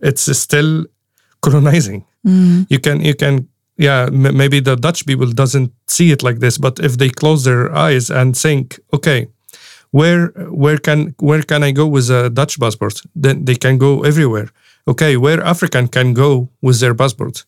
It's 0.01 0.38
still 0.38 0.86
colonizing. 1.41 2.05
You 2.69 2.80
can 2.80 3.01
you 3.01 3.15
can 3.15 3.47
yeah 3.78 4.09
maybe 4.11 4.61
the 4.61 4.76
Dutch 4.76 5.05
people 5.05 5.28
doesn't 5.28 5.71
see 5.88 6.11
it 6.11 6.24
like 6.24 6.39
this, 6.39 6.57
but 6.57 6.80
if 6.80 6.97
they 6.97 7.09
close 7.09 7.43
their 7.43 7.74
eyes 7.76 8.09
and 8.09 8.38
think, 8.38 8.80
okay, 8.91 9.28
where 9.91 10.28
where 10.49 10.78
can 10.78 11.15
where 11.19 11.43
can 11.43 11.63
I 11.63 11.71
go 11.71 11.88
with 11.88 12.09
a 12.09 12.30
Dutch 12.30 12.59
passport? 12.59 13.01
Then 13.15 13.45
they 13.45 13.55
can 13.55 13.78
go 13.78 14.03
everywhere. 14.03 14.49
Okay, 14.86 15.17
where 15.17 15.43
African 15.43 15.88
can 15.88 16.13
go 16.13 16.49
with 16.61 16.80
their 16.80 16.95
passport? 16.95 17.45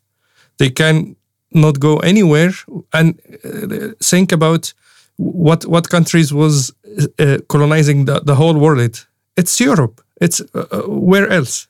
They 0.58 0.70
can 0.70 1.16
not 1.52 1.80
go 1.80 1.98
anywhere 1.98 2.54
and 2.92 3.20
uh, 3.44 3.94
think 4.04 4.32
about 4.32 4.74
what 5.18 5.66
what 5.66 5.90
countries 5.90 6.32
was 6.32 6.72
uh, 7.20 7.38
colonizing 7.48 8.06
the, 8.06 8.20
the 8.20 8.36
whole 8.36 8.58
world. 8.58 9.06
It's 9.36 9.60
Europe. 9.60 10.02
It's 10.22 10.42
uh, 10.42 10.66
uh, 10.72 10.82
where 10.88 11.28
else? 11.30 11.68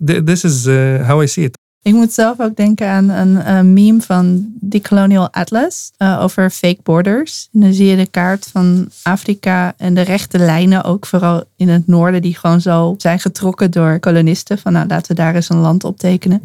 This 0.00 0.44
is 0.44 0.66
uh, 0.68 1.04
how 1.06 1.20
I 1.20 1.26
see 1.26 1.44
it. 1.44 1.56
Ik 1.88 1.94
moet 1.94 2.12
zelf 2.12 2.40
ook 2.40 2.56
denken 2.56 2.88
aan 2.88 3.08
een 3.08 3.42
eh, 3.42 3.60
meme 3.60 4.00
van 4.00 4.52
The 4.68 4.80
Colonial 4.80 5.32
Atlas 5.32 5.92
eh, 5.96 6.18
over 6.22 6.50
fake 6.50 6.78
borders. 6.82 7.48
En 7.52 7.60
dan 7.60 7.72
zie 7.72 7.86
je 7.86 7.96
de 7.96 8.06
kaart 8.06 8.48
van 8.52 8.88
Afrika 9.02 9.74
en 9.76 9.94
de 9.94 10.00
rechte 10.00 10.38
lijnen, 10.38 10.84
ook 10.84 11.06
vooral 11.06 11.44
in 11.56 11.68
het 11.68 11.86
noorden, 11.86 12.22
die 12.22 12.36
gewoon 12.36 12.60
zo 12.60 12.94
zijn 12.98 13.20
getrokken 13.20 13.70
door 13.70 13.98
kolonisten. 13.98 14.58
Van 14.58 14.72
nou, 14.72 14.86
laten 14.86 15.08
we 15.08 15.22
daar 15.22 15.34
eens 15.34 15.48
een 15.48 15.56
land 15.56 15.84
op 15.84 15.98
tekenen. 15.98 16.42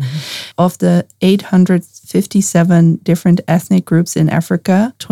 Of 0.55 0.75
the 0.75 1.05
857 1.19 2.95
different 3.01 3.41
ethnic 3.45 3.87
groups 3.87 4.15
in 4.15 4.31
Africa, 4.31 4.93
28% 4.97 5.07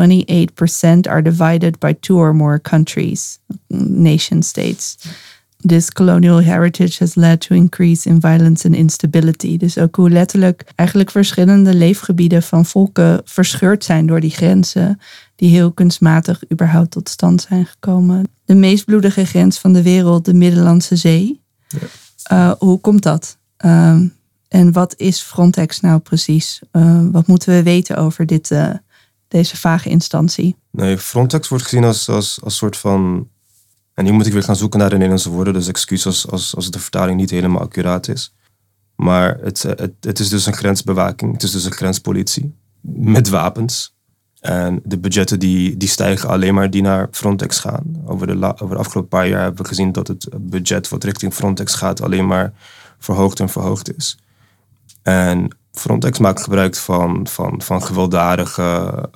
are 1.10 1.22
divided 1.22 1.80
by 1.80 1.94
two 2.00 2.18
or 2.18 2.36
more 2.36 2.62
countries, 2.62 3.40
nation 3.68 4.44
states. 4.44 4.98
This 5.66 5.92
colonial 5.92 6.42
heritage 6.42 7.00
has 7.00 7.16
led 7.16 7.42
to 7.42 7.56
increase 7.56 8.10
in 8.10 8.22
violence 8.22 8.68
and 8.68 8.76
instability. 8.76 9.58
Dus 9.58 9.78
ook 9.78 9.96
hoe 9.96 10.10
letterlijk 10.10 10.72
eigenlijk 10.76 11.12
verschillende 11.12 11.74
leefgebieden 11.74 12.44
van 12.44 12.66
volken 12.66 13.22
verscheurd 13.24 13.84
zijn 13.84 14.06
door 14.06 14.20
die 14.20 14.30
grenzen, 14.30 15.00
die 15.36 15.50
heel 15.50 15.72
kunstmatig 15.72 16.52
überhaupt 16.52 16.92
tot 16.92 17.10
stand 17.10 17.42
zijn 17.42 17.66
gekomen. 17.66 18.28
De 18.46 18.56
meest 18.56 18.86
bloedige 18.86 19.26
grens 19.26 19.60
van 19.60 19.74
de 19.74 19.82
wereld, 19.82 20.26
de 20.26 20.34
Middellandse 20.34 20.96
Zee. 20.96 21.42
Uh, 22.32 22.52
hoe 22.60 22.80
komt 22.80 23.04
dat? 23.04 23.38
Uh, 23.66 24.00
en 24.48 24.72
wat 24.72 24.94
is 24.98 25.22
Frontex 25.22 25.80
nou 25.80 26.00
precies? 26.00 26.62
Uh, 26.72 27.02
wat 27.12 27.28
moeten 27.28 27.54
we 27.54 27.64
weten 27.64 27.98
over 27.98 28.26
dit, 28.26 28.52
uh, 28.52 28.70
deze 29.28 29.58
vage 29.58 29.90
instantie? 29.90 30.56
Nee, 30.72 30.98
Frontex 30.98 31.48
wordt 31.48 31.64
gezien 31.64 31.84
als, 31.84 32.10
als, 32.10 32.40
als 32.44 32.56
soort 32.56 32.78
van 32.78 33.28
en 33.94 34.04
nu 34.04 34.12
moet 34.12 34.26
ik 34.26 34.34
weer 34.34 34.44
gaan 34.44 34.56
zoeken 34.56 34.80
naar 34.80 34.90
de 34.90 34.96
Nederlandse 34.96 35.30
woorden, 35.30 35.54
dus 35.54 35.68
excuus 35.68 36.06
als, 36.06 36.56
als, 36.56 36.72
de 36.72 36.80
vertaling 36.80 37.20
niet 37.20 37.30
helemaal 37.30 37.62
accuraat 37.62 38.08
is. 38.08 38.34
Maar 38.96 39.38
het, 39.42 39.62
het, 39.62 39.94
het 40.00 40.20
is 40.20 40.30
dus 40.30 40.46
een 40.46 40.54
grensbewaking, 40.54 41.34
het 41.34 41.44
is 41.44 41.52
dus 41.52 41.66
een 41.66 41.72
grenspolitie 41.72 42.56
met 42.82 43.30
wapens. 43.30 43.96
En 44.40 44.82
de 44.84 45.00
budgetten 45.00 45.40
die, 45.40 45.78
die 45.78 45.90
stijgen 45.90 46.30
alleen 46.30 46.54
maar 46.54 46.70
die 46.70 46.82
naar 46.82 47.08
Frontex 47.12 47.60
gaan. 47.60 48.02
Over 48.06 48.28
de, 48.28 48.54
over 48.62 48.78
afgelopen 48.78 49.10
paar 49.10 49.28
jaar 49.28 49.42
hebben 49.42 49.62
we 49.62 49.68
gezien 49.68 49.92
dat 49.92 50.08
het 50.08 50.28
budget 50.40 50.90
wat 50.90 51.04
richting 51.04 51.34
Frontex 51.34 51.74
gaat 51.74 52.02
alleen 52.02 52.28
maar 52.28 52.54
verhoogd 52.98 53.40
en 53.40 53.50
verhoogd 53.50 53.96
is. 53.96 54.18
En 55.02 55.56
Frontex 55.72 56.20
maakt 56.20 56.44
gebruik 56.44 56.76
van, 56.76 57.28
van, 57.28 57.62
van 57.62 57.84
gewelddadige 57.84 58.62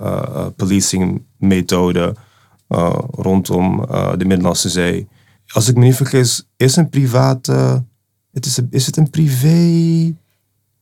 uh, 0.01 0.07
uh, 0.07 0.45
policingmethoden 0.55 2.15
uh, 2.75 2.99
rondom 3.11 3.85
uh, 3.91 4.17
de 4.17 4.25
Middellandse 4.25 4.69
Zee. 4.69 5.07
Als 5.47 5.69
ik 5.69 5.75
me 5.75 5.83
niet 5.83 5.95
vergis, 5.95 6.47
is 6.57 6.75
een 6.75 6.89
private. 6.89 7.83
Het 8.31 8.45
is, 8.45 8.57
een, 8.57 8.67
is 8.69 8.85
het 8.85 8.97
een 8.97 9.09
privé. 9.09 10.13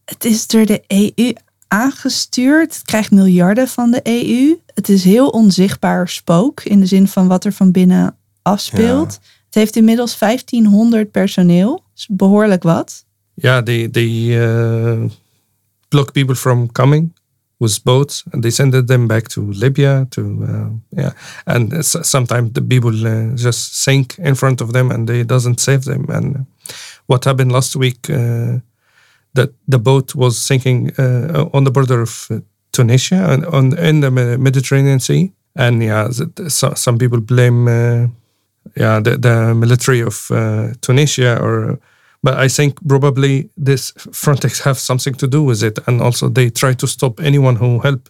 Het 0.06 0.26
is 0.26 0.48
door 0.48 0.66
de 0.66 0.84
EU 0.88 1.34
aangestuurd. 1.68 2.74
Het 2.74 2.86
krijgt 2.86 3.12
miljarden 3.12 3.68
van 3.68 3.91
de 3.91 4.00
EU. 4.04 4.58
Het 4.74 4.89
is 4.89 5.04
heel 5.04 5.30
onzichtbaar 5.30 6.08
spook 6.08 6.64
in 6.64 6.80
de 6.80 6.86
zin 6.86 7.08
van 7.08 7.28
wat 7.28 7.46
er 7.46 7.54
van 7.54 7.72
binnen 7.72 8.16
afspeelt. 8.41 9.20
Het 9.46 9.54
heeft 9.56 9.76
inmiddels 9.76 10.18
1500 10.18 11.12
personeel. 11.12 11.84
is 11.96 12.08
behoorlijk 12.12 12.64
wat. 12.64 13.06
Yeah, 13.34 13.64
they 13.64 13.89
they 13.89 14.10
uh, 14.10 15.04
block 15.88 16.12
people 16.12 16.36
from 16.36 16.72
coming 16.72 17.12
with 17.64 17.84
boats, 17.84 18.24
and 18.32 18.43
they 18.43 18.51
send 18.51 18.74
them 18.74 19.07
back 19.07 19.30
to 19.30 19.41
Libya. 19.51 20.05
To 20.11 20.22
uh, 20.49 20.70
yeah, 21.01 21.14
and 21.45 21.86
sometimes 21.86 22.51
the 22.51 22.61
people 22.61 22.95
uh, 23.07 23.36
just 23.36 23.61
sink 23.84 24.20
in 24.20 24.36
front 24.36 24.61
of 24.61 24.74
them, 24.74 24.91
and 24.91 25.07
they 25.07 25.24
doesn't 25.24 25.59
save 25.59 25.84
them. 25.86 26.05
And 26.09 26.45
what 27.07 27.26
happened 27.26 27.51
last 27.51 27.76
week? 27.76 28.09
Uh, 28.09 28.59
that 29.36 29.49
the 29.68 29.80
boat 29.80 30.14
was 30.14 30.38
sinking 30.38 30.91
on 31.53 31.64
the 31.64 31.72
border 31.72 32.01
of 32.01 32.30
Tunisia 32.72 33.32
and 33.32 33.45
on 33.45 33.76
in 33.80 34.01
the 34.01 34.11
Mediterranean 34.11 34.99
Sea. 34.99 35.32
And 35.55 35.82
yeah, 35.82 36.09
so, 36.49 36.74
some 36.76 36.99
people 36.99 37.20
blame 37.20 37.68
yeah 38.76 38.99
the, 38.99 39.18
the 39.18 39.55
military 39.55 40.01
of 40.01 40.30
Tunisia 40.82 41.39
or 41.41 41.80
but 42.24 42.34
I 42.45 42.47
think 42.49 42.80
probably 42.88 43.49
this 43.63 43.93
Frontex 44.11 44.61
have 44.63 44.80
something 44.80 45.17
to 45.17 45.28
do 45.28 45.45
with 45.45 45.61
it, 45.61 45.82
and 45.86 46.01
also 46.01 46.32
they 46.32 46.49
try 46.51 46.76
to 46.76 46.88
stop 46.88 47.19
anyone 47.19 47.57
who 47.57 47.80
help 47.82 48.09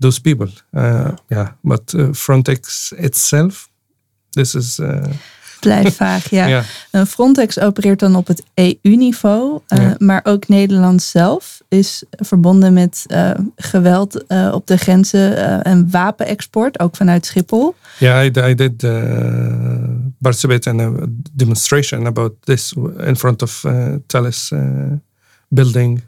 those 0.00 0.20
people. 0.20 0.48
Uh, 0.70 1.08
yeah, 1.28 1.48
but 1.62 1.94
uh, 1.94 2.12
Frontex 2.12 2.92
itself, 2.98 3.68
this 4.30 4.54
is 4.54 4.78
uh, 4.78 5.04
Blijft 5.60 5.94
vaag, 5.96 6.30
ja. 6.30 6.46
Ja. 6.56 6.62
Eh, 6.90 7.04
Frontex 7.04 7.58
opereert 7.60 7.98
dan 7.98 8.16
op 8.16 8.26
het 8.26 8.42
EU-niveau, 8.54 9.60
Ja. 9.66 9.94
maar 9.98 10.20
ook 10.24 10.48
Nederland 10.48 11.02
zelf 11.02 11.60
is 11.68 12.02
verbonden 12.10 12.72
met 12.72 13.04
eh, 13.06 13.30
geweld 13.56 14.24
op 14.52 14.66
de 14.66 14.76
grenzen 14.76 15.64
en 15.64 15.90
wapenexport, 15.90 16.80
ook 16.80 16.96
vanuit 16.96 17.26
Schiphol. 17.26 17.74
yeah. 17.98 18.24
I, 18.24 18.50
I 18.50 18.54
did 18.54 18.82
uh, 18.82 18.92
participate 20.22 20.66
in 20.66 20.80
a 20.80 21.06
demonstration 21.36 22.06
about 22.06 22.32
this 22.46 22.72
in 23.06 23.14
front 23.14 23.42
of 23.42 23.64
uh, 23.64 23.98
Thales 24.08 24.52
uh, 24.52 24.98
building 25.52 26.02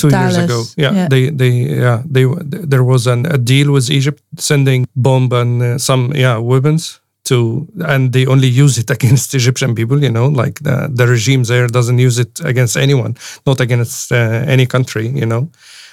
two 0.00 0.08
years 0.08 0.36
ago. 0.36 0.64
Yeah, 0.76 0.92
yeah. 0.94 1.08
they 1.08 1.30
they 1.30 1.50
yeah 1.84 2.02
they 2.14 2.24
there 2.68 2.84
was 2.84 3.06
an, 3.06 3.26
a 3.26 3.38
deal 3.38 3.72
with 3.72 3.90
Egypt 3.90 4.22
sending 4.36 4.86
bomb 4.94 5.32
and 5.32 5.62
uh, 5.62 5.78
some 5.78 6.12
yeah 6.14 6.38
weapons 6.38 7.00
to 7.24 7.66
and 7.86 8.12
they 8.12 8.26
only 8.26 8.48
use 8.48 8.78
it 8.78 8.90
against 8.96 9.34
Egyptian 9.34 9.74
people. 9.74 10.02
You 10.02 10.10
know, 10.10 10.28
like 10.42 10.60
the 10.60 10.90
the 10.92 11.06
regime 11.06 11.44
there 11.44 11.68
doesn't 11.68 11.98
use 11.98 12.18
it 12.18 12.40
against 12.44 12.76
anyone, 12.76 13.14
not 13.46 13.60
against 13.60 14.12
uh, 14.12 14.16
any 14.46 14.66
country. 14.66 15.08
You 15.08 15.26
know. 15.26 15.48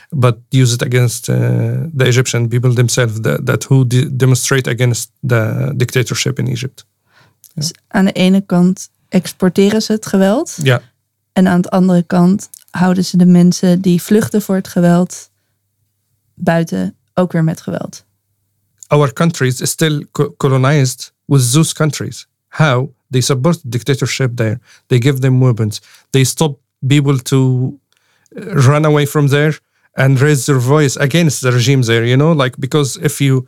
But 0.10 0.38
use 0.50 0.74
it 0.74 0.82
against 0.82 1.28
uh, 1.30 1.36
the 1.98 2.06
Egyptian 2.06 2.48
people 2.48 2.74
themselves 2.74 3.20
that, 3.22 3.46
that 3.46 3.64
who 3.70 3.88
de- 3.88 4.16
demonstrate 4.16 4.70
against 4.70 5.12
the 5.28 5.74
dictatorship 5.76 6.40
in 6.40 6.48
Egypt. 6.48 6.86
Dus 7.54 7.72
aan 7.88 8.06
de 8.06 8.12
ene 8.12 8.42
kant 8.42 8.90
exporteren 9.10 9.82
ze 9.82 9.92
het 9.92 10.06
geweld 10.06 10.58
Yeah, 10.64 10.80
en 11.34 11.48
aan 11.48 11.62
de 11.62 11.70
andere 11.70 12.04
kant 12.04 12.50
houden 12.70 13.06
ze 13.06 13.18
de 13.18 13.26
mensen 13.26 13.82
die 13.82 14.02
vluchten 14.02 14.42
voor 14.42 14.56
het 14.56 14.68
geweld 14.68 15.30
buiten, 16.36 16.96
ook 17.14 17.32
weer 17.32 17.44
met 17.44 17.62
geweld. 17.62 18.06
our 18.88 19.14
countries 19.14 19.62
is 19.62 19.70
still 19.70 20.08
co- 20.12 20.34
colonized 20.38 21.14
with 21.26 21.52
those 21.52 21.74
countries. 21.74 22.28
How 22.48 22.90
they 23.10 23.22
support 23.22 23.60
dictatorship 23.64 24.36
there? 24.36 24.60
They 24.86 25.02
give 25.02 25.20
them 25.20 25.40
weapons. 25.40 25.82
They 26.10 26.24
stop 26.24 26.60
people 26.88 27.22
to 27.22 27.40
uh, 28.30 28.44
run 28.54 28.86
away 28.86 29.08
from 29.08 29.28
there 29.28 29.58
and 29.98 30.20
raise 30.22 30.46
their 30.46 30.60
voice 30.60 30.96
against 30.96 31.42
the 31.42 31.52
regime 31.52 31.82
there. 31.84 32.06
You 32.06 32.18
know, 32.18 32.32
like 32.32 32.56
because 32.60 32.98
if 32.98 33.20
you, 33.22 33.48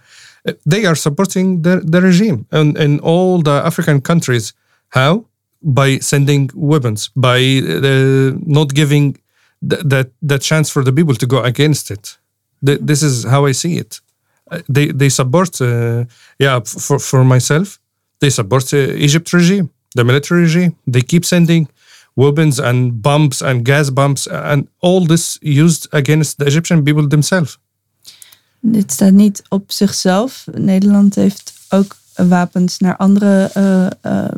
they 0.66 0.86
are 0.86 0.96
supporting 0.96 1.62
the 1.62 1.82
the 1.94 2.02
regime 2.02 2.46
and 2.52 2.78
in 2.78 3.00
all 3.00 3.42
the 3.42 3.62
African 3.66 4.02
countries. 4.02 4.54
How? 4.90 5.26
By 5.62 6.00
sending 6.00 6.50
weapons, 6.56 7.10
by 7.16 7.40
uh, 7.40 8.32
not 8.46 8.74
giving 8.74 9.18
th- 9.70 9.84
that 9.86 10.08
that 10.22 10.42
chance 10.42 10.70
for 10.72 10.84
the 10.84 10.92
people 10.92 11.16
to 11.16 11.26
go 11.28 11.44
against 11.44 11.92
it. 11.92 12.18
Th- 12.66 12.80
this 12.82 13.02
is 13.04 13.26
how 13.26 13.46
I 13.46 13.54
see 13.54 13.78
it 13.78 14.02
uh, 14.52 14.62
they 14.68 14.88
they 14.92 15.10
support 15.10 15.62
uh, 15.62 16.06
yeah 16.40 16.60
for 16.66 17.00
for 17.00 17.24
myself 17.24 17.80
they 18.20 18.30
support 18.30 18.74
uh, 18.74 18.78
Egypt 19.06 19.32
regime 19.34 19.70
the 19.96 20.04
military 20.04 20.42
regime 20.42 20.76
they 20.88 21.02
keep 21.02 21.26
sending 21.26 21.68
weapons 22.20 22.60
and 22.60 23.02
bombs 23.02 23.42
and 23.42 23.68
gas 23.68 23.94
bombs 23.94 24.30
and 24.30 24.68
all 24.80 25.06
this 25.06 25.38
used 25.42 25.88
against 25.94 26.38
the 26.38 26.46
Egyptian 26.46 26.84
people 26.84 27.08
themselves 27.08 27.60
Dit 28.62 28.92
staat 28.92 29.12
niet 29.12 29.44
op 29.50 29.72
zichzelf. 29.72 30.48
Nederland 30.54 31.16
heeft 31.16 31.54
ook 31.70 31.96
wapens 32.16 32.78
naar 32.78 32.98
andere 32.98 33.50
eh, 33.54 33.86
eh, 34.02 34.32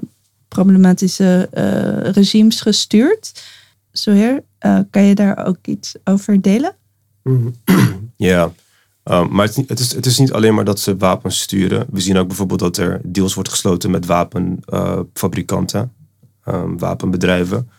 problematische 0.47 1.47
eh, 1.51 2.11
regimes 2.11 2.61
gestuurd. 2.61 3.43
Zoheer, 3.91 4.43
eh, 4.57 4.79
kan 4.89 5.03
je 5.03 5.15
daar 5.15 5.45
ook 5.45 5.57
iets 5.65 5.95
over 6.03 6.41
delen? 6.41 6.75
Ja, 8.15 8.43
um, 9.03 9.32
maar 9.32 9.45
het 9.45 9.49
is, 9.49 9.55
niet, 9.55 9.69
het, 9.69 9.79
is, 9.79 9.93
het 9.93 10.05
is 10.05 10.17
niet 10.17 10.32
alleen 10.32 10.53
maar 10.53 10.65
dat 10.65 10.79
ze 10.79 10.97
wapens 10.97 11.39
sturen. 11.39 11.86
We 11.91 11.99
zien 11.99 12.17
ook 12.17 12.27
bijvoorbeeld 12.27 12.59
dat 12.59 12.77
er 12.77 13.01
deals 13.03 13.34
wordt 13.34 13.49
gesloten 13.49 13.91
met 13.91 14.05
wapenfabrikanten, 14.05 15.91
um, 16.45 16.77
wapenbedrijven. 16.79 17.69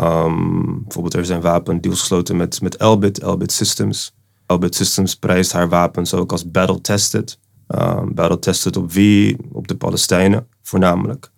Um, 0.00 0.82
bijvoorbeeld 0.82 1.14
er 1.14 1.24
zijn 1.24 1.40
wapendeals 1.40 2.00
gesloten 2.00 2.36
met, 2.36 2.60
met 2.60 2.76
Elbit, 2.76 3.18
Elbit 3.18 3.52
Systems. 3.52 4.14
Elbit 4.46 4.74
Systems 4.74 5.16
prijst 5.16 5.52
haar 5.52 5.68
wapens 5.68 6.14
ook 6.14 6.32
als 6.32 6.50
battle-tested. 6.50 7.38
Um, 7.68 8.14
battle-tested 8.14 8.76
op 8.76 8.92
wie? 8.92 9.36
Op 9.52 9.68
de 9.68 9.76
Palestijnen 9.76 10.46
voornamelijk. 10.62 11.30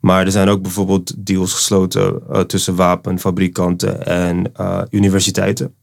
Maar 0.00 0.24
er 0.24 0.32
zijn 0.32 0.48
ook 0.48 0.62
bijvoorbeeld 0.62 1.26
deals 1.26 1.52
gesloten 1.52 2.22
uh, 2.30 2.40
tussen 2.40 2.74
wapenfabrikanten 2.74 4.06
en 4.06 4.52
uh, 4.60 4.82
universiteiten. 4.90 5.74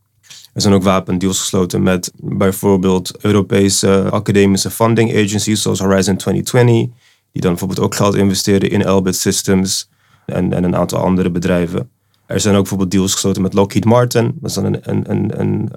Er 0.54 0.62
zijn 0.62 0.74
ook 0.74 0.84
wapendeals 0.84 1.40
gesloten 1.40 1.84
met 1.84 2.12
bijvoorbeeld 2.16 3.18
Europese 3.22 4.08
academische 4.10 4.70
funding 4.70 5.14
agencies 5.14 5.62
zoals 5.62 5.80
Horizon 5.80 6.18
2020, 6.18 6.96
die 7.32 7.42
dan 7.42 7.52
bijvoorbeeld 7.52 7.80
ook 7.80 7.96
geld 7.96 8.16
investeren 8.16 8.70
in 8.70 8.82
Elbit 8.82 9.16
Systems 9.16 9.90
en, 10.32 10.54
en 10.54 10.64
een 10.64 10.76
aantal 10.76 11.00
andere 11.00 11.32
bedrijven. 11.32 11.90
Er 12.26 12.40
zijn 12.40 12.54
ook 12.56 12.62
bijvoorbeeld 12.62 12.92
deals 12.92 13.14
gesloten 13.14 13.42
met 13.42 13.54
Lockheed 13.54 13.86
Martin, 13.86 14.38
dat 14.40 14.50
is 14.50 14.56
dan 14.56 14.66
een, 14.66 14.80
een, 14.82 15.12
een, 15.12 15.40
een, 15.42 15.70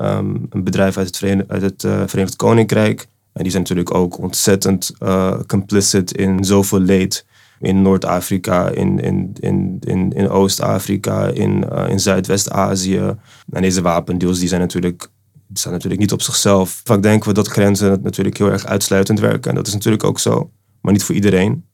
een 0.50 0.64
bedrijf 0.64 0.96
uit 0.96 1.07
het, 1.07 1.16
Verenigd, 1.16 1.48
uit 1.50 1.62
het 1.62 1.80
Verenigd 2.07 2.36
Koninkrijk. 2.36 3.07
En 3.34 3.42
die 3.42 3.50
zijn 3.50 3.62
natuurlijk 3.62 3.94
ook 3.94 4.18
ontzettend 4.18 4.92
uh, 5.02 5.40
complicit 5.46 6.12
in 6.12 6.44
zoveel 6.44 6.80
leed 6.80 7.26
in 7.61 7.82
Noord-Afrika, 7.82 8.68
in, 8.68 8.98
in, 8.98 9.32
in, 9.40 10.12
in, 10.14 10.28
Oost-Afrika, 10.28 11.26
in, 11.26 11.64
uh, 11.72 11.88
in 11.88 12.00
Zuidwest-Azië. 12.00 13.16
En 13.50 13.62
deze 13.62 13.82
wapendeals 13.82 14.38
die 14.38 14.48
zijn 14.48 14.61
natuurlijk, 14.61 15.09
staan 15.52 15.72
natuurlijk 15.72 16.00
niet 16.00 16.12
op 16.12 16.22
zichzelf. 16.22 16.80
Vaak 16.84 17.02
denken 17.02 17.28
we 17.28 17.34
dat 17.34 17.48
grenzen 17.48 18.00
natuurlijk 18.02 18.38
heel 18.38 18.50
erg 18.50 18.66
uitsluitend 18.66 19.20
werken. 19.20 19.50
En 19.50 19.57
dat 19.57 19.66
is 19.66 19.72
natuurlijk 19.72 20.05
ook 20.05 20.18
zo, 20.18 20.50
maar 20.80 20.92
niet 20.92 21.05
voor 21.05 21.14
iedereen. 21.14 21.64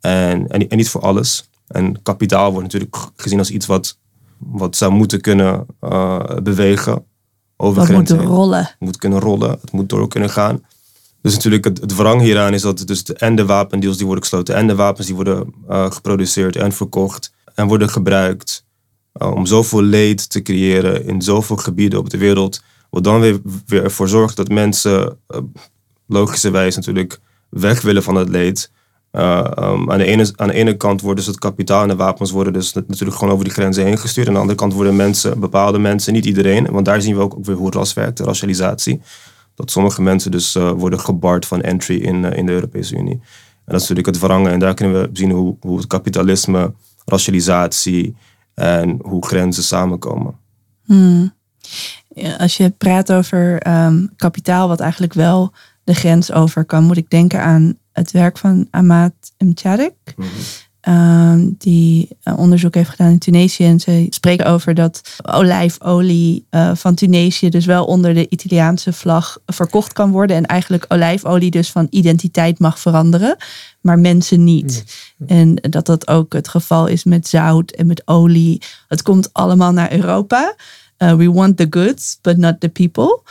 En, 0.00 0.46
en, 0.48 0.68
en 0.68 0.76
niet 0.76 0.88
voor 0.88 1.00
alles. 1.00 1.49
En 1.70 2.02
kapitaal 2.02 2.50
wordt 2.50 2.64
natuurlijk 2.64 2.96
gezien 3.16 3.38
als 3.38 3.50
iets 3.50 3.66
wat, 3.66 3.98
wat 4.38 4.76
zou 4.76 4.92
moeten 4.92 5.20
kunnen 5.20 5.66
uh, 5.80 6.20
bewegen 6.42 7.04
over 7.56 7.78
Wat 7.78 7.86
grenzen. 7.86 8.16
moet 8.16 8.26
rollen. 8.26 8.58
Het 8.58 8.76
moet 8.78 8.96
kunnen 8.96 9.20
rollen, 9.20 9.50
het 9.50 9.72
moet 9.72 9.88
door 9.88 10.08
kunnen 10.08 10.30
gaan. 10.30 10.64
Dus 11.22 11.34
natuurlijk 11.34 11.64
het, 11.64 11.80
het 11.80 11.96
wrang 11.96 12.20
hieraan 12.20 12.54
is 12.54 12.62
dat 12.62 12.86
dus 12.86 13.04
de, 13.04 13.14
en 13.14 13.36
de 13.36 13.46
wapendeals 13.46 13.96
die 13.96 14.06
worden 14.06 14.24
gesloten 14.24 14.54
en 14.54 14.66
de 14.66 14.74
wapens 14.74 15.06
die 15.06 15.14
worden 15.14 15.54
uh, 15.70 15.90
geproduceerd 15.90 16.56
en 16.56 16.72
verkocht 16.72 17.32
en 17.54 17.66
worden 17.66 17.88
gebruikt 17.90 18.64
uh, 19.22 19.30
om 19.32 19.46
zoveel 19.46 19.82
leed 19.82 20.30
te 20.30 20.42
creëren 20.42 21.06
in 21.06 21.22
zoveel 21.22 21.56
gebieden 21.56 21.98
op 21.98 22.10
de 22.10 22.18
wereld, 22.18 22.62
wat 22.90 23.04
dan 23.04 23.20
weer, 23.20 23.40
weer 23.66 23.84
ervoor 23.84 24.08
zorgt 24.08 24.36
dat 24.36 24.48
mensen 24.48 25.18
logischerwijs 26.06 26.76
natuurlijk 26.76 27.20
weg 27.48 27.82
willen 27.82 28.02
van 28.02 28.14
het 28.14 28.28
leed. 28.28 28.70
Um, 29.12 29.90
aan, 29.90 29.98
de 29.98 30.04
ene, 30.04 30.32
aan 30.36 30.48
de 30.48 30.54
ene 30.54 30.76
kant 30.76 31.00
worden 31.00 31.24
dus 31.24 31.34
het 31.34 31.38
kapitaal 31.38 31.82
en 31.82 31.88
de 31.88 31.96
wapens 31.96 32.30
worden 32.30 32.52
dus 32.52 32.72
natuurlijk 32.72 33.18
gewoon 33.18 33.32
over 33.32 33.44
die 33.44 33.54
grenzen 33.54 33.84
heen 33.84 33.98
gestuurd. 33.98 34.28
Aan 34.28 34.34
de 34.34 34.40
andere 34.40 34.58
kant 34.58 34.72
worden 34.72 34.96
mensen, 34.96 35.40
bepaalde 35.40 35.78
mensen, 35.78 36.12
niet 36.12 36.24
iedereen, 36.24 36.66
want 36.70 36.84
daar 36.84 37.02
zien 37.02 37.16
we 37.16 37.20
ook, 37.20 37.34
ook 37.34 37.44
weer 37.44 37.56
hoe 37.56 37.70
ras 37.70 37.92
werkt, 37.92 38.16
de 38.16 38.24
racialisatie 38.24 39.00
dat 39.54 39.70
sommige 39.70 40.02
mensen 40.02 40.30
dus 40.30 40.56
uh, 40.56 40.70
worden 40.70 41.00
gebard 41.00 41.46
van 41.46 41.60
entry 41.60 41.96
in, 41.96 42.22
uh, 42.24 42.32
in 42.32 42.46
de 42.46 42.52
Europese 42.52 42.96
Unie. 42.96 43.20
En 43.64 43.76
dat 43.76 43.80
is 43.80 43.88
natuurlijk 43.88 44.06
het 44.06 44.18
verrangen. 44.18 44.52
En 44.52 44.58
daar 44.58 44.74
kunnen 44.74 45.00
we 45.02 45.10
zien 45.12 45.30
hoe, 45.30 45.56
hoe 45.60 45.76
het 45.76 45.86
kapitalisme, 45.86 46.72
racialisatie 47.04 48.16
en 48.54 48.98
hoe 49.02 49.26
grenzen 49.26 49.62
samenkomen. 49.62 50.34
Hmm. 50.84 51.34
Als 52.38 52.56
je 52.56 52.70
praat 52.70 53.12
over 53.12 53.68
um, 53.68 54.10
kapitaal, 54.16 54.68
wat 54.68 54.80
eigenlijk 54.80 55.12
wel 55.12 55.52
de 55.84 55.94
grens 55.94 56.32
over 56.32 56.64
kan, 56.64 56.84
moet 56.84 56.96
ik 56.96 57.10
denken 57.10 57.42
aan 57.42 57.78
het 57.92 58.10
werk 58.10 58.38
van 58.38 58.68
Ahmad. 58.70 59.12
Mm 59.38 59.54
-hmm. 60.16 60.26
ehm, 60.80 61.48
die 61.58 62.08
eh, 62.22 62.38
onderzoek 62.38 62.74
heeft 62.74 62.90
gedaan 62.90 63.10
in 63.10 63.18
Tunesië. 63.18 63.64
En 63.64 63.80
ze 63.80 64.06
spreken 64.10 64.46
over 64.46 64.74
dat 64.74 65.16
olijfolie 65.22 66.46
eh, 66.50 66.70
van 66.74 66.94
Tunesië 66.94 67.48
dus 67.48 67.66
wel 67.66 67.84
onder 67.84 68.14
de 68.14 68.28
Italiaanse 68.28 68.92
vlag 68.92 69.38
verkocht 69.46 69.92
kan 69.92 70.10
worden. 70.10 70.36
En 70.36 70.46
eigenlijk 70.46 70.84
olijfolie 70.88 71.50
dus 71.50 71.70
van 71.70 71.86
identiteit 71.90 72.58
mag 72.58 72.78
veranderen, 72.78 73.36
maar 73.80 73.98
mensen 73.98 74.44
niet. 74.44 74.84
En 75.26 75.54
dat 75.54 75.86
dat 75.86 76.08
ook 76.08 76.32
het 76.32 76.48
geval 76.48 76.86
is 76.86 77.04
met 77.04 77.28
zout 77.28 77.70
en 77.70 77.86
met 77.86 78.02
olie. 78.04 78.62
Het 78.88 79.02
komt 79.02 79.32
allemaal 79.32 79.72
naar 79.72 79.92
Europa. 79.92 80.54
Uh, 81.02 81.14
we 81.14 81.32
want 81.32 81.56
the 81.56 81.66
goods, 81.70 82.18
but 82.22 82.36
not 82.36 82.60
the 82.60 82.68
people. 82.68 83.22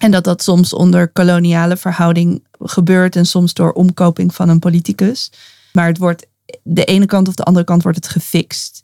En 0.00 0.10
dat 0.10 0.24
dat 0.24 0.42
soms 0.42 0.72
onder 0.72 1.08
koloniale 1.08 1.76
verhouding 1.76 2.44
gebeurt 2.58 3.16
en 3.16 3.26
soms 3.26 3.54
door 3.54 3.72
omkoping 3.72 4.34
van 4.34 4.48
een 4.48 4.58
politicus. 4.58 5.32
Maar 5.72 5.86
het 5.86 5.98
wordt 5.98 6.26
de 6.62 6.84
ene 6.84 7.06
kant 7.06 7.28
of 7.28 7.34
de 7.34 7.42
andere 7.42 7.64
kant 7.64 7.82
wordt 7.82 7.98
het 7.98 8.08
gefixt. 8.08 8.82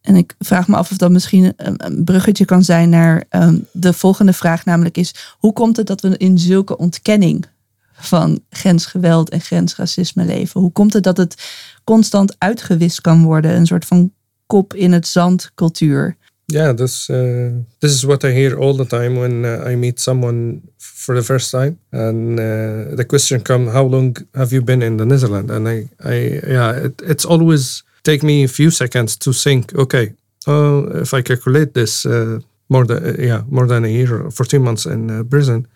En 0.00 0.16
ik 0.16 0.34
vraag 0.38 0.68
me 0.68 0.76
af 0.76 0.90
of 0.90 0.96
dat 0.96 1.10
misschien 1.10 1.52
een, 1.56 1.86
een 1.86 2.04
bruggetje 2.04 2.44
kan 2.44 2.64
zijn 2.64 2.88
naar 2.88 3.24
ehm, 3.28 3.58
de 3.72 3.92
volgende 3.92 4.32
vraag, 4.32 4.64
namelijk 4.64 4.96
is 4.96 5.14
hoe 5.38 5.52
komt 5.52 5.76
het 5.76 5.86
dat 5.86 6.00
we 6.00 6.16
in 6.16 6.38
zulke 6.38 6.76
ontkenning 6.76 7.46
van 7.92 8.40
grensgeweld 8.50 9.30
en 9.30 9.40
grensracisme 9.40 10.24
leven? 10.24 10.60
Hoe 10.60 10.72
komt 10.72 10.92
het 10.92 11.02
dat 11.02 11.16
het 11.16 11.50
constant 11.84 12.34
uitgewist 12.38 13.00
kan 13.00 13.22
worden, 13.22 13.56
een 13.56 13.66
soort 13.66 13.84
van 13.84 14.12
kop 14.46 14.74
in 14.74 14.92
het 14.92 15.06
zand 15.06 15.50
cultuur? 15.54 16.16
Yeah, 16.50 16.72
this 16.72 17.10
uh, 17.10 17.50
this 17.80 17.92
is 17.92 18.06
what 18.06 18.24
I 18.24 18.32
hear 18.32 18.58
all 18.58 18.72
the 18.72 18.86
time 18.86 19.16
when 19.16 19.44
uh, 19.44 19.64
I 19.66 19.76
meet 19.76 19.98
someone 20.00 20.62
for 20.78 21.14
the 21.14 21.22
first 21.22 21.50
time, 21.50 21.78
and 21.92 22.40
uh, 22.40 22.96
the 22.96 23.04
question 23.06 23.42
comes, 23.42 23.70
"How 23.72 23.84
long 23.84 24.16
have 24.34 24.50
you 24.52 24.62
been 24.62 24.82
in 24.82 24.96
the 24.96 25.04
Netherlands?" 25.04 25.50
And 25.52 25.68
I, 25.68 25.88
I 26.04 26.40
yeah, 26.46 26.72
it, 26.86 27.02
it's 27.02 27.26
always 27.26 27.82
take 28.02 28.22
me 28.22 28.44
a 28.44 28.48
few 28.48 28.70
seconds 28.70 29.16
to 29.18 29.32
think. 29.34 29.74
Okay, 29.74 30.14
oh, 30.46 30.86
if 31.02 31.12
I 31.12 31.20
calculate 31.20 31.74
this, 31.74 32.06
uh, 32.06 32.40
more 32.70 32.86
than 32.86 33.04
uh, 33.04 33.16
yeah, 33.18 33.42
more 33.50 33.66
than 33.66 33.84
a 33.84 33.88
year 33.88 34.30
fourteen 34.30 34.62
months 34.62 34.86
in 34.86 35.10
uh, 35.10 35.24
prison, 35.24 35.66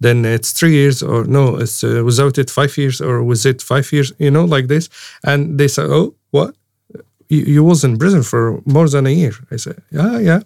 then 0.00 0.24
it's 0.24 0.52
three 0.52 0.72
years, 0.72 1.02
or 1.02 1.24
no, 1.24 1.56
it's 1.56 1.82
without 1.82 2.38
it 2.38 2.48
five 2.48 2.78
years, 2.78 3.00
or 3.00 3.24
was 3.24 3.44
it 3.44 3.60
five 3.60 3.90
years? 3.92 4.12
You 4.18 4.30
know, 4.30 4.44
like 4.44 4.68
this, 4.68 4.88
and 5.24 5.58
they 5.58 5.66
say, 5.68 5.82
"Oh, 5.82 6.14
what?" 6.30 6.54
You, 7.32 7.40
you 7.54 7.62
was 7.64 7.82
in 7.84 7.96
prison 8.02 8.22
for 8.22 8.60
more 8.64 8.88
than 8.94 9.06
a 9.06 9.14
year. 9.22 9.34
I 9.50 9.56
said, 9.56 9.78
yeah, 9.90 10.18
yeah. 10.18 10.40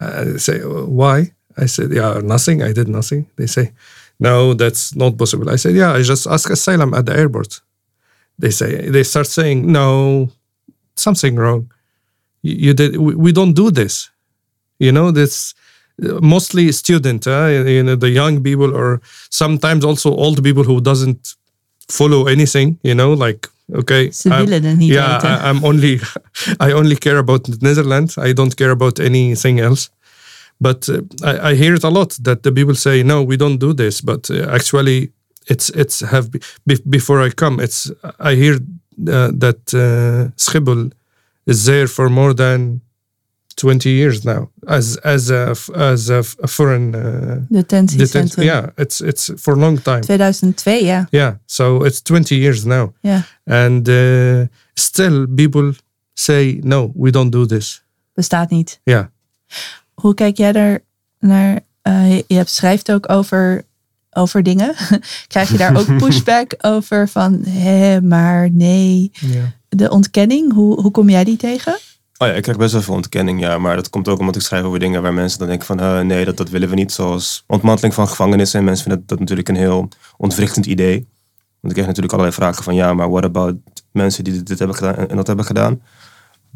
Uh, 0.00 0.24
they 0.24 0.38
say, 0.38 0.58
why? 1.00 1.18
I 1.56 1.66
said, 1.66 1.92
yeah, 1.92 2.20
nothing. 2.34 2.62
I 2.62 2.72
did 2.72 2.88
nothing. 2.88 3.26
They 3.36 3.46
say, 3.46 3.72
no, 4.18 4.54
that's 4.54 4.94
not 5.02 5.16
possible. 5.16 5.48
I 5.50 5.56
said, 5.56 5.74
yeah, 5.74 5.92
I 5.98 6.02
just 6.02 6.26
asked 6.26 6.50
asylum 6.50 6.94
at 6.94 7.06
the 7.06 7.16
airport. 7.16 7.60
They 8.38 8.50
say, 8.50 8.90
they 8.90 9.04
start 9.04 9.26
saying, 9.26 9.70
no, 9.72 10.30
something 10.96 11.36
wrong. 11.36 11.70
You, 12.42 12.54
you 12.66 12.74
did. 12.74 12.96
We, 12.96 13.14
we 13.14 13.32
don't 13.32 13.54
do 13.54 13.70
this. 13.70 14.10
You 14.78 14.92
know, 14.92 15.10
this 15.12 15.54
mostly 16.20 16.72
student, 16.72 17.26
uh, 17.26 17.46
you 17.76 17.82
know, 17.82 17.96
the 17.96 18.10
young 18.10 18.42
people, 18.42 18.70
or 18.74 19.00
sometimes 19.30 19.84
also 19.84 20.10
old 20.14 20.42
people 20.42 20.64
who 20.64 20.80
doesn't 20.80 21.34
follow 21.88 22.26
anything. 22.26 22.78
You 22.82 22.94
know, 22.94 23.12
like 23.12 23.48
okay, 23.72 24.10
Ze 24.12 24.28
I'm- 24.28 24.44
willen 24.44 24.64
het 24.64 24.76
niet 24.78 24.88
yeah, 24.92 25.12
weten. 25.22 25.46
I, 25.46 25.50
I'm 25.50 25.64
only, 25.64 26.00
I 26.68 26.72
only 26.72 26.96
care 26.96 27.16
about 27.18 27.44
the 27.44 27.56
Netherlands. 27.58 28.16
I 28.16 28.32
don't 28.32 28.54
care 28.54 28.70
about 28.70 28.98
anything 28.98 29.60
else. 29.60 29.88
But 30.60 30.88
uh, 30.88 30.96
I, 31.24 31.50
I 31.52 31.54
hear 31.56 31.74
it 31.74 31.84
a 31.84 31.90
lot 31.90 32.18
that 32.24 32.42
the 32.42 32.52
people 32.52 32.74
say, 32.74 33.02
no, 33.02 33.22
we 33.26 33.36
don't 33.36 33.58
do 33.60 33.72
this. 33.74 34.00
But 34.02 34.28
uh, 34.30 34.48
actually, 34.54 35.12
it's 35.46 35.70
it's 35.70 36.00
have 36.00 36.28
be, 36.30 36.38
be- 36.64 36.82
before 36.88 37.26
I 37.26 37.30
come. 37.30 37.62
It's 37.62 37.92
I 38.18 38.34
hear 38.34 38.54
uh, 39.08 39.30
that 39.38 39.72
uh, 39.72 40.30
Schiphol 40.36 40.90
is 41.44 41.64
there 41.64 41.86
for 41.88 42.08
more 42.08 42.34
than 42.34 42.80
twenty 43.58 43.90
years 43.90 44.22
now 44.22 44.48
as 44.66 44.96
as 45.02 45.30
a 45.30 45.54
as 45.74 46.08
a, 46.08 46.22
a 46.40 46.46
foreign 46.48 46.94
uh, 46.94 47.36
Detentiecentrum. 47.62 48.44
Yeah, 48.44 48.66
it's 48.76 49.00
it's 49.00 49.30
for 49.36 49.54
a 49.54 49.58
long 49.58 49.82
time. 49.82 50.00
2002, 50.00 50.84
ja. 50.84 51.06
Yeah, 51.10 51.34
so 51.46 51.84
it's 51.84 52.00
20 52.02 52.34
years 52.36 52.64
now. 52.64 52.92
Ja, 53.00 53.24
And 53.44 53.88
uh, 53.88 54.46
still, 54.74 55.26
people 55.26 55.72
say, 56.14 56.60
no, 56.62 56.92
we 56.94 57.10
don't 57.10 57.30
do 57.32 57.46
this. 57.46 57.82
bestaat 58.14 58.50
niet. 58.50 58.80
Yeah. 58.84 59.06
Hoe 59.94 60.14
kijk 60.14 60.36
jij 60.36 60.52
daar 60.52 60.80
naar? 61.20 61.60
eh, 61.82 62.16
je 62.26 62.34
hebt, 62.34 62.50
schrijft 62.50 62.90
ook 62.92 63.10
over, 63.10 63.64
over 64.10 64.42
dingen. 64.42 64.74
Krijg 65.28 65.50
je 65.50 65.56
daar 65.56 65.76
ook 65.76 65.96
pushback 66.02 66.54
over 66.60 67.08
van, 67.08 67.44
hé, 67.44 68.00
maar 68.00 68.50
nee. 68.50 69.10
De 69.68 69.90
ontkenning, 69.90 70.52
hoe, 70.52 70.80
hoe 70.80 70.90
kom 70.90 71.08
jij 71.10 71.24
die 71.24 71.36
tegen? 71.36 71.78
Oh 72.20 72.28
ja, 72.28 72.34
ik 72.34 72.42
krijg 72.42 72.58
best 72.58 72.72
wel 72.72 72.82
veel 72.82 72.94
ontkenning, 72.94 73.40
ja. 73.40 73.58
Maar 73.58 73.76
dat 73.76 73.90
komt 73.90 74.08
ook 74.08 74.18
omdat 74.18 74.36
ik 74.36 74.42
schrijf 74.42 74.64
over 74.64 74.78
dingen 74.78 75.02
waar 75.02 75.14
mensen 75.14 75.38
dan 75.38 75.48
denken 75.48 75.66
van... 75.66 76.06
nee, 76.06 76.24
dat, 76.24 76.36
dat 76.36 76.48
willen 76.48 76.68
we 76.68 76.74
niet. 76.74 76.92
Zoals 76.92 77.44
ontmanteling 77.46 77.94
van 77.94 78.08
gevangenissen. 78.08 78.58
En 78.58 78.64
mensen 78.64 78.84
vinden 78.84 79.00
dat, 79.00 79.08
dat 79.08 79.18
natuurlijk 79.18 79.48
een 79.48 79.56
heel 79.56 79.88
ontwrichtend 80.16 80.66
idee. 80.66 80.94
Want 81.60 81.76
ik 81.76 81.82
krijg 81.82 81.86
natuurlijk 81.86 82.12
allerlei 82.12 82.36
vragen 82.36 82.64
van... 82.64 82.74
ja, 82.74 82.94
maar 82.94 83.10
what 83.10 83.24
about 83.24 83.56
mensen 83.92 84.24
die 84.24 84.42
dit, 84.42 84.58
hebben 84.58 84.76
gedaan 84.76 85.08
en 85.08 85.16
dat 85.16 85.26
hebben 85.26 85.44
gedaan? 85.44 85.80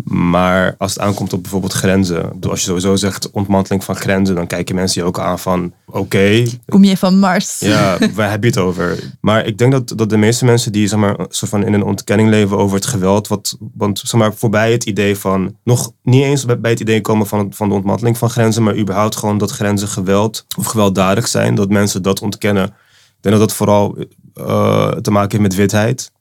Maar 0.05 0.75
als 0.79 0.95
het 0.95 1.03
aankomt 1.03 1.33
op 1.33 1.43
bijvoorbeeld 1.43 1.73
grenzen... 1.73 2.33
Als 2.41 2.61
je 2.61 2.67
sowieso 2.67 2.97
zegt 2.97 3.31
ontmanteling 3.31 3.85
van 3.85 3.97
grenzen... 3.97 4.35
dan 4.35 4.47
kijken 4.47 4.75
mensen 4.75 5.03
je 5.03 5.09
ook 5.09 5.19
aan 5.19 5.39
van... 5.39 5.73
oké, 5.87 6.45
Kom 6.69 6.85
je 6.85 6.97
van 6.97 7.19
Mars? 7.19 7.61
ja, 7.61 7.99
waar 8.15 8.31
heb 8.31 8.43
je 8.43 8.49
het 8.49 8.59
over? 8.59 8.99
Maar 9.21 9.47
ik 9.47 9.59
denk 9.59 9.73
dat, 9.73 9.93
dat 9.97 10.11
de 10.11 10.17
meeste 10.17 10.45
mensen 10.45 10.73
die 10.73 10.87
zeg 10.87 10.99
maar, 10.99 11.17
soort 11.29 11.51
van 11.51 11.65
in 11.67 11.73
een 11.73 11.83
ontkenning 11.83 12.29
leven 12.29 12.57
over 12.59 12.77
het 12.77 12.87
geweld, 12.87 13.29
wat, 13.29 13.57
want 13.75 13.99
zeg 13.99 14.21
maar, 14.21 14.35
voorbij 14.35 14.73
het 14.73 14.85
idee 14.85 15.17
van, 15.17 15.57
nog 15.65 15.93
niet 16.03 16.23
eens 16.23 16.45
bij 16.45 16.61
bij 16.61 16.71
het 16.71 16.81
idee 16.81 17.01
komen 17.01 17.27
van, 17.27 17.53
van 17.53 17.69
de 17.69 17.75
ontmanteling 17.75 18.19
van 18.19 18.31
grenzen, 18.31 18.63
maar 18.63 18.77
überhaupt 18.77 19.17
gewoon 19.17 19.39
dat 19.39 19.51
grenzen 19.51 19.89
geweld 19.89 20.47
of 20.59 20.67
gewelddadig 20.67 21.29
zijn, 21.29 21.55
dat 21.55 21.69
mensen 21.69 22.03
dat 22.03 22.21
ontkennen. 22.21 22.65
Ik 22.65 23.29
denk 23.29 23.39
dat 23.39 23.49
dat 23.49 23.57
vooral 23.57 23.97
eh, 24.35 24.89
te 24.89 25.11
maken 25.11 25.31
heeft 25.31 25.43
met 25.43 25.55
witheid 25.55 26.13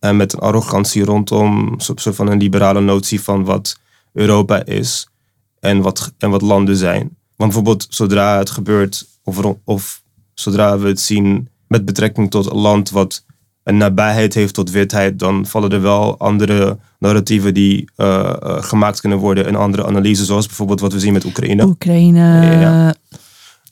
en 0.00 0.16
met 0.16 0.32
een 0.32 0.38
arrogantie 0.38 1.04
rondom 1.04 1.72
een 1.72 1.80
soort 1.80 2.16
van 2.16 2.28
een 2.30 2.38
liberale 2.38 2.80
notie 2.80 3.20
van 3.20 3.44
wat 3.44 3.78
Europa 4.12 4.64
is 4.64 5.08
en 5.60 5.80
wat, 5.80 6.12
en 6.18 6.30
wat 6.30 6.42
landen 6.42 6.76
zijn. 6.76 7.00
Want 7.36 7.52
bijvoorbeeld 7.52 7.86
zodra 7.88 8.38
het 8.38 8.50
gebeurt, 8.50 9.06
of, 9.24 9.56
of 9.64 10.02
zodra 10.34 10.78
we 10.78 10.88
het 10.88 11.00
zien 11.00 11.48
met 11.66 11.84
betrekking 11.84 12.30
tot 12.30 12.50
een 12.50 12.56
land 12.56 12.90
wat 12.90 13.24
een 13.62 13.76
nabijheid 13.76 14.34
heeft 14.34 14.54
tot 14.54 14.70
witheid, 14.70 15.18
dan 15.18 15.46
vallen 15.46 15.70
er 15.70 15.82
wel 15.82 16.18
andere 16.18 16.78
narratieven 16.98 17.54
die 17.54 17.90
eh, 17.96 18.18
eh, 18.18 18.62
gemaakt 18.62 19.00
kunnen 19.00 19.18
worden 19.18 19.46
en 19.46 19.54
andere 19.54 19.86
analyses, 19.86 20.26
zoals 20.26 20.46
bijvoorbeeld 20.46 20.80
wat 20.80 20.92
we 20.92 21.00
zien 21.00 21.12
met 21.12 21.24
Oekraïne. 21.24 21.64
Oekraïne. 21.64 22.20
Ja. 22.60 22.94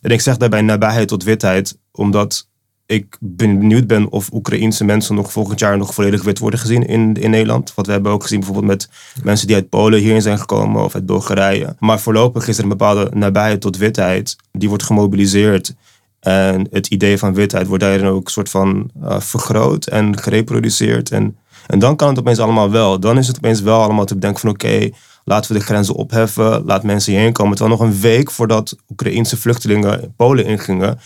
En 0.01 0.11
ik 0.11 0.21
zeg 0.21 0.37
daarbij 0.37 0.63
nabijheid 0.63 1.09
tot 1.09 1.25
witheid, 1.25 1.79
omdat 1.93 2.49
ik 2.87 3.17
benieuwd 3.21 3.87
ben 3.87 4.11
of 4.11 4.33
Oekraïense 4.33 4.85
mensen 4.85 5.15
nog 5.15 5.33
volgend 5.33 5.59
jaar 5.59 5.79
nog 5.79 5.95
volledig 5.95 6.23
wit 6.23 6.39
worden 6.39 6.61
gezien 6.61 6.87
in, 6.87 7.15
in 7.15 7.31
Nederland. 7.31 7.75
Want 7.75 7.87
we 7.87 7.93
hebben 7.93 8.13
ook 8.13 8.23
gezien 8.23 8.39
bijvoorbeeld 8.39 8.69
met 8.69 8.89
mensen 9.23 9.47
die 9.47 9.57
uit 9.57 9.69
Polen 9.69 10.01
hierin 10.01 10.23
zijn 10.23 10.39
gekomen 10.39 10.85
of 10.85 10.95
uit 10.95 11.07
Bulgarije. 11.07 11.77
Maar 11.79 12.01
voorlopig 12.01 12.49
is 12.49 12.57
er 12.57 12.63
een 12.63 12.69
bepaalde 12.69 13.11
nabijheid 13.15 13.61
tot 13.61 13.77
witheid. 13.77 14.37
Die 14.53 14.69
wordt 14.69 14.85
gemobiliseerd. 14.85 15.75
En 16.21 16.67
het 16.71 16.87
idee 16.87 17.19
van 17.19 17.35
witheid 17.35 17.67
wordt 17.67 17.83
daarin 17.83 18.07
ook 18.07 18.29
soort 18.31 18.51
van 18.51 18.91
eh, 19.03 19.21
vergroot 19.21 19.87
en 19.87 20.19
gereproduceerd. 20.19 21.11
En, 21.11 21.37
en 21.67 21.79
dan 21.79 21.97
kan 21.97 22.09
het 22.09 22.19
opeens 22.19 22.39
allemaal 22.39 22.71
wel. 22.71 23.01
Dan 23.01 23.19
is 23.19 23.27
het 23.27 23.37
opeens 23.37 23.61
wel 23.61 23.83
allemaal 23.83 24.05
te 24.05 24.15
bedenken 24.15 24.41
van 24.41 24.51
oké, 24.51 24.91
laten 25.25 25.53
we 25.53 25.59
de 25.59 25.65
grenzen 25.65 25.95
opheffen. 25.95 26.65
Laat 26.65 26.83
mensen 26.83 27.13
hierheen 27.13 27.33
komen. 27.33 27.57
Terwijl 27.57 27.79
nog 27.79 27.87
een 27.87 28.01
week 28.01 28.31
voordat 28.31 28.77
Oekraïense 28.91 29.37
vluchtelingen 29.37 30.15
Polen 30.17 30.45
ingingen, 30.45 30.99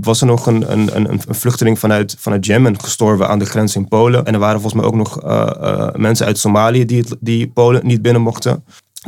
was 0.00 0.20
er 0.20 0.26
nog 0.26 0.46
een, 0.46 0.72
een, 0.72 1.10
een, 1.10 1.20
vluchteling 1.28 1.78
vanuit, 1.78 2.16
vanuit 2.18 2.46
Jemen 2.46 2.80
gestorven 2.80 3.28
aan 3.28 3.38
de 3.38 3.44
grens 3.44 3.76
in 3.76 3.88
Polen. 3.88 4.24
En 4.24 4.34
er 4.34 4.40
waren 4.40 4.60
volgens 4.60 4.80
mij 4.80 4.90
ook 4.90 4.96
nog 4.96 5.22
eh, 5.22 5.50
eh, 5.60 5.94
mensen 5.94 6.26
uit 6.26 6.38
Somalië 6.38 6.84
die, 6.84 7.04
die 7.20 7.48
Polen 7.48 7.86
niet 7.86 8.02
binnen 8.02 8.22
mochten. 8.22 8.64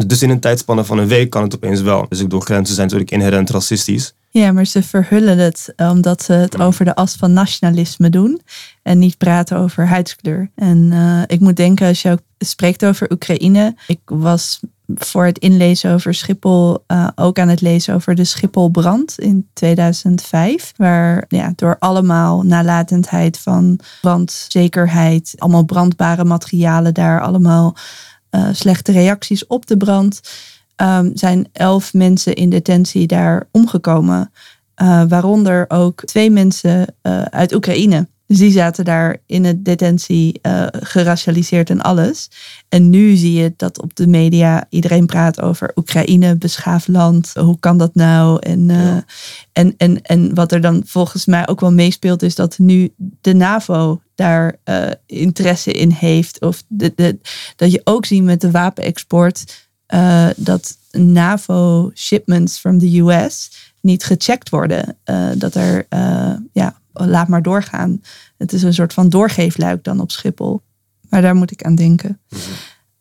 Dus 0.07 0.23
in 0.23 0.31
een 0.31 0.41
tijdspanne 0.41 0.85
van 0.85 0.99
een 0.99 1.09
week 1.09 1.31
kan 1.31 1.43
het 1.43 1.55
opeens 1.55 1.81
wel. 1.81 2.07
Dus 2.09 2.19
ik 2.19 2.25
bedoel, 2.25 2.41
grenzen 2.41 2.75
zijn 2.75 2.87
natuurlijk 2.87 3.13
inherent 3.13 3.51
racistisch. 3.51 4.15
Ja, 4.33 4.53
maar 4.53 4.67
ze 4.67 4.83
verhullen 4.83 5.39
het 5.39 5.73
eh, 5.77 5.91
omdat 5.91 6.23
ze 6.23 6.33
het 6.33 6.61
over 6.61 6.85
de 6.85 6.95
as 6.95 7.15
van 7.15 7.33
nationalisme 7.33 8.11
doen 8.11 8.41
en 8.83 8.99
niet 8.99 9.19
praten 9.19 9.57
over 9.57 9.87
huidskleur. 9.87 10.51
En 10.55 10.89
eh, 10.93 11.23
ik 11.27 11.41
moet 11.41 11.57
denken, 11.57 11.87
als 11.87 12.03
je 12.03 12.11
ook 12.11 12.21
spreekt 12.39 12.85
over 12.85 13.13
Oekraïne, 13.13 13.75
ik 13.87 14.01
was 14.05 14.61
voor 14.95 15.25
het 15.25 15.39
inlezen 15.39 15.93
over 15.93 16.15
Schiphol 16.15 16.85
eh, 16.87 17.09
ook 17.15 17.39
aan 17.39 17.49
het 17.49 17.61
lezen 17.61 17.95
over 17.95 18.15
de 18.15 18.25
Schipholbrand 18.25 19.19
in 19.19 19.49
2005, 19.53 20.73
waar 20.77 21.25
ja, 21.29 21.53
door 21.57 21.77
allemaal 21.79 22.43
nalatendheid 22.43 23.39
van 23.39 23.81
brandzekerheid, 24.01 25.35
allemaal 25.39 25.65
brandbare 25.65 26.25
materialen 26.25 26.95
daar, 26.95 27.21
allemaal 27.21 27.77
slechte 28.53 28.93
reacties 28.93 29.47
op 29.47 29.67
de 29.67 29.77
brand 29.77 30.21
ehm, 30.81 31.11
zijn 31.15 31.49
elf 31.53 31.93
mensen 31.93 32.35
in 32.35 32.51
detentie 32.51 33.07
daar 33.07 33.49
omgekomen. 33.51 34.31
Eh, 34.81 35.03
waaronder 35.09 35.65
ook 35.69 36.05
twee 36.05 36.31
mensen 36.31 36.87
eh, 37.03 37.23
uit 37.23 37.55
Oekraïne. 37.55 38.09
Dus 38.27 38.39
die 38.39 38.51
zaten 38.51 38.85
daar 38.85 39.17
in 39.27 39.45
het 39.45 39.65
detentie 39.65 40.39
eh, 40.43 40.67
geracialiseerd 40.71 41.71
en 41.71 41.81
alles. 41.81 42.31
En 42.69 42.91
nu 42.91 43.17
zie 43.17 43.33
je 43.33 43.53
dat 43.57 43.83
op 43.83 43.97
de 43.97 44.07
media 44.07 44.67
iedereen 44.69 45.07
praat 45.07 45.41
over 45.41 45.73
Oekraïne, 45.77 46.37
beschaafd 46.37 46.89
land. 46.89 47.33
Hoe 47.35 47.59
kan 47.59 47.79
dat 47.79 47.95
nou? 47.95 48.39
En, 48.39 48.71
en, 49.53 49.75
en, 49.77 50.03
en 50.03 50.35
wat 50.35 50.53
er 50.53 50.61
dan 50.61 50.83
volgens 50.87 51.27
mij 51.27 51.49
ook 51.49 51.61
wel 51.61 51.73
meespeelt, 51.73 52.23
is 52.23 52.35
dat 52.35 52.59
nu 52.59 52.95
de 53.21 53.35
NAVO 53.35 54.01
daar 54.15 54.57
interesse 55.07 55.73
in 55.73 55.91
heeft. 55.91 56.41
Of 56.41 56.63
de, 56.69 56.93
de, 56.95 57.19
dat 57.57 57.73
je 57.73 57.81
ook 57.85 58.07
ziet 58.07 58.23
met 58.23 58.41
de 58.41 58.51
wapenexport 58.51 59.69
eh, 59.91 60.29
dat 60.37 60.77
NAVO-shipments 60.91 62.59
from 62.59 62.79
the 62.79 62.99
US 62.99 63.51
niet 63.81 64.05
gecheckt 64.05 64.49
worden. 64.49 64.97
Eh, 65.05 65.31
dat 65.37 65.55
er, 65.55 65.87
eh, 65.89 66.35
ja, 66.53 66.81
laat 66.93 67.29
maar 67.29 67.43
doorgaan. 67.43 68.03
Het 68.37 68.53
is 68.53 68.63
een 68.63 68.75
soort 68.75 68.93
van 68.93 69.09
doorgeefluik 69.09 69.85
dan 69.85 70.01
op 70.01 70.11
Schiphol. 70.11 70.61
Maar 71.09 71.23
daar 71.23 71.35
moet 71.35 71.51
ik 71.51 71.63
aan 71.63 71.75
denken. 71.75 72.21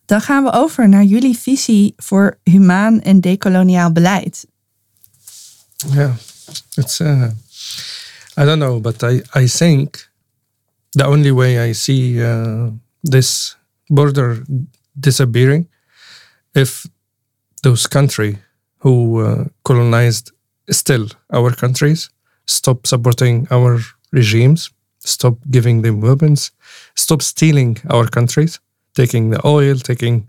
Dan 0.05 0.21
gaan 0.21 0.43
we 0.43 0.51
over 0.51 0.89
naar 0.89 1.03
jullie 1.03 1.37
visie 1.37 1.93
voor 1.97 2.39
humaan 2.43 3.01
en 3.01 3.21
decoloniaal 3.21 3.91
beleid. 3.91 4.45
Yeah, 5.93 6.13
it's. 6.73 6.99
I 6.99 8.43
don't 8.45 8.59
know, 8.59 8.81
but 8.81 9.03
I 9.03 9.23
I 9.35 9.47
think 9.47 10.09
the 10.89 11.07
only 11.07 11.33
way 11.33 11.69
I 11.69 11.73
see 11.73 12.23
this 13.01 13.57
border 13.85 14.41
disappearing 14.91 15.67
if 16.55 16.85
those 17.63 17.87
country 17.87 18.37
who 18.79 19.19
uh, 19.21 19.45
colonized 19.63 20.31
still 20.69 21.07
our 21.33 21.51
countries 21.55 22.09
stop 22.45 22.87
supporting 22.87 23.47
our 23.51 23.79
regimes, 24.11 24.71
stop 24.99 25.37
giving 25.51 25.81
them 25.83 26.01
weapons, 26.01 26.51
stop 26.95 27.21
stealing 27.21 27.77
our 27.89 28.07
countries, 28.07 28.59
taking 28.95 29.29
the 29.29 29.39
oil, 29.45 29.75
taking 29.75 30.27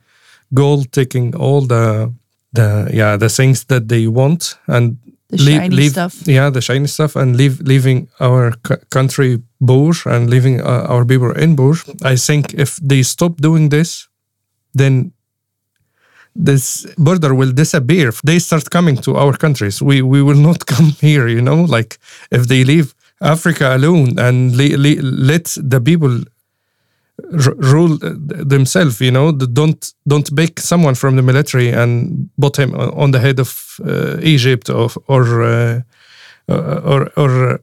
gold, 0.52 0.92
taking 0.92 1.34
all 1.36 1.62
the 1.66 2.12
the 2.52 2.90
yeah 2.92 3.16
the 3.16 3.28
things 3.28 3.64
that 3.64 3.88
they 3.88 4.06
want 4.08 4.58
and 4.66 4.96
The 5.30 5.36
leave- 5.36 5.60
shiny 5.62 5.76
leave- 5.76 5.92
stuff. 5.92 6.14
yeah 6.26 6.50
the 6.52 6.60
shiny 6.60 6.86
stuff 6.88 7.16
and 7.16 7.36
leave 7.36 7.60
leaving 7.62 8.08
our 8.18 8.52
c- 8.66 8.74
country 8.88 9.38
poor 9.66 9.94
and 10.06 10.28
leaving 10.28 10.60
uh, 10.60 10.86
our 10.92 11.04
people 11.04 11.30
in 11.42 11.54
poor 11.56 11.76
i 12.02 12.16
think 12.16 12.52
if 12.54 12.78
they 12.88 13.02
stop 13.04 13.36
doing 13.40 13.70
this 13.70 14.08
then 14.74 15.12
this 16.34 16.86
border 16.96 17.34
will 17.34 17.52
disappear. 17.52 18.08
If 18.08 18.22
they 18.22 18.38
start 18.38 18.70
coming 18.70 18.96
to 18.98 19.16
our 19.16 19.36
countries 19.36 19.82
we 19.82 20.02
we 20.02 20.22
will 20.22 20.40
not 20.48 20.66
come 20.74 20.92
here 21.00 21.28
you 21.28 21.40
know? 21.42 21.62
Like 21.64 21.98
if 22.30 22.46
they 22.48 22.64
leave 22.64 22.94
africa 23.22 23.76
alone 23.76 24.18
and 24.18 24.56
le- 24.56 24.78
le- 24.78 25.02
let 25.02 25.44
the 25.60 25.80
people 25.80 26.24
r- 27.32 27.54
rule 27.72 27.94
uh, 28.02 28.12
themselves 28.54 29.00
you 29.00 29.10
know? 29.10 29.32
Don't 29.32 29.92
don't 30.08 30.34
pick 30.36 30.60
someone 30.60 30.94
from 30.94 31.16
the 31.16 31.22
military 31.22 31.70
and 31.70 32.28
put 32.40 32.56
him 32.58 32.74
on 32.74 33.10
the 33.10 33.20
head 33.20 33.38
of 33.40 33.76
uh, 33.84 34.16
egypt 34.22 34.70
or 34.70 34.90
uh, 35.42 35.80
or 36.48 37.10
or 37.16 37.60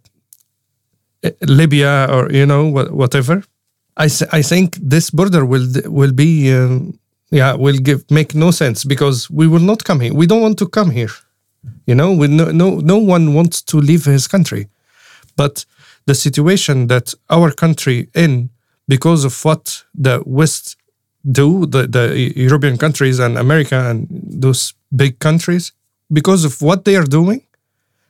uh, 1.23 1.29
libya 1.41 2.07
or 2.09 2.31
you 2.31 2.45
know 2.45 2.65
whatever. 3.01 3.43
I 3.97 4.07
i 4.31 4.41
think 4.43 4.75
this 4.81 5.09
border 5.09 5.43
will 5.45 5.67
will 5.85 6.13
be 6.13 6.53
um, 6.53 6.99
yeah 7.31 7.53
will 7.53 7.77
give 7.77 8.09
make 8.09 8.33
no 8.35 8.51
sense 8.51 8.83
because 8.83 9.29
we 9.29 9.47
will 9.47 9.65
not 9.71 9.83
come 9.83 9.99
here. 9.99 10.13
We 10.13 10.27
don't 10.27 10.41
want 10.41 10.57
to 10.59 10.67
come 10.67 10.91
here. 10.91 11.11
You 11.85 11.95
know 11.95 12.11
we 12.13 12.27
no 12.27 12.45
no, 12.51 12.79
no 12.79 12.97
one 12.97 13.33
wants 13.33 13.61
to 13.63 13.77
leave 13.77 14.05
his 14.05 14.27
country. 14.27 14.67
But 15.35 15.65
the 16.05 16.15
situation 16.15 16.87
that 16.87 17.13
our 17.29 17.51
country 17.51 18.09
in 18.15 18.49
because 18.87 19.25
of 19.25 19.45
what 19.45 19.83
the 19.93 20.23
west 20.25 20.77
do 21.29 21.65
the, 21.65 21.87
the 21.87 22.33
european 22.37 22.77
countries 22.77 23.19
and 23.19 23.37
america 23.37 23.75
and 23.89 24.07
those 24.09 24.73
big 24.95 25.19
countries 25.19 25.73
because 26.13 26.45
of 26.45 26.61
what 26.61 26.85
they 26.85 26.95
are 26.95 27.03
doing 27.03 27.41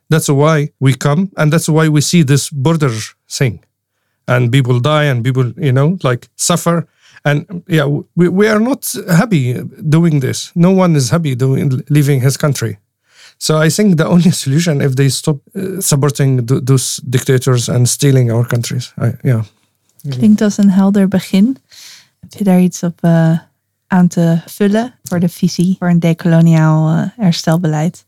that's 0.10 0.30
why 0.30 0.70
we 0.80 0.94
come 0.94 1.32
and 1.38 1.52
that's 1.52 1.68
why 1.68 1.88
we 1.90 2.02
see 2.02 2.24
this 2.24 2.50
border 2.50 2.92
thing. 3.30 3.64
And 4.28 4.52
people 4.52 4.80
die 4.80 5.06
and 5.06 5.24
people 5.24 5.54
you 5.58 5.72
know 5.72 5.98
like 6.04 6.28
suffer 6.36 6.88
and 7.22 7.46
yeah 7.66 7.86
we, 8.16 8.28
we 8.30 8.48
are 8.48 8.60
not 8.60 8.96
happy 9.08 9.62
doing 9.90 10.22
this 10.22 10.52
no 10.54 10.72
one 10.72 10.98
is 10.98 11.10
happy 11.10 11.36
doing 11.36 11.84
leaving 11.88 12.22
his 12.22 12.38
country 12.38 12.78
so 13.38 13.58
I 13.66 13.70
think 13.70 13.98
the 13.98 14.08
only 14.08 14.32
solution 14.32 14.82
if 14.82 14.96
they 14.96 15.10
stop 15.10 15.38
uh, 15.54 15.80
supporting 15.80 16.46
th- 16.46 16.62
those 16.64 17.02
dictators 17.10 17.70
and 17.70 17.88
stealing 17.88 18.32
our 18.32 18.48
countries. 18.48 18.94
I, 18.98 19.16
yeah. 19.22 19.44
Klinkt 20.10 20.42
als 20.42 20.58
een 20.58 20.70
helder 20.70 21.08
begin. 21.08 21.58
Heb 22.20 22.34
je 22.34 22.44
daar 22.44 22.62
iets 22.62 22.84
op 22.84 23.04
eh, 23.04 23.40
aan 23.88 24.08
te 24.08 24.42
vullen 24.46 24.94
voor 25.04 25.20
de 25.20 25.30
visie 25.30 25.76
voor 25.80 25.90
een 25.90 26.00
decoloniaal 26.00 26.90
eh, 26.90 27.04
herstelbeleid? 27.16 28.06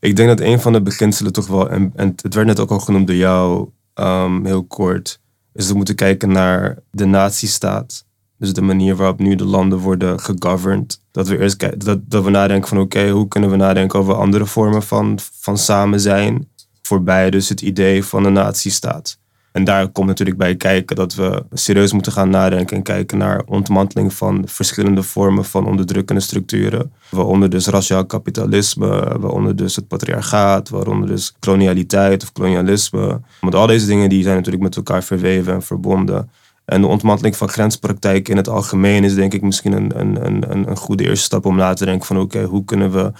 Ik 0.00 0.16
denk 0.16 0.28
dat 0.28 0.40
een 0.40 0.60
van 0.60 0.72
de 0.72 0.82
beginselen 0.82 1.32
toch 1.32 1.46
wel, 1.46 1.70
en, 1.70 1.92
en 1.94 2.12
het 2.22 2.34
werd 2.34 2.46
net 2.46 2.60
ook 2.60 2.70
al 2.70 2.78
genoemd 2.78 3.06
door 3.06 3.16
jou, 3.16 3.68
ehm, 3.94 4.44
heel 4.44 4.64
kort, 4.64 5.20
is 5.52 5.62
dat 5.62 5.70
we 5.70 5.76
moeten 5.76 5.94
kijken 5.94 6.32
naar 6.32 6.78
de 6.90 7.04
natiestaat. 7.04 8.04
Dus 8.42 8.52
de 8.52 8.62
manier 8.62 8.96
waarop 8.96 9.18
nu 9.18 9.34
de 9.34 9.44
landen 9.44 9.78
worden 9.78 10.20
gegoverned. 10.20 11.00
Dat 11.10 11.28
we 11.28 11.38
eerst 11.38 11.56
kijken, 11.56 11.78
dat, 11.78 11.98
dat 12.04 12.24
we 12.24 12.30
nadenken 12.30 12.68
van 12.68 12.78
oké, 12.78 13.08
hoe 13.08 13.28
kunnen 13.28 13.50
we 13.50 13.56
nadenken 13.56 13.98
over 13.98 14.14
andere 14.14 14.46
vormen 14.46 14.82
van, 14.82 15.18
van 15.40 15.58
samen 15.58 16.00
zijn. 16.00 16.48
Voorbij 16.82 17.30
dus 17.30 17.48
het 17.48 17.60
idee 17.60 18.04
van 18.04 18.24
een 18.24 18.32
natiestaat. 18.32 19.18
En 19.52 19.64
daar 19.64 19.88
komt 19.88 20.06
natuurlijk 20.06 20.38
bij 20.38 20.56
kijken 20.56 20.96
dat 20.96 21.14
we 21.14 21.44
serieus 21.52 21.92
moeten 21.92 22.12
gaan 22.12 22.30
nadenken 22.30 22.76
en 22.76 22.82
kijken 22.82 23.18
naar 23.18 23.42
ontmanteling 23.46 24.14
van 24.14 24.42
verschillende 24.46 25.02
vormen 25.02 25.44
van 25.44 25.66
onderdrukkende 25.66 26.20
structuren. 26.20 26.92
Waaronder 27.10 27.50
dus 27.50 27.66
raciaal 27.66 28.06
kapitalisme, 28.06 28.88
waaronder 29.18 29.56
dus 29.56 29.76
het 29.76 29.88
patriarchaat, 29.88 30.68
waaronder 30.68 31.08
dus 31.08 31.34
kolonialiteit 31.38 32.22
of 32.22 32.32
kolonialisme. 32.32 33.20
Want 33.40 33.54
al 33.54 33.66
deze 33.66 33.86
dingen 33.86 34.08
die 34.08 34.22
zijn 34.22 34.36
natuurlijk 34.36 34.62
met 34.62 34.76
elkaar 34.76 35.02
verweven 35.02 35.52
en 35.52 35.62
verbonden. 35.62 36.30
En 36.72 36.80
de 36.80 36.86
ontmanteling 36.86 37.36
van 37.36 37.48
grenspraktijken 37.48 38.30
in 38.30 38.36
het 38.36 38.48
algemeen 38.48 39.04
is 39.04 39.14
denk 39.14 39.34
ik 39.34 39.42
misschien 39.42 39.72
een, 39.72 40.00
een, 40.00 40.26
een, 40.26 40.68
een 40.68 40.76
goede 40.76 41.04
eerste 41.04 41.24
stap 41.24 41.46
om 41.46 41.56
na 41.56 41.74
te 41.74 41.84
denken 41.84 42.06
van 42.06 42.18
oké, 42.18 42.42
hoe 42.42 42.64
kunnen 42.64 42.92
we 42.92 43.12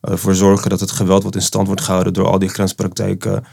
ervoor 0.00 0.34
zorgen 0.34 0.70
dat 0.70 0.80
het 0.80 0.90
geweld 0.90 1.22
wat 1.22 1.34
in 1.34 1.42
stand 1.42 1.66
wordt 1.66 1.82
gehouden 1.82 2.12
door 2.12 2.26
al 2.26 2.38
die 2.38 2.48
grenspraktijken 2.48 3.44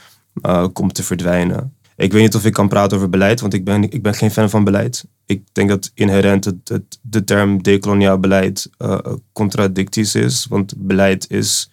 eh, 0.42 0.66
komt 0.74 0.96
te 0.96 1.04
verdwijnen. 1.04 1.74
Ik 1.96 2.12
weet 2.12 2.22
niet 2.22 2.36
of 2.36 2.46
ik 2.46 2.54
kan 2.54 2.68
praten 2.68 2.98
over 2.98 3.10
beleid, 3.10 3.42
want 3.42 3.54
ik 3.54 3.64
ben, 3.64 3.92
ik 3.92 4.02
ben 4.02 4.14
geen 4.14 4.32
fan 4.32 4.50
van 4.50 4.64
beleid. 4.64 5.06
Ik 5.26 5.44
denk 5.52 5.70
dat 5.70 5.92
inherent 5.94 6.46
het, 6.46 6.70
het, 6.70 7.00
de 7.02 7.24
term 7.24 7.64
decoloniaal 7.64 8.20
beleid 8.20 8.70
eh, 8.78 8.98
contradictisch 9.34 10.16
is. 10.16 10.46
Want 10.50 10.74
beleid 10.78 11.30
is 11.30 11.72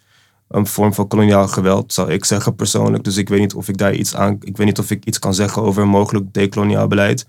een 0.48 0.66
vorm 0.66 0.94
van 0.94 1.08
koloniaal 1.08 1.48
geweld, 1.48 1.92
zou 1.92 2.10
ik 2.10 2.24
zeggen 2.24 2.54
persoonlijk. 2.54 3.04
Dus 3.04 3.16
ik 3.16 3.28
weet 3.28 3.40
niet 3.40 3.54
of 3.54 3.68
ik 3.68 3.76
daar 3.76 3.94
iets 3.94 4.16
aan. 4.16 4.36
Ik 4.40 4.56
weet 4.56 4.66
niet 4.66 4.78
of 4.78 4.90
ik 4.90 5.04
iets 5.04 5.18
kan 5.18 5.34
zeggen 5.34 5.62
over 5.62 5.88
mogelijk 5.88 6.32
decoloniaal 6.32 6.86
beleid. 6.86 7.26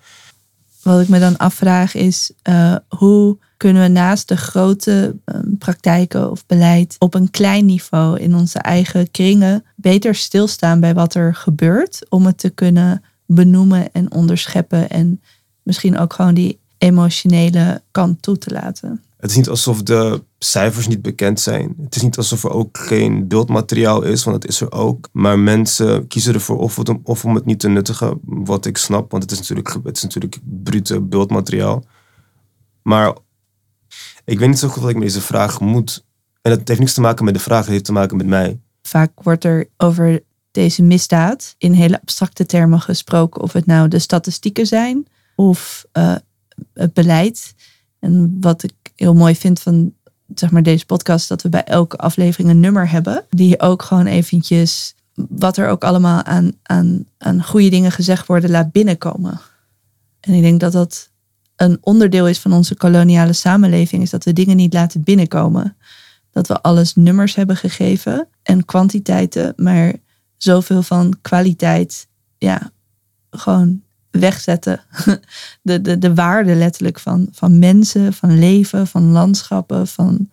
Wat 0.84 1.02
ik 1.02 1.08
me 1.08 1.20
dan 1.20 1.38
afvraag 1.38 1.94
is, 1.94 2.32
eh, 2.42 2.76
hoe 2.88 3.38
kunnen 3.58 3.82
we 3.82 3.88
naast 3.88 4.28
de 4.28 4.38
grote 4.38 5.16
eh, 5.26 5.40
praktijken 5.58 6.32
of 6.32 6.46
beleid 6.46 6.96
op 7.00 7.14
een 7.14 7.32
klein 7.32 7.66
niveau 7.66 8.20
in 8.20 8.36
onze 8.36 8.60
eigen 8.60 9.12
kringen 9.12 9.66
beter 9.76 10.16
stilstaan 10.16 10.80
bij 10.80 10.94
wat 10.94 11.14
er 11.14 11.36
gebeurt, 11.36 12.06
om 12.10 12.26
het 12.26 12.38
te 12.38 12.50
kunnen 12.50 13.04
benoemen 13.26 13.92
en 13.92 14.12
onderscheppen 14.12 14.90
en 14.90 15.22
misschien 15.62 15.98
ook 15.98 16.14
gewoon 16.14 16.34
die 16.34 16.60
emotionele 16.78 17.82
kant 17.92 18.22
toe 18.22 18.38
te 18.38 18.52
laten. 18.52 19.04
Het 19.24 19.32
is 19.32 19.38
niet 19.38 19.50
alsof 19.50 19.84
de 19.84 20.24
cijfers 20.38 20.88
niet 20.88 21.02
bekend 21.02 21.40
zijn. 21.40 21.76
Het 21.82 21.96
is 21.96 22.02
niet 22.02 22.18
alsof 22.18 22.44
er 22.44 22.50
ook 22.50 22.78
geen 22.78 23.28
beeldmateriaal 23.28 24.02
is, 24.02 24.24
want 24.24 24.42
dat 24.42 24.50
is 24.50 24.62
er 24.62 24.72
ook. 24.72 25.10
Maar 25.12 25.40
mensen 25.40 26.08
kiezen 26.08 26.34
ervoor 26.34 26.58
of, 26.58 26.80
of 27.04 27.26
om 27.26 27.36
het 27.36 27.46
niet 27.46 27.60
te 27.60 27.68
nuttigen, 27.68 28.20
wat 28.24 28.66
ik 28.66 28.78
snap, 28.78 29.12
want 29.12 29.24
het 29.24 29.32
is 29.32 29.38
natuurlijk, 29.38 29.78
het 29.84 29.98
is 29.98 30.04
natuurlijk 30.04 30.38
brute 30.44 31.02
beeldmateriaal. 31.02 31.86
Maar 32.82 33.18
ik 34.26 34.40
weet 34.40 34.50
niet 34.50 34.60
zo 34.60 34.68
goed 34.68 34.82
wat 34.82 34.90
ik 34.90 34.98
met 34.98 35.06
deze 35.06 35.22
vraag 35.22 35.60
moet. 35.60 36.06
En 36.42 36.52
het 36.52 36.68
heeft 36.68 36.80
niets 36.80 36.94
te 36.94 37.02
maken 37.02 37.26
met 37.26 37.34
de 37.34 37.40
vraag, 37.40 37.60
het 37.60 37.70
heeft 37.70 37.86
te 37.86 37.92
maken 37.92 38.18
met 38.18 38.28
mij. 38.28 38.60
Vaak 38.82 39.12
wordt 39.22 39.44
er 39.44 39.70
over 39.78 40.24
deze 40.52 40.84
misdaad 40.84 41.56
in 41.58 41.74
hele 41.74 42.02
abstracte 42.02 42.46
termen 42.46 42.82
gesproken, 42.82 43.42
of 43.42 43.54
het 43.54 43.66
nou 43.66 43.88
de 43.88 44.00
statistieken 44.00 44.68
zijn 44.68 45.08
of 45.36 45.86
eh, 45.92 46.16
het 46.74 46.94
beleid. 46.94 47.54
En 48.00 48.38
wat 48.40 48.64
ik 48.64 48.74
heel 49.04 49.14
mooi 49.14 49.36
vind 49.36 49.60
van 49.60 49.94
zeg 50.36 50.52
maar, 50.52 50.64
deze 50.64 50.86
podcast, 50.86 51.28
dat 51.28 51.42
we 51.42 51.50
bij 51.50 51.64
elke 51.64 51.98
aflevering 51.98 52.50
een 52.50 52.60
nummer 52.60 52.90
hebben, 52.90 53.26
die 53.30 53.60
ook 53.60 53.82
gewoon 53.82 54.06
eventjes 54.06 54.96
wat 55.14 55.58
er 55.58 55.68
ook 55.68 55.84
allemaal 55.84 56.24
aan, 56.24 56.52
aan, 56.64 57.06
aan 57.18 57.44
goede 57.44 57.70
dingen 57.70 57.92
gezegd 57.92 58.28
worden 58.28 58.50
laat 58.50 58.72
binnenkomen. 58.72 59.40
En 60.20 60.34
ik 60.34 60.42
denk 60.42 60.60
dat 60.60 60.72
dat 60.72 61.10
een 61.56 61.78
onderdeel 61.82 62.28
is 62.28 62.40
van 62.40 62.54
onze 62.54 62.76
koloniale 62.76 63.34
samenleving, 63.34 64.04
is 64.04 64.10
dat 64.10 64.24
we 64.24 64.34
dingen 64.34 64.56
niet 64.56 64.74
laten 64.74 65.04
binnenkomen. 65.04 65.78
Dat 66.32 66.48
we 66.48 66.62
alles 66.62 66.96
nummers 66.96 67.36
hebben 67.36 67.58
gegeven 67.58 68.28
en 68.44 68.66
kwantiteiten, 68.66 69.54
maar 69.56 69.94
zoveel 70.38 70.82
van 70.82 71.18
kwaliteit, 71.22 72.08
ja, 72.38 72.72
gewoon 73.30 73.83
wegzetten. 74.20 74.82
De, 75.62 75.82
de, 75.82 75.98
de 75.98 76.14
waarde 76.14 76.56
letterlijk 76.56 77.00
van, 77.00 77.28
van 77.32 77.60
mensen, 77.60 78.14
van 78.14 78.40
leven, 78.40 78.88
van 78.88 79.12
landschappen, 79.12 79.88
van, 79.88 80.30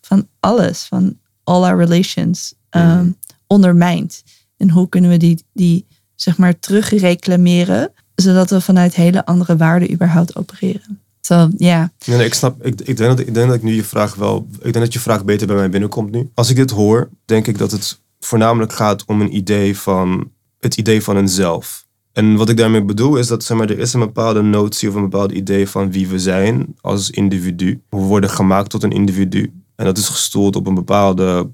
van 0.00 0.26
alles, 0.40 0.84
van 0.84 1.18
all 1.44 1.62
our 1.62 1.78
relations, 1.78 2.54
ehm, 2.70 3.10
ondermijnt. 3.46 4.22
En 4.56 4.70
hoe 4.70 4.88
kunnen 4.88 5.10
we 5.10 5.16
die, 5.16 5.44
die 5.52 5.86
zeg 6.14 6.36
maar 6.36 6.58
terugreclameren, 6.58 7.92
zodat 8.14 8.50
we 8.50 8.60
vanuit 8.60 8.94
hele 8.94 9.26
andere 9.26 9.56
waarden 9.56 9.92
überhaupt 9.92 10.36
opereren. 10.36 11.00
Zo, 11.20 11.48
ja. 11.56 11.92
Nee, 12.06 12.24
ik 12.24 12.34
snap. 12.34 12.64
Ik, 12.64 12.80
ik, 12.80 12.96
denk 12.96 13.16
dat, 13.16 13.26
ik 13.26 13.34
denk 13.34 13.46
dat 13.46 13.56
ik 13.56 13.62
nu 13.62 13.74
je 13.74 13.84
vraag 13.84 14.14
wel. 14.14 14.48
Ik 14.52 14.72
denk 14.72 14.84
dat 14.84 14.92
je 14.92 15.00
vraag 15.00 15.24
beter 15.24 15.46
bij 15.46 15.56
mij 15.56 15.70
binnenkomt 15.70 16.10
nu. 16.10 16.30
Als 16.34 16.50
ik 16.50 16.56
dit 16.56 16.70
hoor, 16.70 17.08
denk 17.24 17.46
ik 17.46 17.58
dat 17.58 17.70
het 17.70 18.00
voornamelijk 18.20 18.72
gaat 18.72 19.04
om 19.04 19.20
een 19.20 19.36
idee 19.36 19.78
van. 19.78 20.32
Het 20.58 20.76
idee 20.76 21.02
van 21.02 21.16
een 21.16 21.28
zelf. 21.28 21.83
En 22.14 22.36
wat 22.36 22.48
ik 22.48 22.56
daarmee 22.56 22.84
bedoel 22.84 23.16
is 23.16 23.26
dat 23.26 23.44
zeg 23.44 23.56
maar, 23.56 23.70
er 23.70 23.78
is 23.78 23.92
een 23.92 24.00
bepaalde 24.00 24.42
notie 24.42 24.88
of 24.88 24.94
een 24.94 25.02
bepaald 25.02 25.32
idee 25.32 25.68
van 25.68 25.92
wie 25.92 26.08
we 26.08 26.18
zijn 26.18 26.74
als 26.80 27.10
individu. 27.10 27.82
We 27.88 27.96
worden 27.96 28.30
gemaakt 28.30 28.70
tot 28.70 28.82
een 28.82 28.92
individu. 28.92 29.52
En 29.76 29.84
dat 29.84 29.98
is 29.98 30.08
gestoeld 30.08 30.56
op 30.56 30.66
een 30.66 30.74
bepaalde 30.74 31.50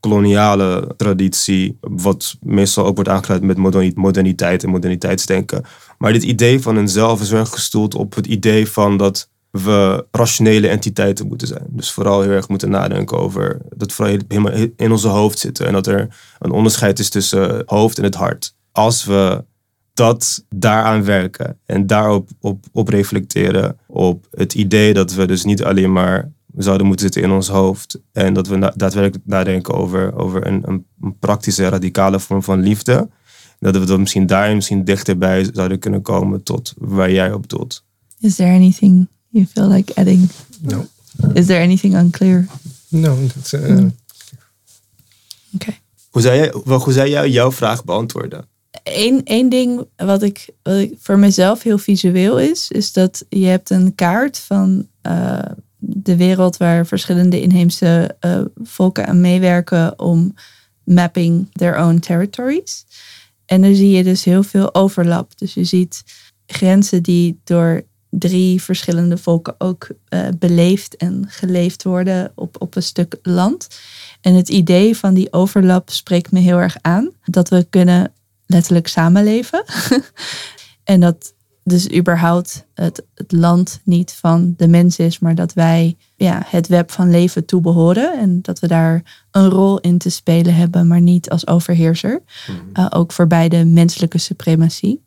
koloniale 0.00 0.94
traditie, 0.96 1.78
wat 1.80 2.36
meestal 2.40 2.86
ook 2.86 2.94
wordt 2.94 3.10
aangeduid 3.10 3.42
met 3.42 3.56
moderni- 3.56 3.92
moderniteit 3.94 4.62
en 4.62 4.70
moderniteitsdenken. 4.70 5.64
Maar 5.98 6.12
dit 6.12 6.22
idee 6.22 6.62
van 6.62 6.76
een 6.76 6.88
zelf 6.88 7.20
is 7.20 7.32
erg 7.32 7.48
gestoeld 7.48 7.94
op 7.94 8.14
het 8.14 8.26
idee 8.26 8.68
van 8.68 8.96
dat 8.96 9.30
we 9.50 10.06
rationele 10.10 10.68
entiteiten 10.68 11.26
moeten 11.26 11.46
zijn. 11.46 11.66
Dus 11.68 11.90
vooral 11.90 12.20
heel 12.22 12.30
erg 12.30 12.48
moeten 12.48 12.70
nadenken 12.70 13.18
over 13.18 13.60
dat 13.76 13.92
vooral 13.92 14.18
helemaal 14.28 14.68
in 14.76 14.90
onze 14.90 15.08
hoofd 15.08 15.38
zitten 15.38 15.66
en 15.66 15.72
dat 15.72 15.86
er 15.86 16.16
een 16.38 16.50
onderscheid 16.50 16.98
is 16.98 17.10
tussen 17.10 17.62
hoofd 17.66 17.98
en 17.98 18.04
het 18.04 18.14
hart. 18.14 18.54
Als 18.72 19.04
we 19.04 19.44
dat 19.94 20.44
daaraan 20.48 21.04
werken 21.04 21.58
en 21.66 21.86
daarop 21.86 22.28
op, 22.40 22.64
op 22.72 22.88
reflecteren, 22.88 23.78
op 23.86 24.26
het 24.30 24.54
idee 24.54 24.94
dat 24.94 25.12
we 25.12 25.26
dus 25.26 25.44
niet 25.44 25.64
alleen 25.64 25.92
maar 25.92 26.32
zouden 26.56 26.86
moeten 26.86 27.04
zitten 27.04 27.22
in 27.22 27.36
ons 27.36 27.48
hoofd 27.48 28.00
en 28.12 28.34
dat 28.34 28.46
we 28.46 28.56
na- 28.56 28.72
daadwerkelijk 28.76 29.26
nadenken 29.26 29.74
over, 29.74 30.14
over 30.16 30.46
een, 30.46 30.62
een, 30.66 30.86
praktische, 31.18 31.68
radicale 31.68 32.20
vorm 32.20 32.42
van 32.42 32.60
liefde, 32.60 33.08
dat 33.58 33.76
we 33.76 33.84
dan 33.84 34.00
misschien 34.00 34.26
daar 34.26 34.54
misschien 34.54 34.84
dichterbij 34.84 35.48
zouden 35.52 35.78
kunnen 35.78 36.02
komen 36.02 36.42
tot 36.42 36.74
waar 36.78 37.12
jij 37.12 37.32
op 37.32 37.48
doelt. 37.48 37.84
Is 38.20 38.34
there 38.34 38.54
anything 38.54 39.08
you 39.28 39.46
feel 39.46 39.68
like 39.68 39.94
adding? 39.94 40.28
No. 40.60 40.86
Is 41.32 41.46
there 41.46 41.62
anything 41.62 41.94
unclear? 41.94 42.46
No, 42.88 43.16
that's, 43.34 43.52
uh, 43.52 43.84
Oké. 45.54 45.74
Hoe 46.10 46.22
zou 46.22 46.36
jij, 46.36 46.54
wel, 46.64 46.78
hoe 46.78 46.92
zou 46.92 47.08
jij 47.08 47.30
jouw 47.30 47.52
vraag 47.52 47.84
beantwoorden? 47.84 48.52
Eén 48.84 49.24
één 49.24 49.48
ding 49.48 49.86
wat 49.96 50.22
ik, 50.22 50.48
voor 50.98 51.18
mezelf 51.18 51.62
heel 51.62 51.78
visueel 51.78 52.38
is, 52.38 52.70
is 52.70 52.92
dat 52.92 53.24
je 53.28 53.46
hebt 53.46 53.70
een 53.70 53.94
kaart 53.94 54.38
van 54.38 54.88
eh, 55.00 55.38
de 55.78 56.16
wereld 56.16 56.56
waar 56.56 56.86
verschillende 56.86 57.40
inheemse 57.40 58.16
eh, 58.20 58.40
volken 58.62 59.06
aan 59.06 59.20
meewerken 59.20 59.98
om 59.98 60.34
mapping 60.84 61.48
their 61.52 61.78
own 61.78 61.98
territories. 61.98 62.86
En 63.46 63.62
dan 63.62 63.74
zie 63.74 63.90
je 63.90 64.04
dus 64.04 64.24
heel 64.24 64.42
veel 64.42 64.74
overlap. 64.74 65.38
Dus 65.38 65.54
je 65.54 65.64
ziet 65.64 66.02
grenzen 66.46 67.02
die 67.02 67.40
door 67.44 67.82
drie 68.10 68.62
verschillende 68.62 69.16
volken 69.16 69.54
ook 69.58 69.88
eh, 70.08 70.20
beleefd 70.38 70.96
en 70.96 71.24
geleefd 71.28 71.82
worden 71.82 72.32
op, 72.34 72.56
op 72.58 72.76
een 72.76 72.82
stuk 72.82 73.18
land. 73.22 73.68
En 74.20 74.34
het 74.34 74.48
idee 74.48 74.96
van 74.96 75.14
die 75.14 75.32
overlap 75.32 75.90
spreekt 75.90 76.32
me 76.32 76.40
heel 76.40 76.58
erg 76.58 76.76
aan. 76.80 77.10
Dat 77.24 77.48
we 77.48 77.66
kunnen 77.70 78.12
letterlijk 78.46 78.88
samenleven. 78.88 79.64
en 80.84 81.00
dat 81.00 81.34
dus 81.64 81.90
überhaupt 81.90 82.66
het, 82.74 83.02
het 83.14 83.32
land 83.32 83.80
niet 83.84 84.12
van 84.12 84.54
de 84.56 84.68
mens 84.68 84.98
is, 84.98 85.18
maar 85.18 85.34
dat 85.34 85.52
wij 85.52 85.96
ja, 86.16 86.42
het 86.46 86.66
web 86.66 86.90
van 86.90 87.10
leven 87.10 87.44
toebehoren. 87.44 88.18
En 88.18 88.42
dat 88.42 88.58
we 88.58 88.66
daar 88.66 89.26
een 89.30 89.48
rol 89.48 89.80
in 89.80 89.98
te 89.98 90.10
spelen 90.10 90.54
hebben, 90.54 90.86
maar 90.86 91.00
niet 91.00 91.30
als 91.30 91.46
overheerser. 91.46 92.22
Uh, 92.72 92.86
ook 92.90 93.12
voorbij 93.12 93.48
de 93.48 93.64
menselijke 93.64 94.18
suprematie. 94.18 95.04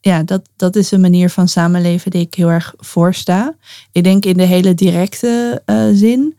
Ja, 0.00 0.22
dat, 0.22 0.48
dat 0.56 0.76
is 0.76 0.90
een 0.90 1.00
manier 1.00 1.30
van 1.30 1.48
samenleven 1.48 2.10
die 2.10 2.20
ik 2.20 2.34
heel 2.34 2.50
erg 2.50 2.74
voorsta. 2.76 3.56
Ik 3.92 4.04
denk 4.04 4.24
in 4.24 4.36
de 4.36 4.42
hele 4.42 4.74
directe 4.74 5.62
uh, 5.66 5.88
zin, 5.92 6.37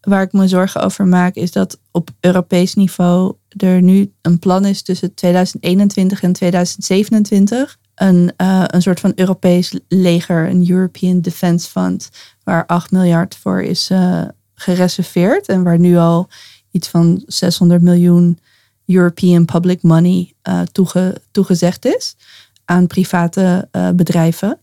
waar 0.00 0.22
ik 0.22 0.32
me 0.32 0.48
zorgen 0.48 0.82
over 0.82 1.06
maak, 1.06 1.34
is 1.34 1.52
dat 1.52 1.78
op 1.90 2.10
Europees 2.20 2.74
niveau 2.74 3.34
er 3.48 3.82
nu 3.82 4.12
een 4.22 4.38
plan 4.38 4.64
is 4.64 4.82
tussen 4.82 5.14
2021 5.14 6.22
en 6.22 6.32
2027. 6.32 7.78
Een, 7.94 8.32
uh, 8.36 8.64
een 8.66 8.82
soort 8.82 9.00
van 9.00 9.12
Europees 9.14 9.78
leger, 9.88 10.48
een 10.48 10.70
European 10.70 11.20
Defense 11.20 11.70
Fund, 11.70 12.10
waar 12.44 12.66
8 12.66 12.90
miljard 12.90 13.36
voor 13.36 13.62
is 13.62 13.90
uh, 13.90 14.22
gereserveerd. 14.54 15.48
En 15.48 15.62
waar 15.62 15.78
nu 15.78 15.96
al 15.96 16.28
iets 16.70 16.88
van 16.88 17.22
600 17.26 17.82
miljoen 17.82 18.38
European 18.86 19.44
public 19.44 19.82
money 19.82 20.32
toege, 20.72 21.20
toegezegd 21.30 21.84
is 21.84 22.16
aan 22.64 22.86
private 22.86 23.68
bedrijven. 23.94 24.58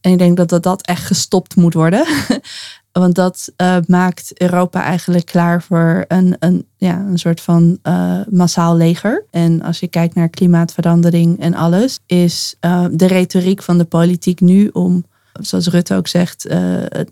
En 0.00 0.12
ik 0.12 0.18
denk 0.18 0.36
dat 0.36 0.48
dat, 0.48 0.62
dat 0.62 0.86
echt 0.86 1.04
gestopt 1.06 1.56
moet 1.56 1.74
worden. 1.74 2.06
Want 2.98 3.14
dat 3.14 3.52
uh, 3.56 3.76
maakt 3.86 4.32
Europa 4.40 4.82
eigenlijk 4.82 5.26
klaar 5.26 5.62
voor 5.62 6.04
een, 6.08 6.36
een, 6.38 6.66
ja, 6.76 6.98
een 6.98 7.18
soort 7.18 7.40
van 7.40 7.78
uh, 7.82 8.20
massaal 8.30 8.76
leger. 8.76 9.24
En 9.30 9.62
als 9.62 9.80
je 9.80 9.88
kijkt 9.88 10.14
naar 10.14 10.28
klimaatverandering 10.28 11.40
en 11.40 11.54
alles, 11.54 11.98
is 12.06 12.54
uh, 12.60 12.84
de 12.90 13.06
retoriek 13.06 13.62
van 13.62 13.78
de 13.78 13.84
politiek 13.84 14.40
nu 14.40 14.68
om, 14.72 15.04
zoals 15.32 15.66
Rutte 15.66 15.94
ook 15.94 16.06
zegt, 16.06 16.42
het 16.88 17.10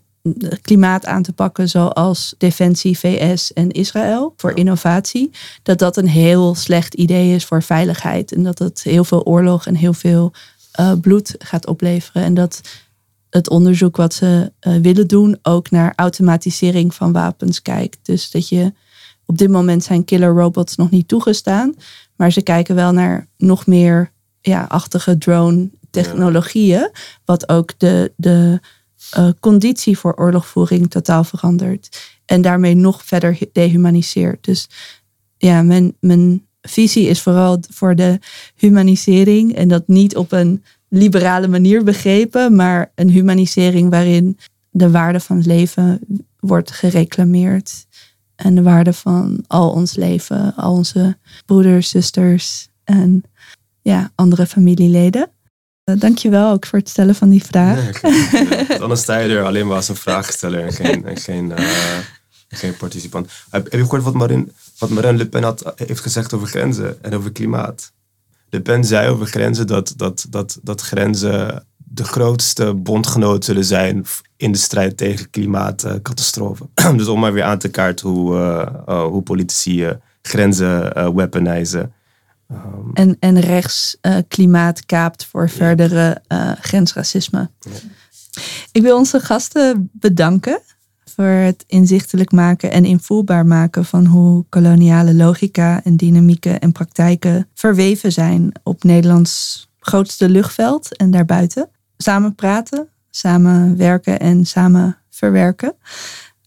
klimaat 0.61 1.07
aan 1.07 1.23
te 1.23 1.33
pakken 1.33 1.69
zoals 1.69 2.35
defensie, 2.39 2.99
VS 2.99 3.53
en 3.53 3.71
Israël 3.71 4.33
voor 4.37 4.57
innovatie. 4.57 5.31
Dat 5.63 5.79
dat 5.79 5.97
een 5.97 6.09
heel 6.09 6.55
slecht 6.55 6.95
idee 6.95 7.35
is 7.35 7.45
voor 7.45 7.63
veiligheid. 7.63 8.33
En 8.33 8.43
dat 8.43 8.59
het 8.59 8.83
heel 8.83 9.05
veel 9.05 9.25
oorlog 9.25 9.67
en 9.67 9.75
heel 9.75 9.95
veel 9.95 10.33
bloed 11.01 11.35
gaat 11.39 11.67
opleveren. 11.67 12.23
En 12.23 12.35
dat 12.35 12.61
het 13.33 13.49
onderzoek 13.49 13.97
wat 13.97 14.15
ze 14.15 14.53
uh, 14.61 14.77
willen 14.77 15.09
doen 15.09 15.39
ook 15.43 15.71
naar 15.71 15.93
automatisering 15.97 16.95
van 16.95 17.13
wapens 17.13 17.63
kijkt. 17.63 17.99
Dus 18.03 18.31
dat 18.31 18.49
je 18.49 18.73
op 19.27 19.39
dit 19.39 19.51
moment 19.51 19.85
zijn 19.85 20.05
killer 20.05 20.35
robots 20.35 20.77
nog 20.77 20.91
niet 20.91 21.09
toegestaan, 21.09 21.75
maar 22.17 22.33
ze 22.33 22.43
kijken 22.43 22.75
wel 22.75 22.93
naar 22.93 23.29
nog 23.37 23.67
meer 23.67 24.13
ja, 24.41 24.65
achtige 24.69 25.19
drone 25.19 25.71
technologieën, 25.91 26.91
wat 27.25 27.49
ook 27.49 27.73
de, 27.79 28.13
de 28.17 28.61
uh, 29.19 29.29
conditie 29.41 29.99
voor 29.99 30.15
oorlogvoering 30.15 30.91
totaal 30.91 31.25
verandert 31.25 31.99
en 32.25 32.43
daarmee 32.43 32.75
nog 32.75 33.05
verder 33.05 33.39
dehumaniseert. 33.53 34.45
Dus 34.45 34.69
ja, 35.37 35.63
mijn, 35.63 35.97
mijn 36.01 36.47
visie 36.63 37.07
is 37.07 37.23
vooral 37.23 37.59
voor 37.71 37.95
de 37.95 38.19
humanisering 38.55 39.55
en 39.55 39.69
dat 39.69 39.89
niet 39.89 40.17
op 40.17 40.33
een 40.33 40.65
liberale 40.95 41.49
manier 41.49 41.85
begrepen, 41.85 42.55
maar 42.55 42.93
een 42.95 43.11
humanisering 43.11 43.91
waarin 43.91 44.39
de 44.71 44.91
waarde 44.91 45.21
van 45.21 45.37
het 45.37 45.47
leven 45.47 46.01
wordt 46.41 46.71
gereclameerd. 46.71 47.87
En 48.37 48.55
de 48.55 48.63
waarde 48.63 48.93
van 48.93 49.45
al 49.47 49.71
ons 49.71 49.95
leven, 49.95 50.55
al 50.57 50.73
onze 50.73 51.17
broeders, 51.47 51.89
zusters 51.89 52.69
en 52.85 53.23
ja, 53.83 54.11
andere 54.15 54.47
familieleden. 54.47 55.31
Uh, 55.85 56.01
dankjewel 56.01 56.51
ook 56.51 56.67
voor 56.67 56.79
het 56.79 56.89
stellen 56.89 57.15
van 57.15 57.29
die 57.29 57.45
vraag. 57.45 58.03
Nee, 58.03 58.81
anders 58.81 59.01
sta 59.01 59.19
je 59.19 59.37
er 59.37 59.45
alleen 59.45 59.67
maar 59.67 59.77
als 59.77 59.89
een 59.89 59.97
vraagsteller 59.97 60.65
en 60.65 60.73
geen, 60.73 61.07
en 61.07 61.17
geen, 61.17 61.51
uh, 61.51 61.99
geen 62.49 62.77
participant. 62.77 63.31
Heb, 63.51 63.65
heb 63.65 63.73
je 63.73 63.83
gehoord 63.83 64.03
wat 64.03 64.15
Marine, 64.15 64.47
wat 64.79 64.91
Marine 64.91 65.17
Le 65.17 65.27
Pen 65.27 65.43
had, 65.43 65.73
heeft 65.77 66.01
gezegd 66.01 66.33
over 66.33 66.49
grenzen 66.49 67.03
en 67.03 67.15
over 67.15 67.33
klimaat? 67.33 67.93
Le 68.53 68.61
Pen 68.61 68.85
zei 68.85 69.09
over 69.09 69.27
grenzen 69.27 69.67
dat, 69.67 69.95
dat, 69.97 70.27
dat, 70.31 70.59
dat 70.63 70.81
grenzen 70.81 71.67
de 71.77 72.05
grootste 72.05 72.75
bondgenoot 72.75 73.45
zullen 73.45 73.65
zijn 73.65 74.05
in 74.37 74.53
de 74.53 74.59
strijd 74.59 74.97
tegen 74.97 75.31
klimaatcatastrofen. 75.31 76.71
dus 76.97 77.07
om 77.07 77.21
maar 77.21 77.33
weer 77.33 77.43
aan 77.43 77.59
te 77.59 77.69
kaarten 77.69 78.09
hoe, 78.09 78.35
uh, 78.35 78.67
uh, 78.89 79.05
hoe 79.05 79.23
politici 79.23 79.87
uh, 79.87 79.91
grenzen 80.23 81.15
weaponizen. 81.15 81.93
Um, 82.51 82.91
en, 82.95 83.17
en 83.21 83.41
rechts 83.41 83.97
klimaat 84.29 84.87
kaapt 84.87 85.27
voor 85.27 85.49
verdere 85.49 86.23
grensracisme. 86.61 87.51
Ja. 87.61 87.71
Ik 88.73 88.83
wil 88.83 88.97
onze 88.97 89.21
gasten 89.21 89.91
bedanken 89.93 90.61
voor 91.17 91.25
het 91.25 91.65
inzichtelijk 91.67 92.33
maken 92.33 92.71
en 92.71 92.85
invoelbaar 92.85 93.47
maken 93.47 93.85
van 93.85 94.07
hoe 94.07 94.45
koloniale 94.49 95.15
logica 95.15 95.81
en 95.85 95.97
dynamieken 95.97 96.61
en 96.61 96.73
praktijken 96.73 97.49
verweven 97.55 98.13
zijn 98.13 98.53
op 98.63 98.85
Nederlands 98.85 99.69
grootste 99.81 100.29
luchtveld 100.29 100.97
en 100.97 101.11
daarbuiten. 101.11 101.69
Samen 101.97 102.35
praten, 102.35 102.89
samen 103.11 103.77
werken 103.77 104.21
en 104.21 104.47
samen 104.47 104.97
verwerken 105.11 105.75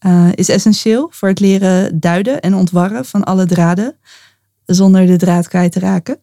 uh, 0.06 0.28
is 0.36 0.50
essentieel 0.50 1.08
voor 1.12 1.30
het 1.30 1.40
leren 1.40 2.00
duiden 2.00 2.42
en 2.42 2.56
ontwarren 2.56 3.06
van 3.06 3.24
alle 3.24 3.46
draden 3.46 3.96
zonder 4.66 5.06
de 5.06 5.18
draad 5.18 5.48
kwijt 5.48 5.72
te 5.72 5.80
raken. 5.80 6.20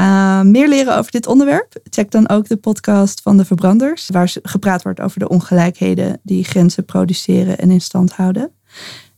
Uh, 0.00 0.40
meer 0.40 0.68
leren 0.68 0.98
over 0.98 1.10
dit 1.10 1.26
onderwerp? 1.26 1.72
Check 1.90 2.10
dan 2.10 2.28
ook 2.28 2.48
de 2.48 2.56
podcast 2.56 3.20
van 3.20 3.36
de 3.36 3.44
Verbranders, 3.44 4.08
waar 4.08 4.34
gepraat 4.42 4.82
wordt 4.82 5.00
over 5.00 5.18
de 5.18 5.28
ongelijkheden 5.28 6.20
die 6.22 6.44
grenzen 6.44 6.84
produceren 6.84 7.58
en 7.58 7.70
in 7.70 7.80
stand 7.80 8.12
houden. 8.12 8.52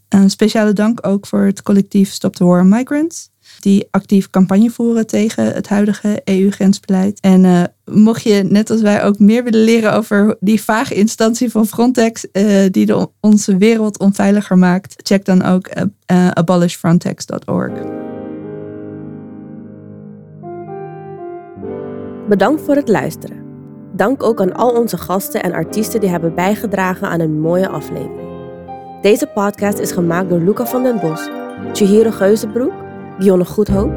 Een 0.08 0.30
speciale 0.30 0.72
dank 0.72 1.06
ook 1.06 1.26
voor 1.26 1.40
het 1.40 1.62
collectief 1.62 2.10
Stop 2.10 2.36
the 2.36 2.44
War 2.44 2.60
on 2.60 2.68
Migrants, 2.68 3.30
die 3.60 3.88
actief 3.90 4.30
campagne 4.30 4.70
voeren 4.70 5.06
tegen 5.06 5.54
het 5.54 5.68
huidige 5.68 6.20
EU-grensbeleid. 6.24 7.20
En 7.20 7.44
uh, 7.44 7.62
mocht 7.84 8.22
je, 8.22 8.46
net 8.48 8.70
als 8.70 8.80
wij, 8.80 9.04
ook 9.04 9.18
meer 9.18 9.44
willen 9.44 9.64
leren 9.64 9.92
over 9.92 10.36
die 10.40 10.62
vage 10.62 10.94
instantie 10.94 11.50
van 11.50 11.66
Frontex, 11.66 12.26
uh, 12.32 12.66
die 12.70 12.86
de, 12.86 13.08
onze 13.20 13.56
wereld 13.56 13.98
onveiliger 13.98 14.58
maakt, 14.58 14.94
check 15.02 15.24
dan 15.24 15.42
ook 15.42 15.70
abolishfrontex.org. 16.06 18.05
Bedankt 22.28 22.62
voor 22.62 22.74
het 22.74 22.88
luisteren. 22.88 23.44
Dank 23.92 24.22
ook 24.22 24.40
aan 24.40 24.54
al 24.54 24.70
onze 24.70 24.96
gasten 24.96 25.42
en 25.42 25.52
artiesten 25.52 26.00
die 26.00 26.08
hebben 26.08 26.34
bijgedragen 26.34 27.08
aan 27.08 27.20
een 27.20 27.40
mooie 27.40 27.68
aflevering. 27.68 28.28
Deze 29.02 29.26
podcast 29.26 29.78
is 29.78 29.92
gemaakt 29.92 30.28
door 30.28 30.38
Luca 30.38 30.66
van 30.66 30.82
den 30.82 31.00
Bos, 31.00 31.28
Chihiro 31.72 32.10
Geuzenbroek, 32.10 32.72
Dionne 33.18 33.44
Goedhoop, 33.44 33.90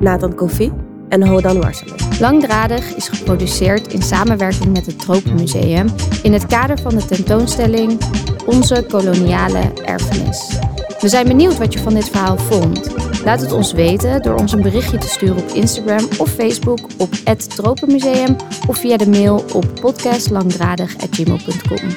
Nathan 0.00 0.34
Kofi 0.34 0.72
en 1.08 1.26
Hodan 1.26 1.60
Warselen. 1.60 1.94
Langdradig 2.20 2.94
is 2.94 3.08
geproduceerd 3.08 3.92
in 3.92 4.02
samenwerking 4.02 4.72
met 4.72 4.86
het 4.86 4.98
Tropenmuseum 4.98 5.88
in 6.22 6.32
het 6.32 6.46
kader 6.46 6.78
van 6.78 6.94
de 6.94 7.04
tentoonstelling 7.04 7.98
Onze 8.46 8.84
koloniale 8.88 9.72
erfenis. 9.84 10.58
We 11.00 11.08
zijn 11.08 11.26
benieuwd 11.26 11.58
wat 11.58 11.72
je 11.72 11.78
van 11.78 11.94
dit 11.94 12.08
verhaal 12.08 12.36
vond. 12.36 12.90
Laat 13.24 13.40
het 13.40 13.52
ons 13.52 13.72
weten 13.72 14.22
door 14.22 14.38
ons 14.38 14.52
een 14.52 14.62
berichtje 14.62 14.98
te 14.98 15.08
sturen 15.08 15.36
op 15.36 15.48
Instagram 15.48 16.08
of 16.18 16.30
Facebook 16.30 16.78
op 16.98 17.10
het 17.24 17.56
Tropenmuseum 17.56 18.36
of 18.68 18.78
via 18.78 18.96
de 18.96 19.08
mail 19.08 19.44
op 19.52 19.66
podcastlangdradig.gmail.com. 19.80 21.88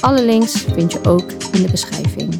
Alle 0.00 0.24
links 0.24 0.64
vind 0.74 0.92
je 0.92 1.04
ook 1.04 1.32
in 1.52 1.62
de 1.62 1.70
beschrijving. 1.70 2.34